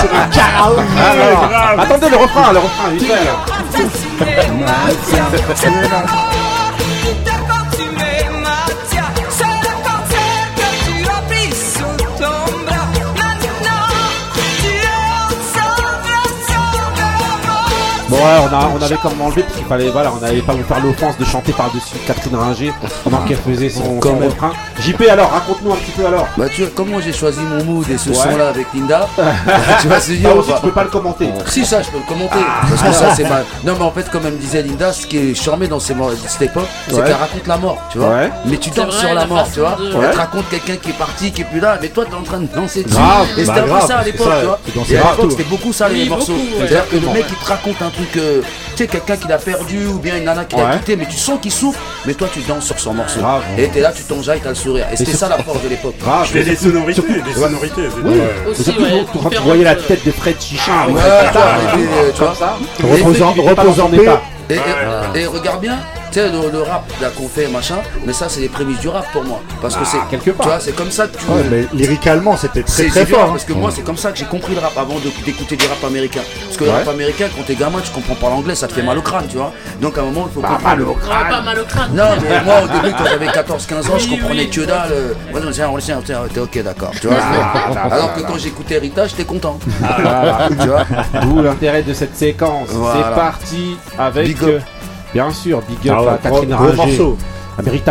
[0.00, 0.82] C'est le karaoké.
[1.10, 3.30] Alors, Attendez le refrain, le refrain, vite fait
[18.22, 20.80] on, a, on avait comme enlevé parce qu'il fallait, voilà, on n'allait pas vous faire
[20.84, 22.72] l'offense de chanter par-dessus Catherine Ringer
[23.04, 24.52] pendant qu'elle faisait son, son refrain.
[24.80, 26.26] JP, alors, raconte-nous un petit peu alors.
[26.36, 28.14] Bah tu vois, comme moi j'ai choisi mon mood et ce Ouais.
[28.16, 29.08] son là avec Linda,
[29.80, 31.28] tu vas se dire Ah, aussi, tu peux pas le commenter.
[31.46, 33.40] Si ça je peux le commenter Parce que ça c'est ma...
[33.64, 35.94] Non mais en fait comme elle me disait Linda, ce qui est charmé dans ces
[36.28, 37.04] cette époque, c'est Ouais.
[37.04, 38.08] qu'elle raconte la mort, tu vois.
[38.10, 38.30] Ouais.
[38.46, 39.76] Mais tu danses sur la la mort, tu vois.
[39.78, 42.14] de- Elle te raconte quelqu'un qui est parti, qui est plus là, mais toi t'es
[42.14, 42.94] en train de danser dessus.
[42.96, 44.58] Grave, et c'était bah un peu grave, ça à l'époque, tu vois.
[44.90, 46.32] Et à l'époque c'était beaucoup ça les morceaux.
[46.58, 48.40] C'est-à-dire que le mec il te raconte un truc, euh,
[48.70, 51.16] tu sais, quelqu'un qui l'a perdu ou bien une nana qui l'a quitté, mais tu
[51.16, 53.20] sens qu'il souffre, mais toi tu danses sur son morceau.
[53.20, 53.42] Grave.
[53.58, 54.86] Et t'es là, tu t'enjailles, t'as le sourire.
[54.92, 55.94] Et c'était c'est- ça la force de l'époque.
[56.00, 56.28] Grave.
[56.36, 57.82] Et les sonorités, les Surtout- sonorités.
[58.04, 58.20] Oui.
[58.50, 61.02] Aussi, surtout, ouais, quand tu voyais la tête de Fred Chichin avec Ouais,
[62.14, 62.56] tu vois, ça.
[63.90, 64.22] Des pas.
[64.50, 64.54] Et,
[65.16, 65.78] et- et regarde bien,
[66.12, 66.84] tu sais, le, le rap
[67.16, 69.40] qu'on fait, machin, mais ça, c'est les prémices du rap pour moi.
[69.60, 69.96] Parce que c'est.
[70.00, 70.46] Ah, quelque part.
[70.46, 71.24] Tu vois, c'est comme ça que tu.
[71.26, 73.24] Ouais, mais lyricalement, c'était très c'est très c'est fort.
[73.24, 73.28] hein.
[73.32, 75.82] parce que moi c'est comme ça que j'ai compris le rap avant d'écouter du rap
[75.84, 76.20] américain.
[76.44, 76.76] Parce que le Ouais.
[76.78, 79.26] rap américain quand t'es gamin tu comprends pas l'anglais ça te fait mal au crâne
[79.28, 79.52] tu vois.
[79.80, 80.76] Donc à un moment il faut Bah, comprendre.
[80.76, 81.90] mal au Ouais, pas mal au crâne.
[81.94, 84.92] Non mais moi au début quand j'avais 14-15 ans je comprenais que dalle.
[84.92, 86.92] euh, ouais, non, tiens, on le tient, tiens, t'es ok d'accord.
[87.00, 87.16] Tu vois.
[87.90, 89.58] Alors que quand j'écoutais Rita j'étais content.
[89.80, 90.48] Voilà.
[90.60, 90.84] tu vois.
[91.22, 92.68] D'où l'intérêt de cette séquence.
[92.70, 93.00] Voilà.
[93.08, 94.62] C'est parti avec, Big up.
[95.12, 96.96] Bien sûr, Big Up Ah ouais, à Catherine gros- Ringer,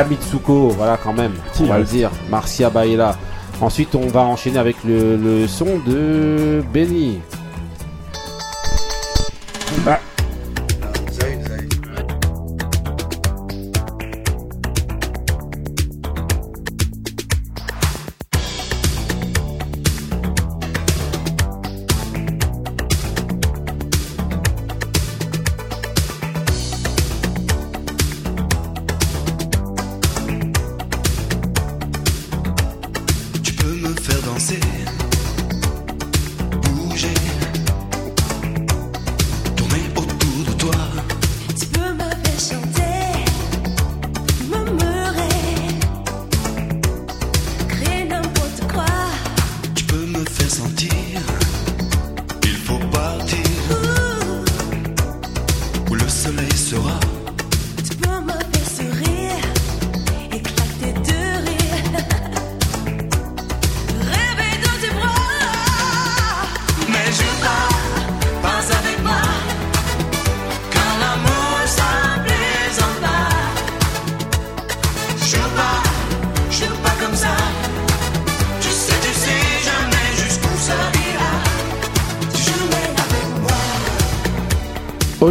[0.09, 3.15] Mitsuko, voilà quand même, on va le dire, Marcia Baila.
[3.61, 7.19] Ensuite, on va enchaîner avec le, le son de Benny.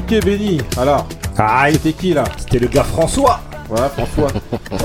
[0.01, 1.07] Ok Benny, alors,
[1.39, 3.41] Ah, c'était qui là c'était le gars François.
[3.69, 4.29] Ouais, François.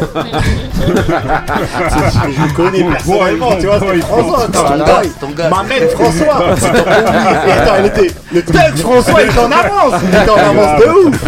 [0.85, 4.47] je le connais personnellement, tu vois, c'est François.
[4.47, 5.49] Ton gars, attends, c'est ton gars.
[5.49, 6.43] M'amène François.
[7.47, 8.11] Et attends, il était.
[8.33, 10.01] Le thug François, il était en avance.
[10.03, 11.23] Il était en avance de ouf.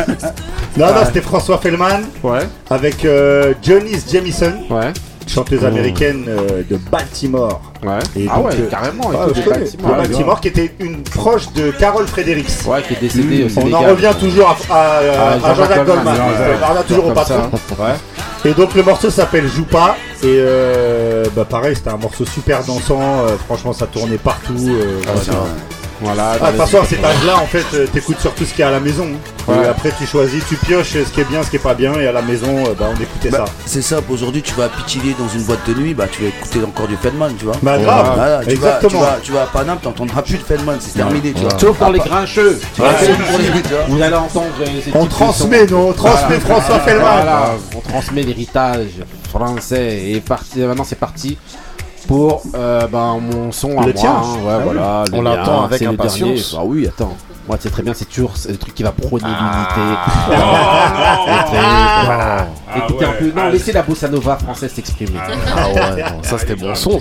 [0.78, 2.02] Non, non, c'était François Fellman.
[2.24, 2.42] Ouais.
[2.70, 4.54] Avec euh, Jamison.
[4.70, 4.92] Ouais.
[5.28, 5.68] Chanteuse Oh.
[5.68, 7.67] américaine euh, de Baltimore.
[7.84, 8.00] Ouais.
[8.16, 9.12] Et ah donc, ouais, euh, carrément.
[9.14, 9.46] écoute.
[9.50, 9.96] Baltimore.
[9.98, 12.50] Baltimore, qui était une proche de Carol Fredericks.
[12.66, 15.00] Ouais, qui est décédée au On en revient toujours à, à, à-
[15.44, 16.16] Ah, à Jean-Jacques Goldman.
[16.18, 17.52] On en revient toujours au patron.
[18.46, 19.96] Et donc le morceau s'appelle Joue pas.
[20.24, 23.00] Et euh, bah pareil, c'était un morceau super dansant.
[23.02, 24.54] euh, franchement, ça tournait partout.
[24.68, 25.12] euh, Ah,
[26.02, 26.32] voilà.
[26.42, 28.68] Ah, de toute façon, à cet âge-là, en fait, t'écoutes surtout ce qu'il y a
[28.70, 29.06] à la maison.
[29.48, 29.64] Ouais.
[29.64, 31.94] Et après, tu choisis, tu pioches ce qui est bien, ce qui est pas bien.
[32.00, 33.54] Et à la maison, euh, bah, on écoutait Bah, ça.
[33.66, 36.28] C'est ça, aujourd'hui tu vas à Pichillier dans une boîte de nuit, bah tu vas
[36.30, 37.56] écouter encore du Feldman, tu vois.
[37.62, 38.12] Bah, grave.
[38.16, 39.02] Voilà, tu, vas, tu, Exactement.
[39.02, 41.58] vas, tu vas à Paname, t'entendras plus de Feldman, c'est terminé, tu vois.
[41.60, 42.60] Sauf pour les grincheux.
[42.80, 43.84] Ouais, sauf pour les- tu vois.
[43.88, 47.02] Vous allez entendre euh, On transmet, on transmet François Fellman.
[47.06, 48.90] Voilà, on transmet l'héritage
[49.30, 50.12] français.
[50.12, 51.38] Et parti, maintenant, c'est parti
[52.08, 53.94] pour euh, ben, mon son à Le moi.
[53.94, 54.22] tien hein.
[54.46, 56.20] Ouais, Ah voilà, On mien, l'attend avec impatience.
[56.30, 56.42] dernier.
[56.58, 57.16] Ah oui, attends.
[57.48, 59.70] Moi, c'est très bien, c'est toujours le truc qui va prôner Ah.
[59.78, 59.98] l'unité.
[61.60, 62.46] Ah.
[62.76, 63.26] Écoutez Ah un peu.
[63.28, 63.50] Non, Ah.
[63.50, 65.20] laissez la bossa nova française s'exprimer.
[65.56, 67.00] Ah ouais, non, ça c'était bon son.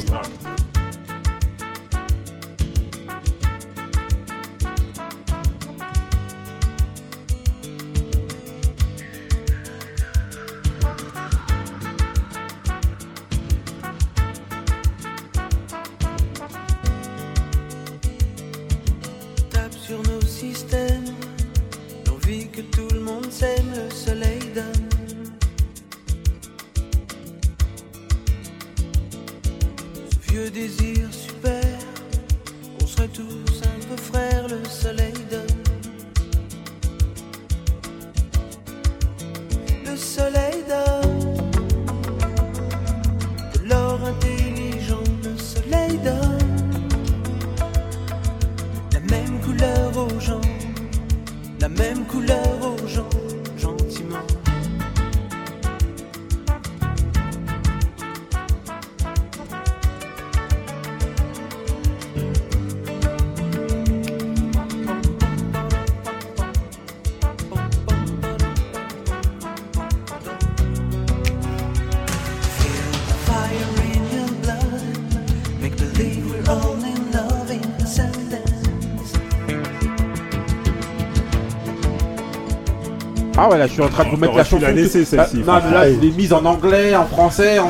[83.47, 84.63] Ah ouais, là je suis en train de vous mettre la chanson.
[84.63, 87.59] la laisser, tout- celle-ci, Ah, non, mais là je l'ai mise en anglais, en français,
[87.59, 87.69] en.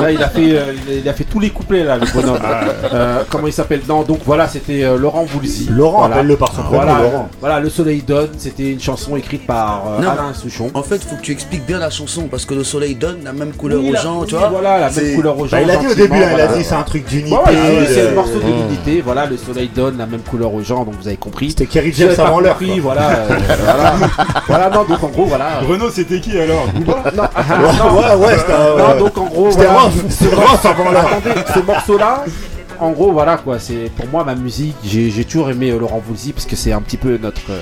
[0.00, 0.72] Là il a fait, euh,
[1.02, 2.38] il a- fait tous les couplets là, le bonhomme.
[2.92, 3.80] Euh, comment il s'appelle?
[3.88, 5.68] Non, donc voilà, c'était euh, Laurent Voulzy.
[5.70, 7.28] Laurent, appelle-le par son prénom, Voilà, Laurent.
[7.40, 8.30] Voilà, Le Soleil donne.
[8.38, 10.70] C'était une chanson écrite par Alain Souchon.
[10.74, 13.32] En fait, faut que tu expliques bien la chanson parce que le soleil donne la
[13.32, 14.48] même couleur aux gens, tu vois.
[14.48, 15.56] voilà, la même C'est- couleur aux gens.
[15.56, 17.36] Bah, il a dit au début, il a dit c'est un truc d'unité.
[17.88, 19.02] C'est- le morceau de l'unité.
[19.04, 21.50] Voilà, le soleil donne la même couleur aux gens, donc vous avez compris.
[21.50, 22.58] C'était Kerry James avant l'heure.
[22.80, 23.10] Voilà,
[23.64, 23.94] voilà,
[24.46, 25.60] voilà, non, donc en gros, voilà.
[25.60, 27.22] Renaud, c'était qui alors Booba Non,
[27.98, 29.90] Ouais, ouais, c'était un- non, donc en gros, C'était voilà.
[30.08, 30.34] c'était
[30.68, 30.90] avant.
[30.90, 32.24] Attendez, ce morceau-là,
[32.80, 34.76] en gros, voilà quoi, c'est pour moi ma musique.
[34.84, 37.50] J'ai toujours aimé euh, Laurent Voulzy parce que c'est un petit peu notre.
[37.50, 37.60] euh,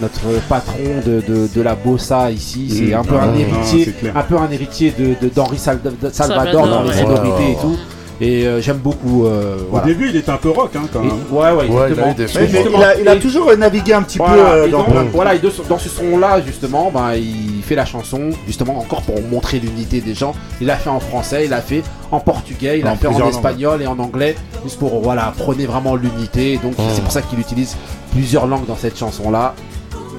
[0.00, 3.00] Notre patron de, de, de la bossa ici, c'est Mmh.
[3.00, 4.16] un peu Ah, un non, héritier, clair.
[4.16, 6.94] un peu un héritier de d'Henri Salvador Salvador, dans les ouais.
[7.02, 7.56] sonorités et Ouais.
[7.60, 7.76] tout.
[8.20, 9.24] Et euh, j'aime beaucoup.
[9.26, 9.86] euh, Au voilà.
[9.86, 11.16] début, il était un peu rock hein, quand Et- même.
[11.30, 12.10] ouais, ouais, Ouais, il a exactement.
[12.10, 14.50] eu des Ouais, mais il a, il a et- toujours navigué un petit peu voilà,
[14.50, 17.86] euh, et dans donc, voilà, et de dans ce son-là, justement, ben, il fait la
[17.86, 20.34] chanson, justement, encore pour montrer l'unité des gens.
[20.60, 23.80] Il l'a fait en français, il l'a fait en portugais, il l'a fait en espagnol
[23.80, 26.58] et en anglais, juste pour, voilà, prôner vraiment l'unité.
[26.62, 27.76] Donc, c'est pour ça qu'il utilise
[28.12, 29.54] plusieurs langues dans cette chanson-là.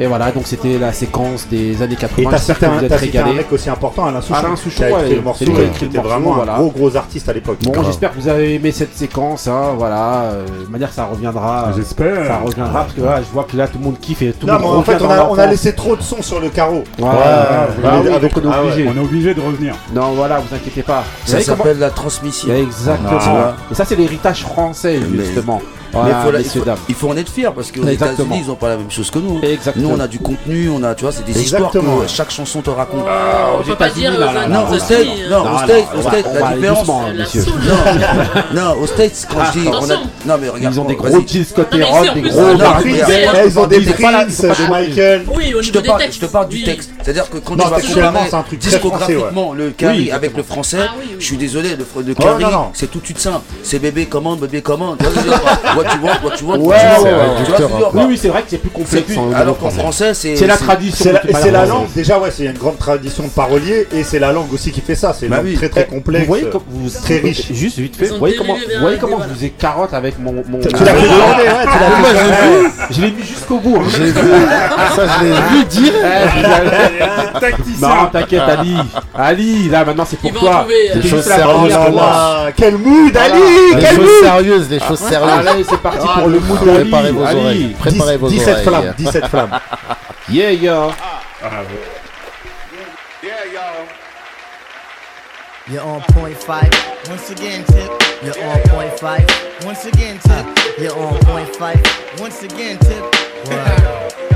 [0.02, 2.30] Et voilà, donc c'était la séquence des années Et 80.
[2.32, 4.34] t'as J'espère cité, que un, vous êtes t'as cité un mec aussi important, Alain Souchon,
[4.40, 6.56] Alain Souchon, qui a écrit ouais, le morceau, qui était morceau, vraiment voilà.
[6.56, 7.58] un gros gros artiste à l'époque.
[7.64, 10.24] Bon, j'espère que vous avez aimé cette séquence, hein, voilà.
[10.24, 11.68] euh, de manière, ça reviendra.
[11.68, 12.26] euh, J'espère.
[12.26, 14.48] Ça reviendra parce que là, je vois que là, tout le monde kiffe et tout
[14.48, 15.50] le Non, monde mais en fait, on a, on a l'enfance.
[15.52, 16.84] laissé trop de sons sur le carreau.
[16.98, 18.88] Voilà, Ouais, ouais, on est ah obligé.
[18.90, 19.76] On est obligé de revenir.
[19.94, 21.04] Non, voilà, vous inquiétez pas.
[21.26, 22.52] Vous Ça savez comment- s'appelle la transmission.
[22.56, 23.20] Exactement.
[23.22, 23.54] Ah.
[23.72, 25.24] Et ça, c'est l'héritage français, Mais-
[25.92, 26.04] justement.
[26.04, 26.78] Mais Voilà, faut la- il, faut, dames.
[26.90, 28.26] il faut en être fier parce qu'aux Exactement.
[28.28, 29.38] États-Unis ils ont pas la même chose que nous.
[29.38, 29.42] hein.
[29.44, 29.90] Exactement.
[29.90, 31.82] Nous on a du contenu, on a tu vois c'est des Exactement.
[31.84, 33.06] histoires que chaque chanson te raconte.
[33.60, 35.30] On peut pas dire là, Non, au States, hein.
[35.30, 35.58] non, au
[36.02, 36.88] States, au la différence.
[37.18, 37.42] monsieur.
[37.42, 37.54] soul.
[38.54, 39.96] Non, non, aux States, quand je dis, on a,
[40.26, 42.40] non mais regarde, Ils ont des gros Heron, ici, en des gros
[43.46, 44.68] ils ont des Prince, des.
[44.70, 45.26] Michael.
[45.36, 46.92] Oui, au Je te des parle, je te parle du texte.
[47.02, 51.38] C'est-à-dire que quand tu vas comparer discographiquement le carry avec le français, Ah je suis
[51.38, 53.42] désolé, le, Oh, carry, c'est tout de suite simple.
[53.64, 54.98] C'est bébé commande, bébé commande.
[55.84, 56.58] Quoi tu vois, toi tu vois.
[56.58, 58.06] Ouais, Oui, quoi.
[58.08, 59.12] oui, c'est vrai que c'est plus complexe.
[59.36, 60.14] alors qu'en français.
[60.14, 60.36] c'est.
[60.36, 61.12] C'est la tradition.
[61.42, 64.52] C'est la, langue, déjà, ouais, c'est une grande tradition de parolier et c'est la langue
[64.54, 65.14] aussi qui fait ça.
[65.18, 67.48] C'est une Bah très très Eh, complexe, Vous voyez comme vous très riche.
[67.54, 68.08] Juste vite fait.
[68.08, 70.32] Vous voyez comment, je vous ai carotte avec mon.
[70.34, 72.70] mon Tu l'as fait ouais, vu.
[72.92, 73.78] Je l'ai mis jusqu'au bout.
[73.78, 73.84] hein.
[73.90, 74.30] J'ai vu.
[74.96, 75.94] Ça, je l'ai vu dire.
[76.02, 77.52] Eh, avez-
[77.82, 78.76] Non, t'inquiète, Ali.
[79.18, 80.66] Ali, là maintenant c'est pour toi.
[80.70, 81.78] euh, Des juste choses sérieuses.
[82.56, 83.42] quel mood, Ali
[83.80, 85.68] Quel choses mood sérieuses, les choses sérieuses.
[85.72, 86.90] C'est parti pour le mood d'Ali.
[86.90, 87.76] Préparez vos oreilles.
[87.80, 88.64] Préparez vos 17 oreilles.
[88.66, 89.60] flammes, 17 flammes.
[90.30, 90.92] Yeah, yeah.
[95.68, 96.70] You're on point five.
[97.10, 97.90] Once again, tip.
[98.24, 99.26] You're on point five.
[99.66, 100.46] Once again, tip.
[100.80, 101.82] You're on point five.
[102.20, 103.04] Once again, tip.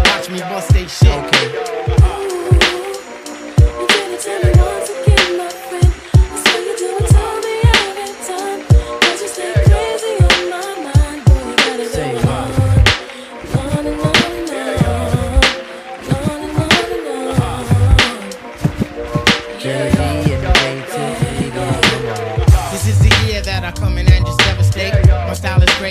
[0.05, 1.07] Watch me bust they shit.
[1.25, 1.84] Okay.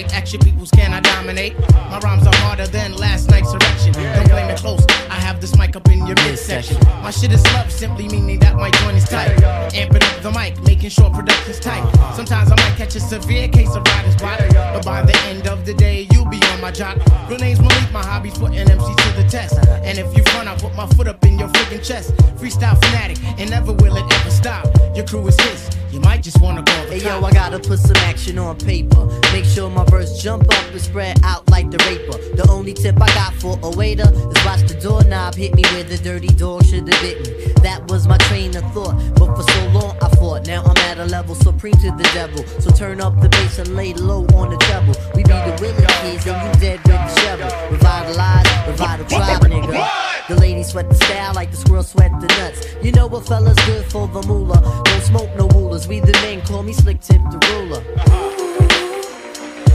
[0.03, 1.59] Action peoples can I dominate.
[1.91, 3.93] My rhymes are harder than last night's erection.
[3.93, 6.79] Don't blame it close, I have this mic up in your midsection.
[7.03, 9.31] My shit is love, simply meaning that my joint is tight.
[9.73, 11.85] Amping up the mic, making sure production's tight.
[12.15, 15.65] Sometimes I might catch a severe case of writer's block, but by the end of
[15.65, 16.99] the day, you'll be on my jock.
[17.29, 19.57] Real name's Malik, my hobby's putting MC to the test.
[19.69, 22.17] And if you front, I put my foot up in your freaking chest.
[22.37, 24.67] Freestyle fanatic, and never will it ever stop.
[24.97, 27.25] Your crew is his, you might just wanna call the Hey yo.
[27.25, 29.07] I gotta put some action on paper.
[29.33, 32.19] Make sure my verse jump up and spread out like the raper.
[32.37, 35.85] The only tip I got for a waiter is watch the doorknob hit me where
[35.85, 37.53] the dirty dog should have bit me.
[37.63, 40.47] That was my train of thought, but for so long I fought.
[40.49, 42.45] Now I'm at a level supreme to the devil.
[42.61, 44.95] So turn up the bass and lay low on the treble.
[45.15, 47.71] We be the willing kids and you dead with the shovel.
[47.71, 50.05] Revitalize, revital tribe, nigga.
[50.27, 52.67] The ladies sweat the style like the squirrel sweat the nuts.
[52.83, 54.83] You know what fella's good for the moolah.
[54.85, 55.84] Don't smoke no rulers.
[55.85, 57.83] Cause we the men, call me Slick Tip the ruler.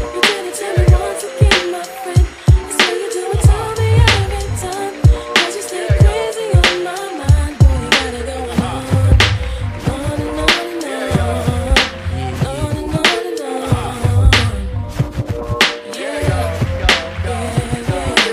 [0.09, 0.21] You
[0.57, 2.25] to me once again, my friend.
[2.97, 4.41] You do it to me every
[5.53, 7.53] you stay crazy on my mind.
[7.59, 8.81] Boy, you gotta go on.
[9.85, 10.49] On and on
[10.81, 11.45] and on.
[12.47, 13.41] On and on and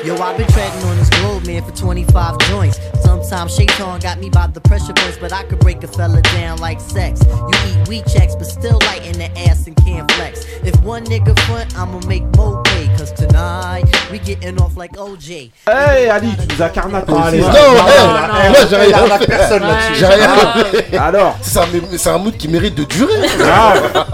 [0.01, 0.07] on.
[0.07, 2.79] Yo, I've been treading on this globe, man, for 25 joints.
[3.27, 6.59] Sometimes Shaitan got me by the pressure points, but I could break a fella down
[6.59, 7.21] like sex.
[7.27, 10.45] You eat wheat checks, but still light in the ass and can't flex.
[10.63, 15.51] If one nigga front, I'ma make Mo pay, cause tonight we getting off like OJ.
[15.67, 17.11] Hey Ali, tu nous as carnaté.
[17.11, 17.39] Non, aussi.
[17.39, 19.27] non, Non, non, moi j'ai rien fait.
[19.27, 19.95] personne là-dessus.
[19.99, 21.03] J'ai rien.
[21.03, 21.67] Alors, C'est un,
[21.97, 23.27] c'est un mood qui mérite de durer.
[23.39, 24.05] grave.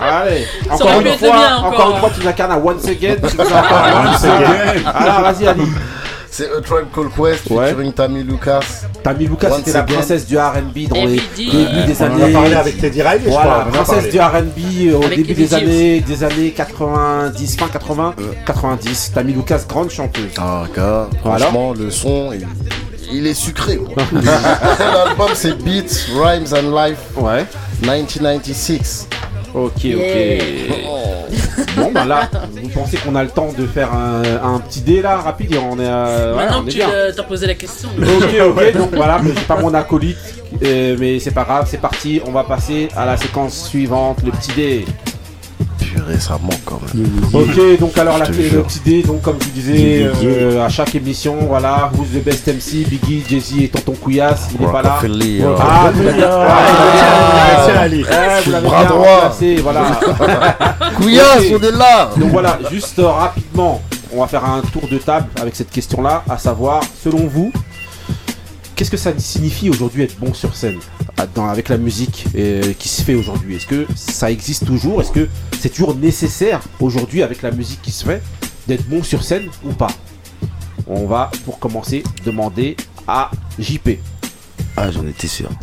[0.00, 1.90] Allez, encore une fois, encore encore.
[1.90, 3.16] une fois, tu nous as carnaté once again.
[3.28, 4.86] Tu nous as encore Once again.
[4.94, 5.62] Alors, vas-y Ali.
[6.34, 7.68] C'est A Tribe Called Quest Ouais.
[7.68, 8.60] featuring Tammy Lucas.
[9.04, 12.24] Tammy Lucas, c'était la princesse du R&B dans les Every débuts des On en a
[12.24, 12.32] années.
[12.32, 13.66] parlé avec Teddy Riley, je Voilà, crois.
[13.68, 18.14] on princesse du R&B euh, au début des années, des années 90, fin 80,
[18.46, 19.12] 90.
[19.14, 20.30] Tammy Lucas, grande chanteuse.
[20.38, 22.46] Ah, gars, franchement, le son, il,
[23.12, 23.78] il est sucré.
[24.12, 27.44] L'album, c'est Beats, Rhymes and Life Ouais.
[27.82, 29.06] 1996.
[29.54, 29.96] Ok, Yeah.
[29.96, 31.01] ok.
[31.76, 35.00] Bon, bah là, vous pensez qu'on a le temps de faire un, un petit dé
[35.02, 37.46] là, rapide et on est, euh, ouais, Maintenant on que est tu euh, t'as posé
[37.46, 37.88] la question.
[37.98, 40.18] Ok, ok, donc voilà, mais j'ai pas mon acolyte,
[40.62, 44.30] euh, mais c'est pas grave, c'est parti, on va passer à la séquence suivante, le
[44.32, 44.84] petit dé.
[46.42, 47.06] Manque quand même.
[47.32, 48.64] Ok, donc alors la, Je te le jure.
[48.66, 52.86] petit dé, donc comme je disais euh, à chaque émission, voilà, Who's the best MC,
[52.88, 54.98] Biggie, Jay-Z et Tonton Couillasse, il est pas là.
[55.58, 55.90] Ah.
[56.24, 57.86] Ah.
[57.86, 59.14] Eh, vous l'avez bras bien droit.
[59.14, 59.82] remplacé, voilà.
[60.96, 63.80] Couillasse, on est là Donc voilà, juste rapidement,
[64.14, 67.52] on va faire un tour de table avec cette question-là, à savoir, selon vous,
[68.82, 70.80] qu'est-ce que ça signifie aujourd'hui être bon sur scène
[71.36, 73.54] dans- avec la musique euh, qui se fait aujourd'hui?
[73.54, 75.00] Est-ce que ça existe toujours?
[75.00, 75.28] Est-ce que
[75.60, 78.20] c'est toujours nécessaire aujourd'hui avec la musique qui se fait
[78.66, 79.86] d'être bon sur scène ou pas?
[80.88, 82.76] On va pour commencer demander
[83.06, 84.00] à JP.
[84.76, 85.50] Ah, j'en étais sûr.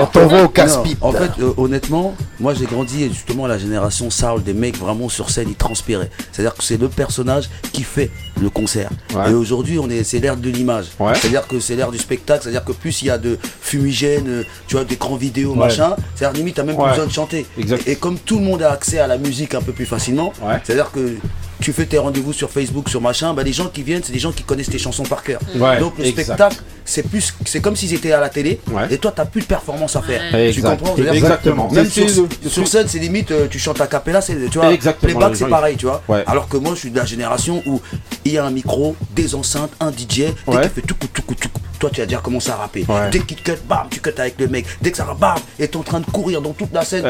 [0.00, 0.98] On t'envoie au casse-pipe.
[1.02, 5.08] En fait, euh, honnêtement, moi j'ai grandi justement à la génération Soul, des mecs vraiment
[5.08, 6.10] sur scène, ils transpiraient.
[6.30, 8.10] C'est-à-dire que c'est le personnage qui fait
[8.40, 8.90] le concert.
[9.14, 9.30] Ouais.
[9.30, 10.86] Et aujourd'hui, on est, c'est l'ère de l'image.
[10.98, 11.14] Ouais.
[11.14, 12.42] C'est-à-dire que c'est l'ère du spectacle.
[12.42, 15.96] C'est-à-dire que plus il y a de fumigènes, euh, tu vois, d'écrans vidéo, machin.
[16.14, 16.82] C'est-à-dire limite, t'as même Ouais.
[16.84, 17.46] plus besoin de chanter.
[17.58, 17.86] Exact.
[17.86, 20.32] Et, et comme tout le monde a accès à la musique un peu plus facilement,
[20.42, 20.60] Ouais.
[20.64, 21.16] c'est-à-dire que
[21.62, 24.18] tu fais tes rendez-vous sur Facebook, sur machin, bah les gens qui viennent, c'est des
[24.18, 25.40] gens qui connaissent tes chansons par cœur.
[25.54, 26.24] Ouais, Donc le exact.
[26.24, 26.56] spectacle,
[26.92, 28.60] c'est plus, c'est comme s'ils étaient à la télé.
[28.90, 30.20] Et toi, t'as plus de performance à faire.
[30.32, 30.50] Ouais.
[30.52, 30.78] Tu Exact.
[30.78, 31.68] comprends dire, Exactement.
[31.72, 32.06] Même sur,
[32.46, 34.72] sur scène, c'est limite, euh, tu chantes à cappella, c'est, tu vois.
[34.72, 36.02] Exactement, Les bacs, les c'est pareil, tu vois.
[36.08, 36.22] Ouais.
[36.26, 37.80] Alors que moi, je suis de la génération où
[38.26, 41.22] il y a un micro, des enceintes, un DJ, dès qu'il fait tout coup, tout
[41.22, 42.84] coup, tout coup, toi, tu vas déjà commencer à rapper.
[43.10, 44.66] Dès qu'il te cut, bam, tu cut avec le mec.
[44.82, 47.04] Dès que ça va, bam, et t'es en train de courir dans toute la scène.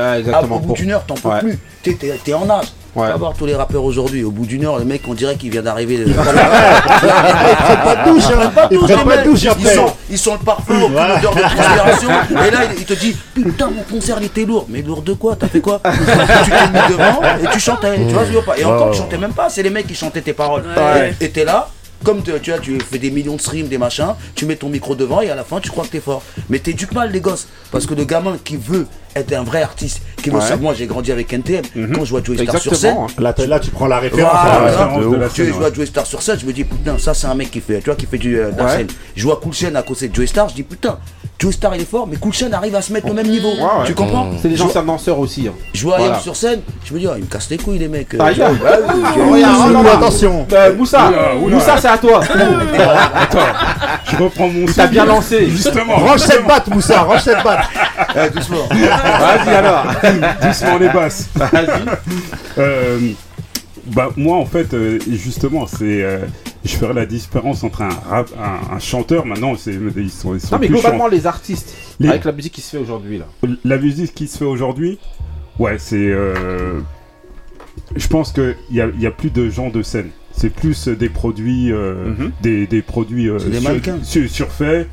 [0.50, 1.58] Au bout d'une heure, t'en peux plus.
[1.82, 2.66] T'es, t'es- t'es en âge.
[2.94, 3.06] Ouais.
[3.06, 4.22] Tu vas voir tous les rappeurs aujourd'hui.
[4.22, 6.04] Au bout d'une heure, le mec, on dirait qu'il vient d'arriver.
[6.04, 6.24] prennent
[7.84, 9.24] pas de douche, pas de mecs.
[9.24, 9.71] douche Ils après.
[10.10, 11.16] Ils sont le parfum, au Voilà.
[11.16, 12.08] l'odeur de transpiration.
[12.46, 14.66] Et là, il, il te dit Putain, mon concert, il était lourd.
[14.68, 15.36] Mais lourd de quoi?
[15.36, 15.80] T'as fait quoi?
[15.84, 17.96] Tu t'es mis devant et tu chantais.
[17.96, 18.56] Tu vois, je veux pas.
[18.58, 19.48] Et encore, tu chantais même pas.
[19.48, 20.64] C'est les mecs qui chantaient tes paroles.
[21.20, 21.68] Et t'es là.
[22.04, 24.94] Comme tu vois, tu fais des millions de streams, des machins, tu mets ton micro
[24.94, 26.22] devant et à la fin tu crois que t'es fort.
[26.48, 27.46] Mais t'éduques mal les gosses.
[27.70, 30.40] Parce que le gamin qui veut être un vrai artiste, qui veut Ouais.
[30.42, 31.62] savoir, moi j'ai grandi avec NTM,
[31.94, 34.32] quand je vois Joey Star sur scène, Là, tu prends la référence.
[34.32, 34.86] voilà, la voilà.
[34.86, 35.58] référence de la Tu sais, scène, je ouais.
[35.58, 37.78] vois Joey Star sur scène, je me dis putain, ça c'est un mec qui fait,
[37.80, 38.76] tu vois, qui fait du euh, de la Ouais.
[38.78, 38.86] scène.
[39.14, 40.98] Je vois Cool Chain à côté de Joey Star, je dis putain,
[41.42, 43.48] Joey Star il est fort, mais Chain arrive à se mettre au même niveau.
[43.48, 43.86] Ouais, ouais.
[43.86, 45.48] Tu comprends C'est des anciens danseurs aussi.
[45.48, 45.52] hein.
[45.74, 46.20] Je vois Voilà.
[46.20, 48.14] Sur scène, je me dis, ah, il me casse les couilles les mecs.
[48.16, 50.46] Ah, Euh, Regarde, attention.
[50.52, 51.10] Euh, Moussa,
[51.42, 51.56] oula.
[51.56, 52.20] Moussa, c'est à toi.
[54.10, 55.48] Je reprends mon Il t'a bien lancé.
[55.48, 55.96] Justement.
[55.96, 57.64] Range cette batte, Moussa, range cette batte.
[58.34, 58.68] Doucement.
[58.70, 59.84] Vas-y alors.
[60.42, 61.28] Doucement les basses.
[61.34, 61.66] Vas-y.
[62.58, 62.98] Euh,
[63.86, 66.18] bah moi en fait euh, justement c'est euh,
[66.64, 70.40] je ferai la différence entre un rap un, un chanteur maintenant c'est ils sont, ils
[70.40, 73.26] sont Non mais globalement les artistes, Les- avec la musique qui se fait aujourd'hui là.
[73.64, 74.98] la musique qui se fait aujourd'hui
[75.58, 76.80] ouais c'est euh,
[77.96, 80.88] je pense que il y a, y a plus de gens de scène c'est plus
[80.88, 82.32] euh, des produits euh, Mhm.
[82.42, 83.60] des, des produits euh, des
[84.04, 84.88] sur- surfaits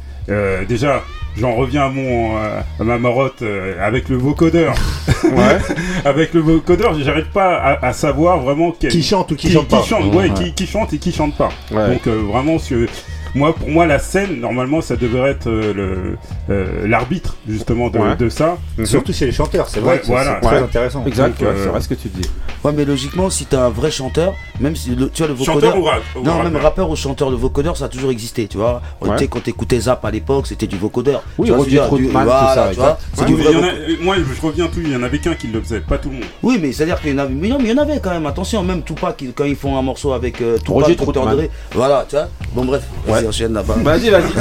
[0.67, 1.03] déjà
[1.39, 4.73] J'en reviens à mon euh, à ma marotte euh, avec le vocodeur.
[5.23, 5.57] Ouais.
[6.05, 9.67] avec le vocodeur, j'arrive pas à, à savoir vraiment quel- Qui chante ou qui chante
[9.67, 9.81] pas.
[9.81, 10.29] ouais, Ouais.
[10.33, 11.49] qui, qui chante et qui chante pas.
[11.71, 11.87] Ouais.
[11.89, 12.87] Donc euh, vraiment, sur-
[13.35, 16.17] moi pour moi la scène normalement ça devrait être euh, le
[16.49, 18.15] euh, l'arbitre justement de, Ouais.
[18.15, 18.57] de ça.
[18.85, 20.39] Surtout chez les chanteurs, c'est vrai Ouais, que c'est voilà.
[20.41, 20.63] c'est très Ouais.
[20.63, 21.03] intéressant.
[21.05, 22.27] Exact, Donc, ouais, euh, c'est vrai ce que tu dis.
[22.63, 25.75] Ouais, mais logiquement, si t'as un vrai chanteur, même si le, tu vois le Chanteur
[25.75, 25.77] vocodeur.
[25.79, 28.47] ou rap- ou non, rappeur même rappeur ou chanteur, le vocodeur, ça a toujours existé,
[28.47, 28.81] tu vois.
[29.01, 29.09] Ouais.
[29.13, 31.23] Tu sais, quand t'écoutais Zap à l'époque, c'était du vocodeur.
[31.37, 33.01] Oui, Tu vois, Roger du- Troutman, tout voilà, ça, tu vois, exact.
[33.13, 34.79] c'est Ouais, du Mais vrai il y en a- voc- euh, moi je reviens tout,
[34.83, 36.25] il y en avait qu'un qui le faisait, pas tout le monde.
[36.43, 37.33] Oui, mais c'est-à-dire qu'il y en avait.
[37.33, 39.77] Mais non, mais il y en avait quand même, attention, même Tupac, quand ils font
[39.77, 41.03] un morceau avec euh, Tupac, Roger Dr.
[41.03, 41.35] Troutman.
[41.37, 41.43] Dre,
[41.73, 42.27] Voilà, tu vois.
[42.53, 42.83] Bon, bref,
[43.19, 43.75] vas-y, enchaîne là-bas.
[43.83, 44.23] Vas-y, vas-y.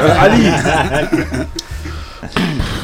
[0.00, 0.44] Euh, Ali.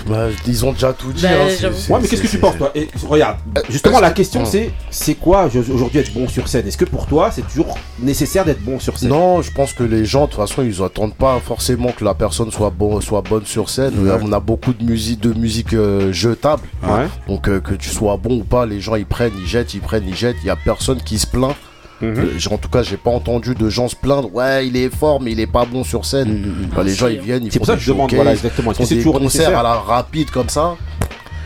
[0.06, 1.22] Bah, ils ont déjà tout dit.
[1.22, 2.70] Bah, hein, c'est- Ouais, mais qu'est-ce que tu penses toi?
[2.74, 3.36] Et, Regarde,
[3.70, 6.66] justement la que- question c'est c'est quoi aujourd'hui être bon sur scène?
[6.66, 9.08] Est-ce que pour toi c'est toujours nécessaire d'être bon sur scène?
[9.08, 12.14] Non, je pense que les gens, de toute façon, ils attendent pas forcément que la
[12.14, 13.94] personne soit, bon, soit bonne sur scène.
[14.06, 14.18] Ouais.
[14.22, 16.62] On a beaucoup de musique, de musique euh, jetable.
[16.82, 17.06] Ouais.
[17.28, 19.80] Donc, euh, que tu sois bon ou pas, les gens, ils prennent, ils jettent, ils
[19.80, 20.36] prennent, ils jettent.
[20.42, 21.54] Il y a personne qui se plaint.
[22.02, 22.14] Mhm.
[22.16, 24.32] Euh, en tout cas, j'ai pas entendu de gens se plaindre.
[24.34, 26.68] Ouais, il est fort, mais il est pas bon sur scène.
[26.72, 28.32] Enfin, les gens, ils viennent, ils C'est font pour ça des que je demande, voilà,
[28.32, 28.72] exactement.
[28.72, 30.76] Ils font c'est des toujours concerts nécessaire à la rapide comme ça.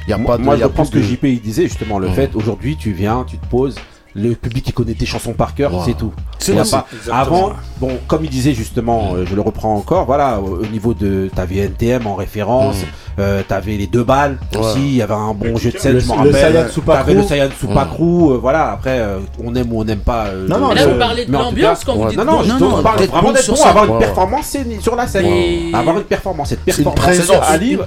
[0.06, 0.42] Il y a Moi, pas de.
[0.42, 2.14] moi, il y je a pense plus que JP il disait justement le Mhm.
[2.14, 3.74] fait aujourd'hui tu viens, tu te poses,
[4.14, 6.12] le public il connaît tes chansons par cœur, c'est tout.
[6.38, 6.86] C'est pas-.
[7.12, 10.94] Avant, bon, comme il disait justement, euh, je le reprends encore, voilà, au, au niveau
[10.94, 12.76] de t'avais NTM en référence,
[13.18, 14.60] euh, t'avais les deux balles Ouais.
[14.60, 16.70] aussi, il y avait un bon jeu de scène, je m'en le rappelle.
[16.86, 18.72] T'avais le Sayan Supakru, euh, voilà.
[18.72, 20.26] Après, euh, on aime ou on n'aime pas.
[20.26, 22.58] euh, Non, non, Mais là, vous parlez de l'ambiance quand vous dites Non, non, non,
[22.58, 25.26] non, parle vraiment d'être bon, avoir une performance sur la scène.
[25.74, 27.42] Avoir une performance, cette C'est une performance.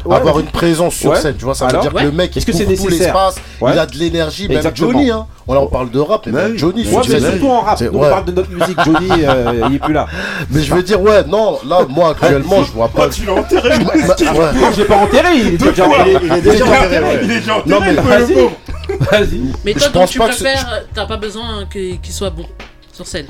[0.09, 2.45] avoir une présence sur scène, tu vois, ça veut dire que le mec il Est-ce
[2.45, 4.61] que c'est l'espace, il a de l'énergie, même.
[4.73, 5.25] Johnny, hein.
[5.49, 6.57] On là on parle de rap, mais Bah même oui.
[6.57, 7.81] Johnny, Ouais, mais surtout en rap.
[7.93, 8.77] on parle de notre musique.
[8.83, 10.05] Johnny, euh, il est plus là.
[10.51, 13.07] Mais je veux dire, ouais, non, là, moi actuellement, je vois pas.
[13.07, 13.83] tu l'as enterré Je-
[14.37, 15.29] bah, j'ai pas enterré.
[15.37, 17.19] Il est déjà Il est- il est déjà enterré, ouais.
[17.23, 18.33] Il est déjà Non, enterré, mais le Vas-y.
[18.33, 18.51] pauvre.
[19.11, 19.41] Vas-y.
[19.63, 22.45] Mais Je toi, donc, pense tu préfères, t'as pas besoin que- qu'il soit bon
[22.91, 23.27] sur scène.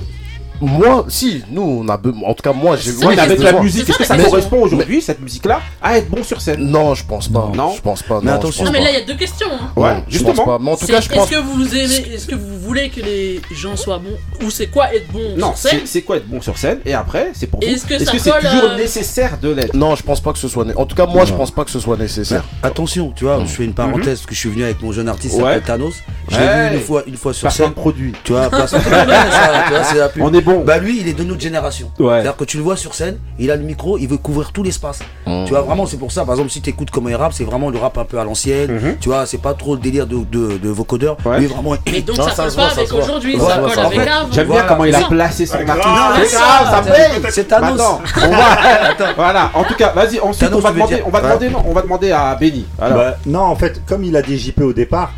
[0.61, 1.93] Moi, si, nous, on a.
[1.93, 2.91] En tout cas, moi, j'ai.
[2.91, 3.63] Oui, mais j'ai avec la besoin.
[3.63, 6.61] musique, est-ce que ça, mais- correspond aujourd'hui, cette musique-là, à être bon sur scène?
[6.61, 7.51] Non, je pense pas.
[7.55, 7.73] Non?
[7.75, 8.19] Je pense pas.
[8.23, 8.65] Mais non, attention.
[8.65, 9.47] je Non, mais là, il y a deux questions.
[9.51, 9.71] hein.
[9.75, 10.33] Ouais, Non, je justement.
[10.33, 10.59] pense pas.
[10.59, 11.31] Mais en tout cas, je pense.
[11.31, 14.67] Est-ce que vous aimez, est-ce que vous voulez que les gens soient bons ou c'est
[14.67, 15.79] quoi être bon Non, sur scène?
[15.81, 16.79] c'est c'est quoi être bon sur scène?
[16.85, 17.61] Et après, c'est pour.
[17.63, 19.73] Est-ce que c'est colle, toujours euh, nécessaire de l'être?
[19.75, 20.65] Non, je pense pas que ce soit.
[20.75, 22.43] En tout cas, moi, je pense pas que ce soit nécessaire.
[22.63, 25.09] Attention, tu vois, je fais une parenthèse parce que je suis venu avec mon jeune
[25.09, 25.95] artiste Thanos.
[26.29, 26.69] Je l'ai Ouais.
[26.71, 27.71] vu une fois, une fois sur scène.
[27.77, 28.13] produit.
[28.23, 30.23] Tu vois, c'est la pub.
[30.47, 30.63] Bon.
[30.65, 31.91] Bah lui, il est de notre génération.
[31.99, 32.13] Ouais.
[32.15, 34.63] C'est-à-dire que tu le vois sur scène, il a le micro, il veut couvrir tout
[34.63, 34.99] l'espace.
[35.25, 36.23] Tu vois, vraiment, c'est pour ça.
[36.25, 38.23] Par exemple, si tu écoutes comment il rappe, c'est vraiment le rap un peu à
[38.23, 38.97] l'ancienne.
[39.01, 41.17] Tu vois, c'est pas trop le délire de, de, de vocodeur.
[41.25, 41.39] Ouais.
[41.39, 41.75] Lui, vraiment.
[41.91, 44.09] Mais donc Non, ça ça colle se pas avec aujourd'hui, ça colle avec.
[44.31, 45.77] J'aime bien comment il a placé son artiste.
[45.85, 47.31] Non, C'est ça, grave, ça c'est- paye.
[47.31, 47.81] c'est Thanos.
[47.81, 49.13] On va.
[49.15, 49.51] Voilà.
[49.53, 50.19] En tout cas, vas-y.
[50.19, 50.95] Ensuite, on va demander.
[50.95, 51.25] dire On va Ouais.
[51.27, 51.49] demander.
[51.49, 52.65] Non, on va demander à Benny.
[52.79, 55.11] Bah, non, en fait, comme il a dit JP au départ,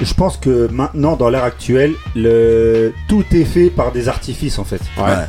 [0.00, 2.92] je pense que maintenant, dans l'ère actuelle, le...
[3.08, 4.80] tout est fait par des artifices en fait.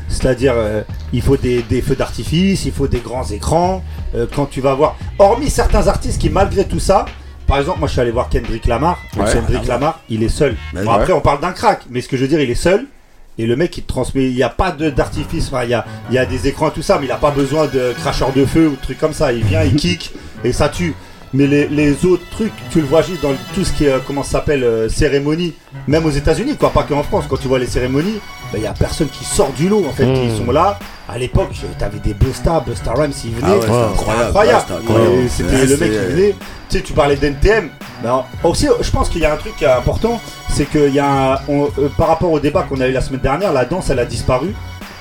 [0.09, 0.81] C'est-à-dire, euh,
[1.13, 3.83] il faut des, feux d'artifice, il faut des grands écrans.
[4.15, 7.05] Euh, quand tu vas voir, hormis certains artistes qui, malgré tout ça,
[7.47, 8.99] par exemple, moi je suis allé voir Kendrick Lamar.
[9.13, 9.61] Kendrick.
[9.63, 10.57] Ah Lamar, il est seul.
[10.73, 12.55] Ben bon, après, on parle d'un crack, mais ce que je veux dire, il est
[12.55, 12.85] seul.
[13.39, 14.25] Et le mec, il te transmet.
[14.25, 15.47] Il n'y a pas d'artifice.
[15.47, 17.93] Enfin, il, y a, des écrans, et tout ça, mais il n'a pas besoin de
[17.93, 19.31] cracheur de feu ou de trucs comme ça.
[19.31, 20.13] Il vient, il kick
[20.43, 20.93] et ça tue.
[21.37, 24.63] Mais les, autres trucs, tu le vois juste dans tout ce qui est, euh, s'appelle,
[24.63, 25.53] euh, cérémonie,
[25.87, 27.25] même aux États-Unis, quoi, pas qu'en France.
[27.29, 28.19] Quand tu vois les cérémonies,
[28.51, 30.07] ben, il n'y a personne qui sort du lot, en fait.
[30.07, 30.15] Mmh.
[30.15, 30.79] Ils sont là.
[31.07, 33.59] À l'époque, t'avais des Busta, Busta Rhymes, ils venaient.
[33.69, 34.65] Ah incroyable.
[35.29, 36.35] C'était le mec qui venait.
[36.69, 37.69] Tu sais, tu parlais d'NTM.
[38.01, 40.19] Ben, aussi, je pense qu'il y a un truc important,
[40.49, 41.67] c'est que y a euh,
[41.99, 44.55] par rapport au débat qu'on a eu la semaine dernière, la danse, elle a disparu.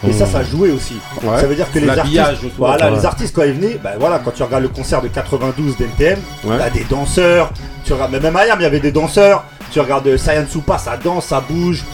[0.09, 0.31] Et ça, mm.
[0.31, 0.97] ça jouait aussi.
[1.23, 4.33] Ça veut dire que les artistes, voilà, les artistes quand ils venaient, ben voilà, quand
[4.33, 7.51] tu regardes le concert de 92 d'NTM, t'as des danseurs.
[7.85, 9.45] Tu regardes, même à il y avait des danseurs.
[9.70, 11.85] Tu regardes euh, Saiyan Soupa, ça danse, ça bouge.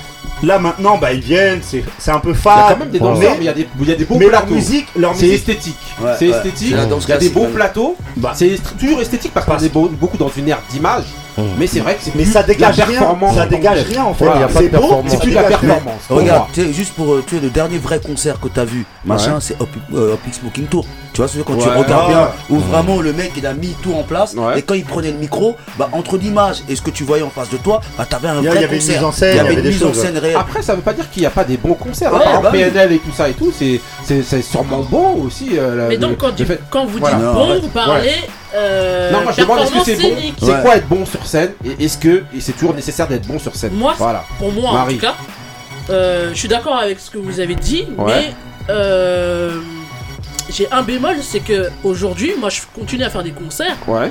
[0.42, 2.64] Là maintenant, bah ils viennent, c'est un peu fade.
[2.66, 4.04] Il y a même des danseurs, mais il y a des, il y a des
[4.04, 4.54] beaux plateaux.
[4.54, 5.78] Musique, leur musique, c'est esthétique.
[6.18, 6.74] C'est esthétique.
[6.74, 7.96] Il y a des beaux plateaux.
[8.16, 8.32] Bah.
[8.34, 11.04] C'est toujours esthétique parce qu'on est beaucoup dans une ère d'image.
[11.36, 11.42] Mmh.
[11.58, 14.26] Mais c'est vrai que c'est mais ça dégage rien, ça dégage rien en fait.
[14.50, 16.02] C'est beau, c'est plus la performance.
[16.08, 19.60] Regarde, juste pour euh, tu es le dernier vrai concert que t'as vu, machin, c'est
[19.60, 20.84] Up, euh, Up Smoking Tour.
[21.12, 22.34] Tu vois, c'est quand tu regardes bien, ah.
[22.48, 22.60] où mmh.
[22.60, 25.56] vraiment le mec il a mis tout en place et quand il prenait le micro,
[25.78, 28.40] bah entre l'image et ce que tu voyais en face de toi, bah t'avais un
[28.40, 29.02] vrai concert.
[29.02, 30.36] Une il y avait une mise en scène, réelle.
[30.36, 32.14] Après, ça veut pas dire qu'il n'y a pas des bons concerts.
[32.14, 32.40] Hein.
[32.42, 35.50] Bah PNL et tout ça et tout, c'est sûrement bon aussi.
[35.58, 38.14] Euh, mais donc quand, vous dites bon, vous parlez
[38.54, 41.52] euh, non, moi je demande est-ce que c'est bon C'est quoi être bon sur scène
[41.64, 44.24] Et est-ce que c'est toujours nécessaire d'être bon sur scène Moi, voilà.
[44.38, 45.14] pour moi en tout cas,
[45.90, 48.34] euh, je suis d'accord avec ce que vous avez dit, mais
[48.68, 49.60] euh,
[50.50, 53.76] j'ai un bémol, c'est que aujourd'hui, moi je continue à faire des concerts.
[53.86, 54.10] Ouais.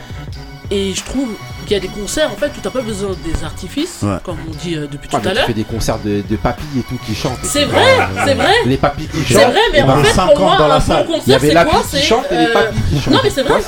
[0.74, 1.28] Et je trouve
[1.66, 4.52] qu'il y a des concerts en fait où t'as pas besoin des artifices, comme on
[4.52, 5.46] dit euh, depuis tout à l'heure.
[5.46, 7.40] Tu fais des concerts de, de papilles et tout qui chantent.
[7.44, 8.54] C'est vrai, c'est vrai.
[8.66, 9.42] Les papilles qui chantent.
[9.42, 11.06] C'est vrai, mais en fait pour moi, dans la un salle.
[11.06, 12.72] bon concert c'est quoi C'est euh...
[13.12, 13.62] Non mais c'est vrai.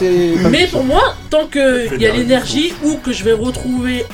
[0.50, 4.06] Mais pour moi, tant que il y a l'énergie ou que je vais retrouver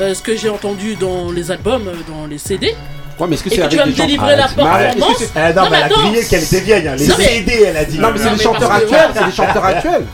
[0.00, 2.76] euh, ce que j'ai entendu dans les albums, euh, dans les CD,
[3.18, 6.42] Ouais, mais est-ce que c'est avec délivrer la performance Non, mais elle a grillé qu'elle
[6.42, 6.86] était vieille.
[6.86, 6.96] Hein.
[6.96, 7.98] Les CD, elle a dit.
[7.98, 9.10] Non, mais c'est des chanteurs actuels.
[9.14, 10.04] C'est des chanteurs actuels.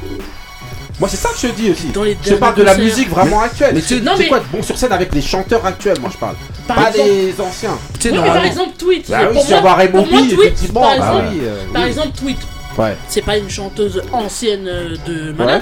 [1.01, 1.89] Moi, c'est ça que je dis aussi.
[2.25, 3.75] Je parle de la musique vraiment actuelle.
[3.75, 4.29] Mais tu non, mais...
[4.29, 6.37] quoi bon sur scène avec les chanteurs actuels, moi je parle.
[6.69, 7.79] Pas les anciens.
[7.99, 9.11] Tu oui, mais par exemple, Tweet.
[9.11, 10.81] Bah, oui, pour va pour moi, effectivement.
[10.81, 12.39] Par, bah, exemple, oui, euh, par exemple, Tweet.
[12.79, 12.97] Ouais.
[13.09, 15.59] C'est pas une chanteuse ancienne euh, de Maná.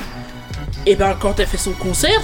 [0.86, 2.22] Et eh ben, quand elle fait son concert,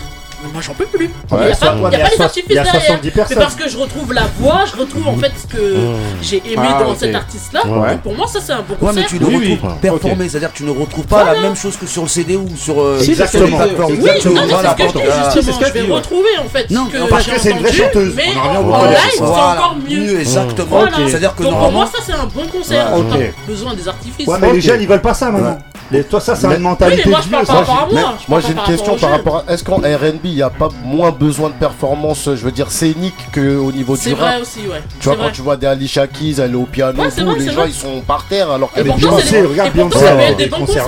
[0.53, 1.11] moi j'en peux plus.
[1.31, 3.01] il n'y a, pas, y a pas les artifices derrière.
[3.29, 5.97] C'est parce que je retrouve la voix, je retrouve en fait ce que mmh.
[6.23, 7.63] j'ai aimé ah, dans cet artiste là.
[8.03, 8.89] Pour moi, ça c'est un bon concert.
[8.89, 11.57] Ouais, mais tu le oui, retrouves performé, c'est-à-dire que tu ne retrouves pas la même
[11.57, 13.47] chose que sur le CD ou sur euh, Exactement.
[13.47, 13.89] Exactement.
[13.89, 15.03] Oui, Exactement.
[15.31, 16.71] C'est ce que je vais retrouver en fait.
[16.71, 18.15] Non, parce que c'est une vraie chanteuse.
[18.15, 20.15] Mais en live, c'est encore mieux.
[20.15, 20.21] Mmh.
[20.21, 20.85] Exactement.
[21.07, 22.89] C'est-à-dire que pour moi, ça c'est un bon concert.
[23.13, 24.27] J'ai besoin des artifices.
[24.27, 25.59] Ouais, mais les jeunes ils veulent pas ça maintenant.
[25.91, 28.05] Les, toi, ça, c'est une mentalité oui, moi, de vieux.
[28.29, 29.53] Moi, j'ai une question par rapport à.
[29.53, 33.15] Est-ce qu'en RB, il n'y a pas moins besoin de performance, je veux dire, scénique
[33.33, 34.83] qu'au niveau du rap C'est vrai aussi, ouais.
[35.01, 37.53] Tu vois, quand tu vois des Ali Shakiz, elle est au piano, ouais, tout, les
[37.53, 39.43] gens, ils sont par terre alors qu'elle est Beyoncé.
[39.43, 40.87] Regarde Beyoncé, ça des concerts.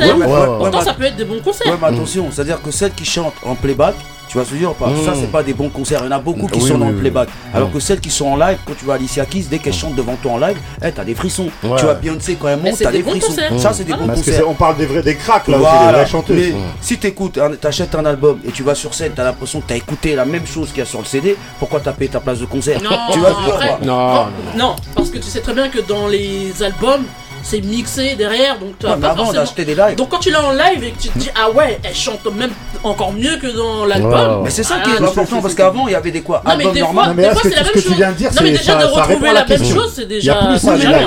[0.58, 1.66] Pourtant, ça peut être des bons concerts.
[1.66, 3.94] Ouais, mais attention, c'est-à-dire que celle qui chante en playback.
[4.28, 4.90] Tu vas se dire pas.
[5.04, 5.16] Ça, hmm.
[5.20, 6.00] c'est pas des bons concerts.
[6.02, 7.28] Il y en a beaucoup qui sont dans le playback.
[7.54, 7.72] Alors hmm.
[7.72, 9.94] que celles qui sont en live, quand tu vas à Alicia Keys, dès qu'elles chantent
[9.94, 11.48] devant toi en live, hey, t'as des frissons.
[11.62, 13.32] Tu vois Beyoncé quand elle monte, t'as des, frissons.
[13.58, 14.48] Ça, c'est des bons concerts.
[14.48, 16.02] On parle des vrais des cracks là voilà.
[16.02, 16.16] aussi.
[16.30, 16.56] Mais hmm.
[16.80, 20.14] si t'écoutes, t'achètes un album et tu vas sur scène, t'as l'impression que t'as écouté
[20.14, 22.46] la même chose qu'il y a sur le CD, pourquoi t'as payé ta place de
[22.46, 22.80] concert
[23.12, 24.26] tu vois, après, non, non,
[24.56, 27.04] non, parce que tu sais très bien que dans les albums,
[27.42, 31.08] c'est mixé derrière, donc tu as Donc quand tu l'as en live et que tu
[31.08, 32.50] te dis ah ouais, elle chante même
[32.84, 34.42] encore mieux que dans l'album.
[34.44, 36.76] Mais c'est ça qui est ah, important parce qu'avant il y avait des quoi album
[36.76, 37.04] normal.
[37.04, 38.18] Fois, non, mais là, fois, c'est.
[38.18, 40.40] Dire, non mais déjà de retrouver la, même chose, c'est déjà.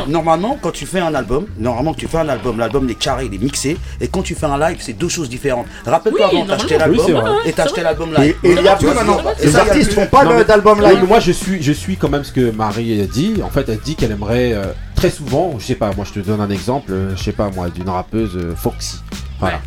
[0.08, 3.34] Normalement quand tu fais un album, normalement tu fais un album, l'album est carré, il
[3.34, 5.68] est mixé, et quand tu fais un live c'est deux choses différentes.
[5.86, 8.36] Rappelle-toi avant acheté l'album et t'achetais l'album live.
[8.44, 11.04] Et les artistes font pas d'album live.
[11.08, 13.42] Moi je suis je suis quand même ce que Marie dit.
[13.44, 14.66] En fait elle dit qu'elle aimerait euh,
[15.02, 17.50] très souvent, je sais pas, moi je te donne un exemple, euh, je sais pas
[17.50, 19.00] moi, d'une rappeuse euh, Foxy.
[19.40, 19.60] Voilà.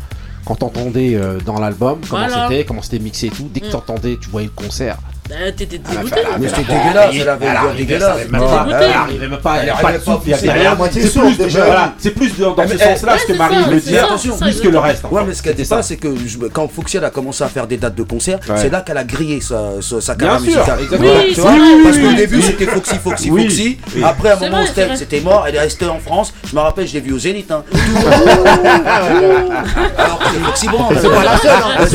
[0.45, 3.71] Quand t'entendais euh, dans l'album comment c'était, comment c'était mixé et tout, dès que mm.
[3.71, 4.97] t'entendais, tu voyais le concert,
[5.27, 6.21] bah, t'étais ah, dégoûté.
[6.39, 8.17] Mais c'était dégueulasse, elle avait dégueulasse.
[8.25, 11.03] Elle n'arrivait même pas à pas de il y avait moitié
[11.37, 11.93] déjà.
[11.97, 14.07] C'est plus dans ce sens-là ce que Marie veut dire,
[14.39, 15.03] plus que le reste.
[15.09, 16.07] Ouais, mais ce qu'elle dit pas, c'est que
[16.53, 19.39] quand Fuxia a commencé à faire des dates de concert, c'est là qu'elle a grillé
[19.41, 20.79] sa carrière musicale.
[21.83, 23.77] Parce qu'au début, c'était Foxy, Foxy, Foxy.
[24.03, 24.63] Après, à un moment,
[24.95, 26.33] c'était mort, elle est restée en France.
[26.47, 27.51] Je me rappelle, je l'ai vue au Zénith.
[27.51, 27.63] Hein.
[29.97, 30.95] Alors que c'est Foxy Brand.
[30.99, 31.09] C'est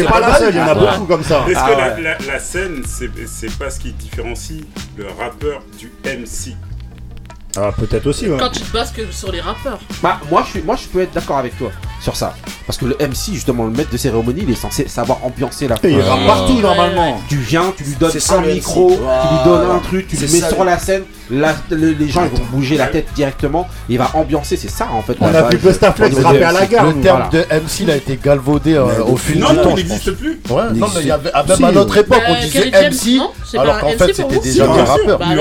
[0.05, 1.45] pas la seule, il y en a beaucoup comme ça.
[1.47, 4.63] Que la scène, c'est c'est pas ce qui différencie
[4.97, 6.55] le rappeur du MC.
[7.57, 8.39] Ah, peut-être aussi, ouais.
[8.39, 9.81] Quand tu te bases que sur les rappeurs.
[10.03, 12.35] Bah, moi je, suis, moi, je peux être d'accord avec toi sur ça.
[12.67, 15.75] Parce que le MC, justement, le maître de cérémonie, il est censé savoir ambiancer la
[15.83, 17.21] Et il rappe partout, normalement.
[17.29, 20.41] Tu viens, tu lui donnes un micro, tu lui donnes un truc, tu le mets
[20.41, 23.99] ça, sur la scène, la- le- les gens ils vont bouger la tête directement, il
[23.99, 25.17] va ambiancer, c'est ça en fait.
[25.21, 25.57] On a vu.
[25.59, 28.19] Bustaflex Au niveau rapper du à la gare, Le terme de MC il a été
[28.23, 29.75] galvaudé euh, au fil Non, du non, temps.
[29.77, 29.91] il je pense.
[30.07, 30.41] n'existe plus.
[30.51, 33.31] Ouais, non, mais il y avait, même à notre époque, on Bah, disait MC, non
[33.61, 34.97] alors qu'en un fait c'était déjà Il alors.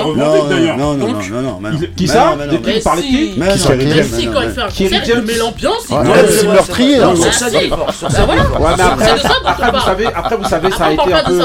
[0.07, 1.80] revendique Non, non, non, non, non, non, non.
[1.95, 4.41] Qui ça non, non, De qui vous parlez de qui non, non, MC, non, quand
[4.41, 6.98] il fait un concert, il met l'ambiance, il MC meurtrier.
[6.99, 7.88] Non, Bah
[8.60, 8.86] voilà.
[8.86, 11.40] après, vous savez, après, vous savez, ça a été un peu.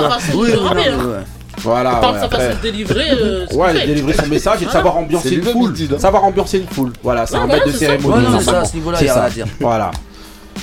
[1.57, 1.61] Hein.
[1.63, 2.39] Voilà, ouais, sa après.
[2.39, 3.11] façon de délivrer.
[3.13, 3.87] euh, Ouais, fait.
[3.87, 4.73] délivrer son message et de Voilà.
[4.73, 5.75] savoir ambiancer C'est une foule.
[5.99, 6.93] Savoir ambiancer une foule.
[7.03, 8.07] Voilà, c'est Ouais, un voilà, maître de c'est cérémonie.
[8.15, 8.53] Ouais, non, mais normalement.
[8.53, 9.47] ça, à ce niveau-là, C'est y a à dire.
[9.61, 9.91] Voilà.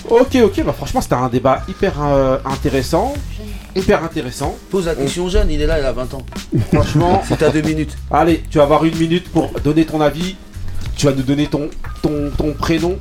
[0.10, 3.14] Ok, ok, bah franchement, c'était un débat hyper euh, intéressant.
[3.76, 4.56] Hyper intéressant.
[4.70, 6.24] Pose la question jeune, il est là, il a 20 ans.
[6.74, 7.96] Franchement, C'est à deux minutes.
[8.12, 10.36] allez, tu vas avoir une minute pour donner ton avis.
[10.98, 11.70] Tu vas nous donner ton,
[12.02, 12.98] ton, ton prénom.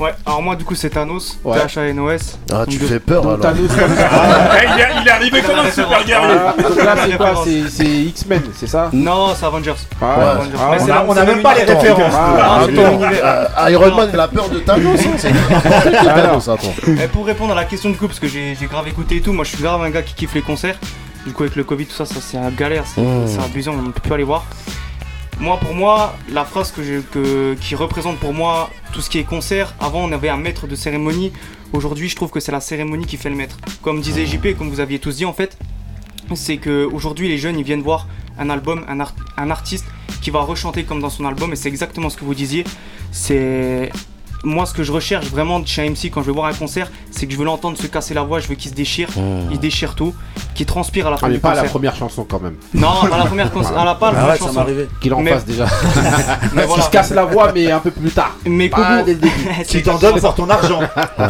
[0.00, 1.58] Ouais, alors moi du coup c'est Thanos, Ouais.
[1.60, 2.38] T-H-A-N-O-S.
[2.52, 3.54] Ah, tu Donc, fais peur Donc, alors.
[3.54, 3.82] Thanos ça.
[3.84, 6.36] Eh, il, est, il est arrivé comme un super guerrier.
[6.38, 6.54] Ah,
[6.84, 8.88] là, c'est quoi C'est X-Men, c'est ça?
[8.92, 9.74] Non, c'est Avengers.
[10.00, 10.24] Ah, Ouais.
[10.24, 10.50] Avengers.
[10.58, 12.14] ah, Mais on c'est a- la- on a c'est même pas les références.
[12.16, 13.62] Ah, Ah.
[13.64, 15.28] Euh, Iron Man il a peur de Thanos, hein,
[16.04, 16.74] Thanos, attends.
[16.86, 19.32] Mais pour répondre à la question du coup, parce que j'ai grave écouté et tout,
[19.32, 20.76] moi je suis grave un gars qui kiffe les concerts.
[21.26, 23.26] Du coup avec le Covid tout ça, ça c'est un galère, c'est Mmh.
[23.28, 24.44] c'est abusant, on ne peut plus aller voir.
[25.40, 29.74] Moi pour moi, la phrase que qui représente pour moi tout ce qui est concert,
[29.80, 31.32] avant on avait un maître de cérémonie,
[31.72, 33.56] aujourd'hui je trouve que c'est la cérémonie qui fait le maître.
[33.82, 35.58] Comme disait JP, comme vous aviez tous dit en fait,
[36.34, 38.06] c'est que aujourd'hui les jeunes ils viennent voir
[38.38, 38.98] un album, un,
[39.36, 39.86] un artiste
[40.20, 42.64] qui va rechanter comme dans son album et c'est exactement ce que vous disiez.
[43.10, 43.90] C'est
[44.44, 46.90] moi ce que je recherche vraiment chez un MC quand je vais voir un concert,
[47.10, 49.08] c'est que je veux l'entendre se casser la voix, je veux qu'il se déchire,
[49.50, 50.14] il déchire tout,
[50.54, 52.54] qu'il transpire à la fin Ah, mais du pas la première chanson quand même.
[52.74, 54.60] Non, pas la première concert, ah, la pas la première Arrête, ça chanson.
[54.60, 54.88] arrivé.
[55.00, 55.66] Qu'il en Mais- fasse déjà.
[56.54, 58.36] Mais Il se casse la voix, mais un peu plus tard.
[58.46, 59.32] Mais Pas Kobo- dès le début.
[59.64, 60.80] C'est Qui t'en donne pour ton argent.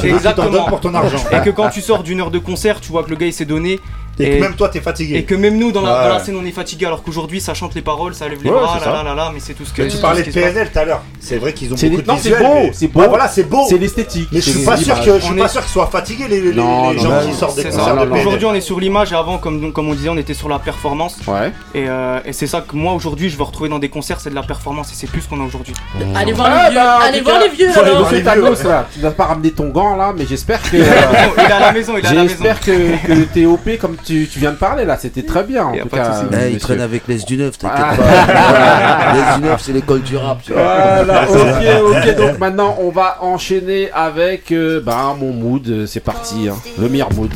[0.00, 0.64] Tu t'en Exactement.
[0.64, 1.18] pour ton argent.
[1.32, 3.32] Et que quand tu sors d'une heure de concert, tu vois que le gars il
[3.32, 3.80] s'est donné.
[4.18, 5.16] Et que même toi, t'es fatigué.
[5.16, 6.08] Et que même nous dans la, Ouais.
[6.08, 8.50] dans la scène on est fatigué alors qu'aujourd'hui ça chante les paroles, ça lève les
[8.50, 10.30] Ouais, bras, là, là là là, mais c'est tout ce que Tu tout parlais de.
[10.30, 11.02] PNL tout à l'heure.
[11.20, 13.00] C'est vrai qu'ils ont beaucoup des- de non, c'est beau, mais- c'est beau.
[13.00, 13.64] Ouais, voilà, c'est beau.
[13.68, 14.28] C'est l'esthétique.
[14.32, 16.40] Mais je suis pas sûr que je suis On pas sûr qu'ils soient fatigués les,
[16.40, 17.92] les- Non, les non, gens non, qui sortent des concerts ça.
[17.94, 18.18] de PNL.
[18.18, 20.58] Aujourd'hui on est sur l'image et avant comme, comme on disait on était sur la
[20.58, 21.16] performance.
[21.26, 21.50] Ouais.
[21.74, 24.30] Et, euh, et c'est ça que moi aujourd'hui je veux retrouver dans des concerts, c'est
[24.30, 25.74] de la performance et c'est plus ce qu'on a aujourd'hui.
[26.14, 28.10] Allez voir les vieux, bah, en allez voir les vieux alors.
[28.10, 28.86] Thanos, là.
[28.92, 30.76] Tu n'as pas ramené ton gant là, mais j'espère que.
[30.76, 32.28] Il est à la maison, il est à la maison.
[32.34, 35.64] J'espère que, que t'es OP comme tu, tu viens de parler là, c'était très bien
[35.66, 36.22] en tout cas.
[36.32, 37.94] Eh, il traîne avec les du 9, t'inquiète Ah.
[37.96, 39.12] pas.
[39.36, 40.62] Les du 9, c'est l'école du rap, tu vois.
[41.04, 46.00] Voilà, ok, ok, donc maintenant on va enchaîner avec euh, bah, mon mood, euh, c'est
[46.00, 47.30] parti, hein, le meilleur mood.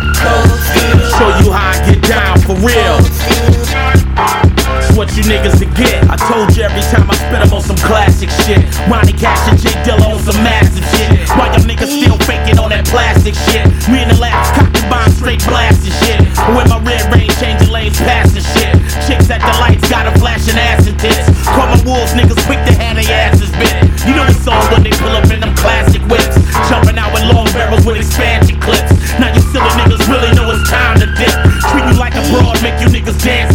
[0.00, 2.98] Show you how I get down for real.
[5.00, 5.96] What you niggas to get.
[6.12, 8.60] I told you every time I spit I'm on some classic shit.
[8.84, 11.24] Ronnie Cash and J Dilla on some massive shit.
[11.40, 13.64] Why y'all niggas still faking on that plastic shit?
[13.88, 16.20] We in the labs, cocking bombs, straight blasting shit.
[16.52, 18.76] With my red rain changing lanes, passing shit.
[19.08, 21.32] Chicks at the lights, got a flashing ass and tits.
[21.48, 23.72] Call my wolves, niggas quick to hand their asses bit.
[24.04, 26.36] You know it's on when they pull up in them classic whips.
[26.68, 28.92] Jumping out with long barrels with expansion clips.
[29.16, 31.32] Now you silly niggas really know it's time to dip.
[31.72, 33.49] Treat you like a broad, make you niggas dance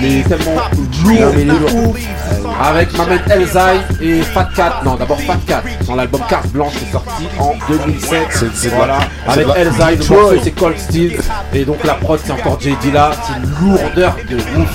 [0.00, 0.54] mais tellement
[1.04, 1.94] lourd, mais lourd.
[2.62, 4.80] Avec Mamed Elzai et Fat Cat.
[4.84, 5.62] Non, d'abord Fat Cat.
[5.86, 8.18] Dans l'album Carte Blanche qui est sorti en 2007.
[8.54, 8.98] c'est voilà.
[9.28, 11.18] Avec Elzai, le morceau c'est Cold Steel.
[11.52, 12.90] Et donc la prod c'est encore J.D.
[12.92, 13.10] là.
[13.26, 14.68] C'est une lourdeur de ouf.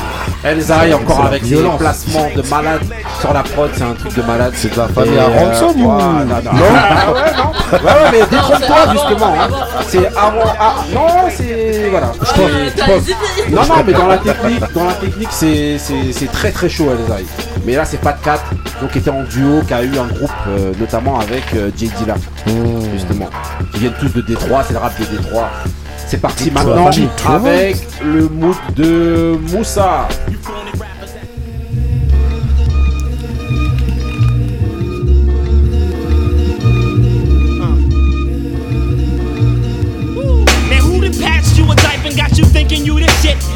[0.44, 2.82] Elzai encore avec ses placements de malade
[3.20, 4.54] sur la prod, c'est un truc de malade.
[4.56, 7.52] C'est de la famille à euh, ransom ou ouais, non, non, Non Ah ouais, non.
[7.78, 9.34] Ouais, ouais, mais détrompe-toi justement.
[9.40, 9.50] hein.
[9.88, 10.54] C'est avant.
[10.94, 11.88] non, c'est.
[11.92, 12.12] Voilà.
[12.20, 13.16] Je pense- je pense-
[13.52, 16.88] Non, non, mais dans la technique, dans la technique, c'est c'est- c'est très très chaud
[16.92, 17.26] Elzai.
[17.66, 18.44] Mais là, c'est pas de 4,
[18.82, 22.16] donc était en duo, qui a eu un groupe, euh, notamment avec euh, Jay Dilla,
[22.94, 23.30] justement.
[23.74, 25.50] Qui viennent tous de Détroit, c'est le rap de Détroit.
[26.08, 26.64] C'est parti Détroit.
[26.66, 26.92] maintenant
[27.36, 30.08] avec le mood de Moussa.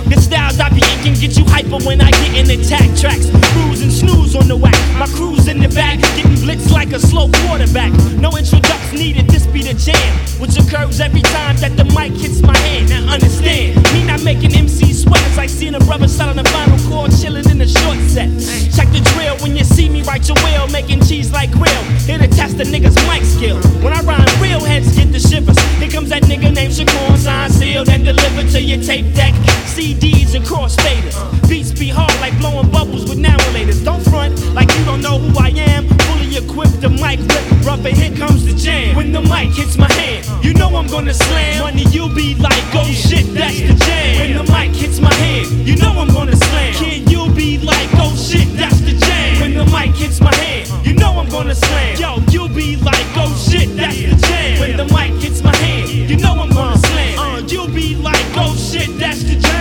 [0.07, 0.94] The styles I be
[1.27, 3.25] get you hyper when I get in attack tracks.
[3.53, 4.77] Cruise and snooze on the whack.
[4.99, 7.91] My crew's in the back, getting blitzed like a slow quarterback.
[8.21, 10.11] No introduction needed, this be the jam.
[10.39, 12.89] Which occurs every time that the mic hits my hand.
[12.89, 16.77] Now understand, me not making MC sweat as I seen a brother selling the final
[16.89, 18.29] chord, chilling in the short set.
[18.75, 21.83] Check the drill when you see me write your will, making cheese like grill.
[22.05, 23.57] Here to test the nigga's mic skill.
[23.81, 25.57] When I rhyme, real heads get the shivers.
[25.81, 29.33] Here comes that nigga named Shakur, signed, sealed, and delivered to your tape deck.
[29.73, 31.14] CDs and crossfaders.
[31.47, 33.83] Beats be hard like blowing bubbles with narrators.
[33.83, 35.87] Don't front like you don't know who I am.
[36.07, 38.95] Fully equipped, the mic rip, rubber, here comes the jam.
[38.95, 41.61] When the mic hits my hand, you know I'm gonna slam.
[41.61, 44.19] Money, you'll be like, oh shit, that's the jam.
[44.19, 46.73] When the mic hits my hand, you know I'm gonna slam.
[46.73, 49.41] Kid, you'll be like, oh shit, that's the jam.
[49.41, 51.97] When the mic hits my hand, you know I'm gonna slam.
[51.97, 54.59] Yo, you'll be like, oh shit, that's the jam.
[54.59, 57.19] When the mic hits my hand, you know I'm gonna slam.
[57.19, 59.54] Uh, you be like, oh shit, that's the jam.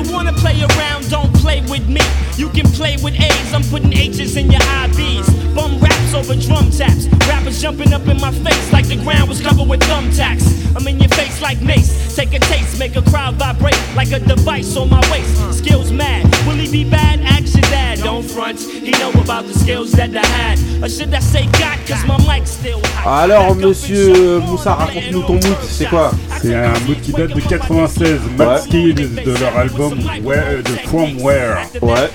[0.00, 2.00] You wanna play around, don't play with me.
[2.36, 5.54] You can play with A's, I'm putting H's in your IVs.
[5.54, 7.06] Bum raps over drum taps.
[7.28, 10.74] Rappers jumping up in my face like the ground was covered with thumbtacks.
[10.74, 12.16] I'm in your face like mace.
[12.16, 15.58] Take a taste, make a crowd vibrate like a device on my waist.
[15.58, 17.20] Skills mad, will he be bad?
[17.40, 17.98] Your dad.
[17.98, 20.58] Don't front, he know about the skills that I had.
[20.84, 23.24] Or should I say got, cause my mic's still hot.
[23.24, 28.18] Alors, monsieur Moussa, raconte-nous ton mood, c'est quoi C'est un mood qui date de 96,
[28.38, 31.58] Mad Skills de leur album Where, de From Where.
[31.82, 32.10] Ouais.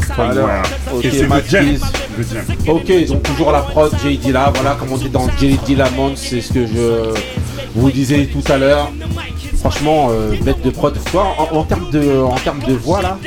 [0.00, 1.04] From Alors, Where.
[1.04, 1.66] Et c'est le jam.
[2.16, 2.44] Le jam.
[2.66, 6.16] Ok, donc toujours la prod J Dilla, voilà comme on dit dans J Dilla Month,
[6.16, 7.14] c'est ce que je
[7.74, 8.90] vous disais tout à l'heure.
[9.58, 10.96] Franchement, euh, bête de prod.
[11.10, 13.18] Toi, en, en termes de, en termes de voix là,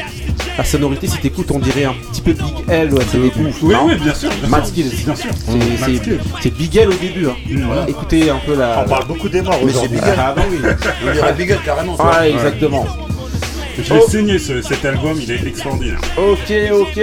[0.58, 3.52] la sonorité, si t'écoutes, on dirait un petit peu Big L à ses débuts.
[3.62, 4.92] Oui, non oui, bien sûr, Mad Skills.
[5.06, 5.30] bien sûr.
[5.34, 6.20] C'est- c'est-.
[6.42, 7.28] C'est Big L au début.
[7.28, 7.36] hein.
[7.66, 7.86] Voilà.
[7.90, 8.84] Écoutez un peu la.
[8.86, 9.98] On parle beaucoup des morts Mais c'est aujourd'hui.
[9.98, 10.16] Big L.
[10.20, 10.58] Ah bah oui.
[11.08, 11.96] On dirait Bigel carrément.
[12.00, 12.28] Ah, vois.
[12.28, 12.86] exactement.
[13.82, 14.10] Je l'ai Oh.
[14.10, 16.00] saigné ce- cet album, il est extraordinaire.
[16.18, 17.00] Ok, ok.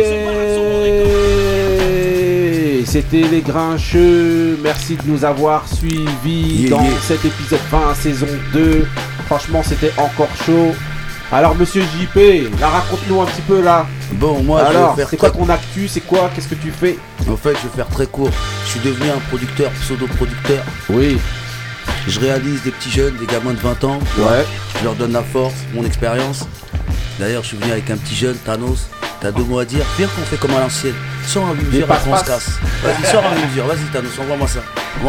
[2.84, 4.58] C'était les grincheux.
[4.62, 6.90] Merci de nous avoir suivis Yeah, dans yeah.
[7.02, 8.86] cet épisode 20, saison 2.
[9.26, 10.74] Franchement, c'était encore chaud.
[11.30, 13.86] Alors, monsieur JP, là, raconte-nous un petit peu là.
[14.12, 16.70] Bon, moi, je Alors, vais faire c'est quoi ton actu C'est quoi Qu'est-ce que tu
[16.70, 16.98] fais?
[17.28, 18.30] En fait, je vais faire très court.
[18.64, 20.62] Je suis devenu un producteur, pseudo-producteur.
[20.88, 21.18] Oui.
[22.06, 23.98] Je réalise des petits jeunes, des gamins de 20 ans.
[24.18, 24.46] Ouais.
[24.78, 26.46] Je leur donne la force, mon expérience.
[27.18, 28.88] D'ailleurs, je suis venu avec un petit jeune, Thanos.
[29.20, 30.94] T'as deux mots à dire Viens qu'on fait comme à l'ancienne.
[31.26, 32.50] Sors un Des mesure on se casse.
[32.82, 33.66] Vas-y, sors un mesure.
[33.66, 34.60] Vas-y, Thanos, envoie-moi ça.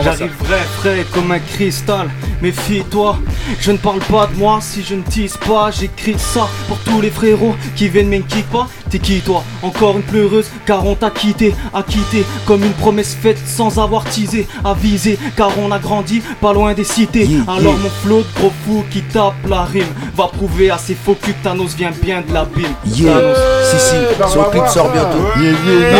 [0.03, 2.10] J'arriverai frais comme un cristal.
[2.41, 3.19] Méfie-toi,
[3.60, 5.72] je ne parle pas de moi si je ne tease pas.
[5.72, 8.68] J'écris ça pour tous les frérots qui viennent mais ne pas.
[8.90, 13.16] T'es qui toi Encore une pleureuse car on t'a quitté, à quitter comme une promesse
[13.16, 17.30] faite sans avoir teasé, avisé car on a grandi pas loin des cités.
[17.48, 19.86] Alors mon flot de gros fou qui tape la rime
[20.16, 22.74] va prouver à ces faux culs que Thanos vient bien de l'abîme.
[22.86, 23.14] Yeah.
[23.14, 23.38] Thanos.
[23.70, 24.91] Si, si, bah, on son va clip voir sort ça.
[24.94, 25.40] bientôt.
[25.40, 25.91] Yeah, yeah,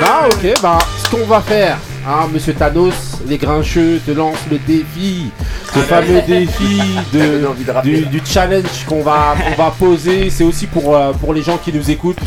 [0.00, 0.28] Bah.
[0.28, 0.28] Bah
[0.62, 5.30] bah ce qu'on va faire, hein, monsieur Thanos, les grincheux te lancent le défi,
[5.74, 6.80] ce fameux défi
[7.12, 11.42] de, du, du challenge qu'on va, qu'on va poser, c'est aussi pour, euh, pour les
[11.42, 12.20] gens qui nous écoutent,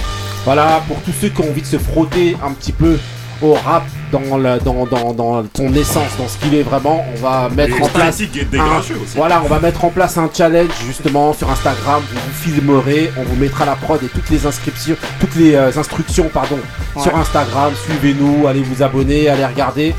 [0.46, 2.98] voilà, pour tous ceux qui ont envie de se frotter un petit peu
[3.42, 7.22] au rap dans, la, dans, dans, dans son essence, dans ce qu'il est vraiment, on
[7.22, 9.16] va mettre Et en place un- aussi.
[9.16, 12.02] voilà, on va mettre en place un challenge justement sur Instagram.
[12.12, 15.72] Vous vous filmerez, on vous mettra la prod et toutes les inscriptions, toutes les euh,
[15.76, 16.58] instructions, pardon,
[16.96, 17.02] Ouais.
[17.04, 17.74] sur Instagram.
[17.86, 19.94] Suivez-nous, allez vous abonner, allez regarder.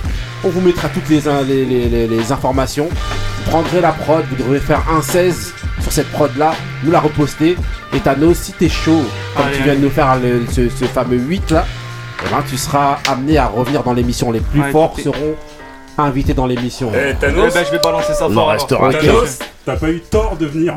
[0.45, 2.89] On vous mettra toutes les, in- les, les- les- les informations.
[2.91, 5.53] Vous prendrez la prod, vous devrez faire un 16
[5.83, 6.55] sur cette prod là,
[6.85, 7.57] nous la reposter.
[7.95, 9.05] Et Thanos, si t'es chaud,
[9.37, 11.67] comme Allez, tu viens de nous faire le- ce, ce fameux 8 là,
[12.25, 14.31] eh ben, tu seras amené à revenir dans l'émission.
[14.33, 15.35] Les plus Ouais, forts seront
[15.99, 16.91] invités dans l'émission.
[16.95, 18.49] Eh, Thanos, Eh ben, je vais balancer ça Il fort.
[18.49, 18.99] restera Ok.
[19.01, 20.75] Thanos, t'as pas eu tort de venir.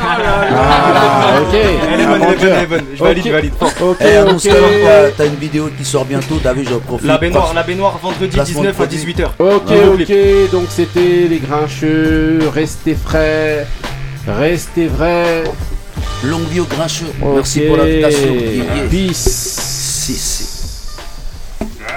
[0.00, 1.54] Ah, ok.
[1.54, 2.84] Elle est bonne, elle est bonne, elle est bonne.
[2.94, 3.26] Je valide, Ok.
[3.26, 3.52] je valide.
[3.80, 4.52] Ok, Eh, annonce ok.
[4.52, 7.06] alors, t'as- une vidéo qui sort bientôt, t'as vu, j'en profite.
[7.06, 8.98] La baignoire, la baignoire vendredi Placement de 19 à produit.
[8.98, 9.30] 18h.
[9.38, 13.66] Ok, ok, donc c'était les grincheux, restez frais,
[14.26, 15.44] restez vrais.
[16.24, 17.06] Longue vie au grincheux.
[17.22, 18.34] Merci pour l'invitation.
[18.90, 19.14] Peace.
[19.14, 20.47] Si, si.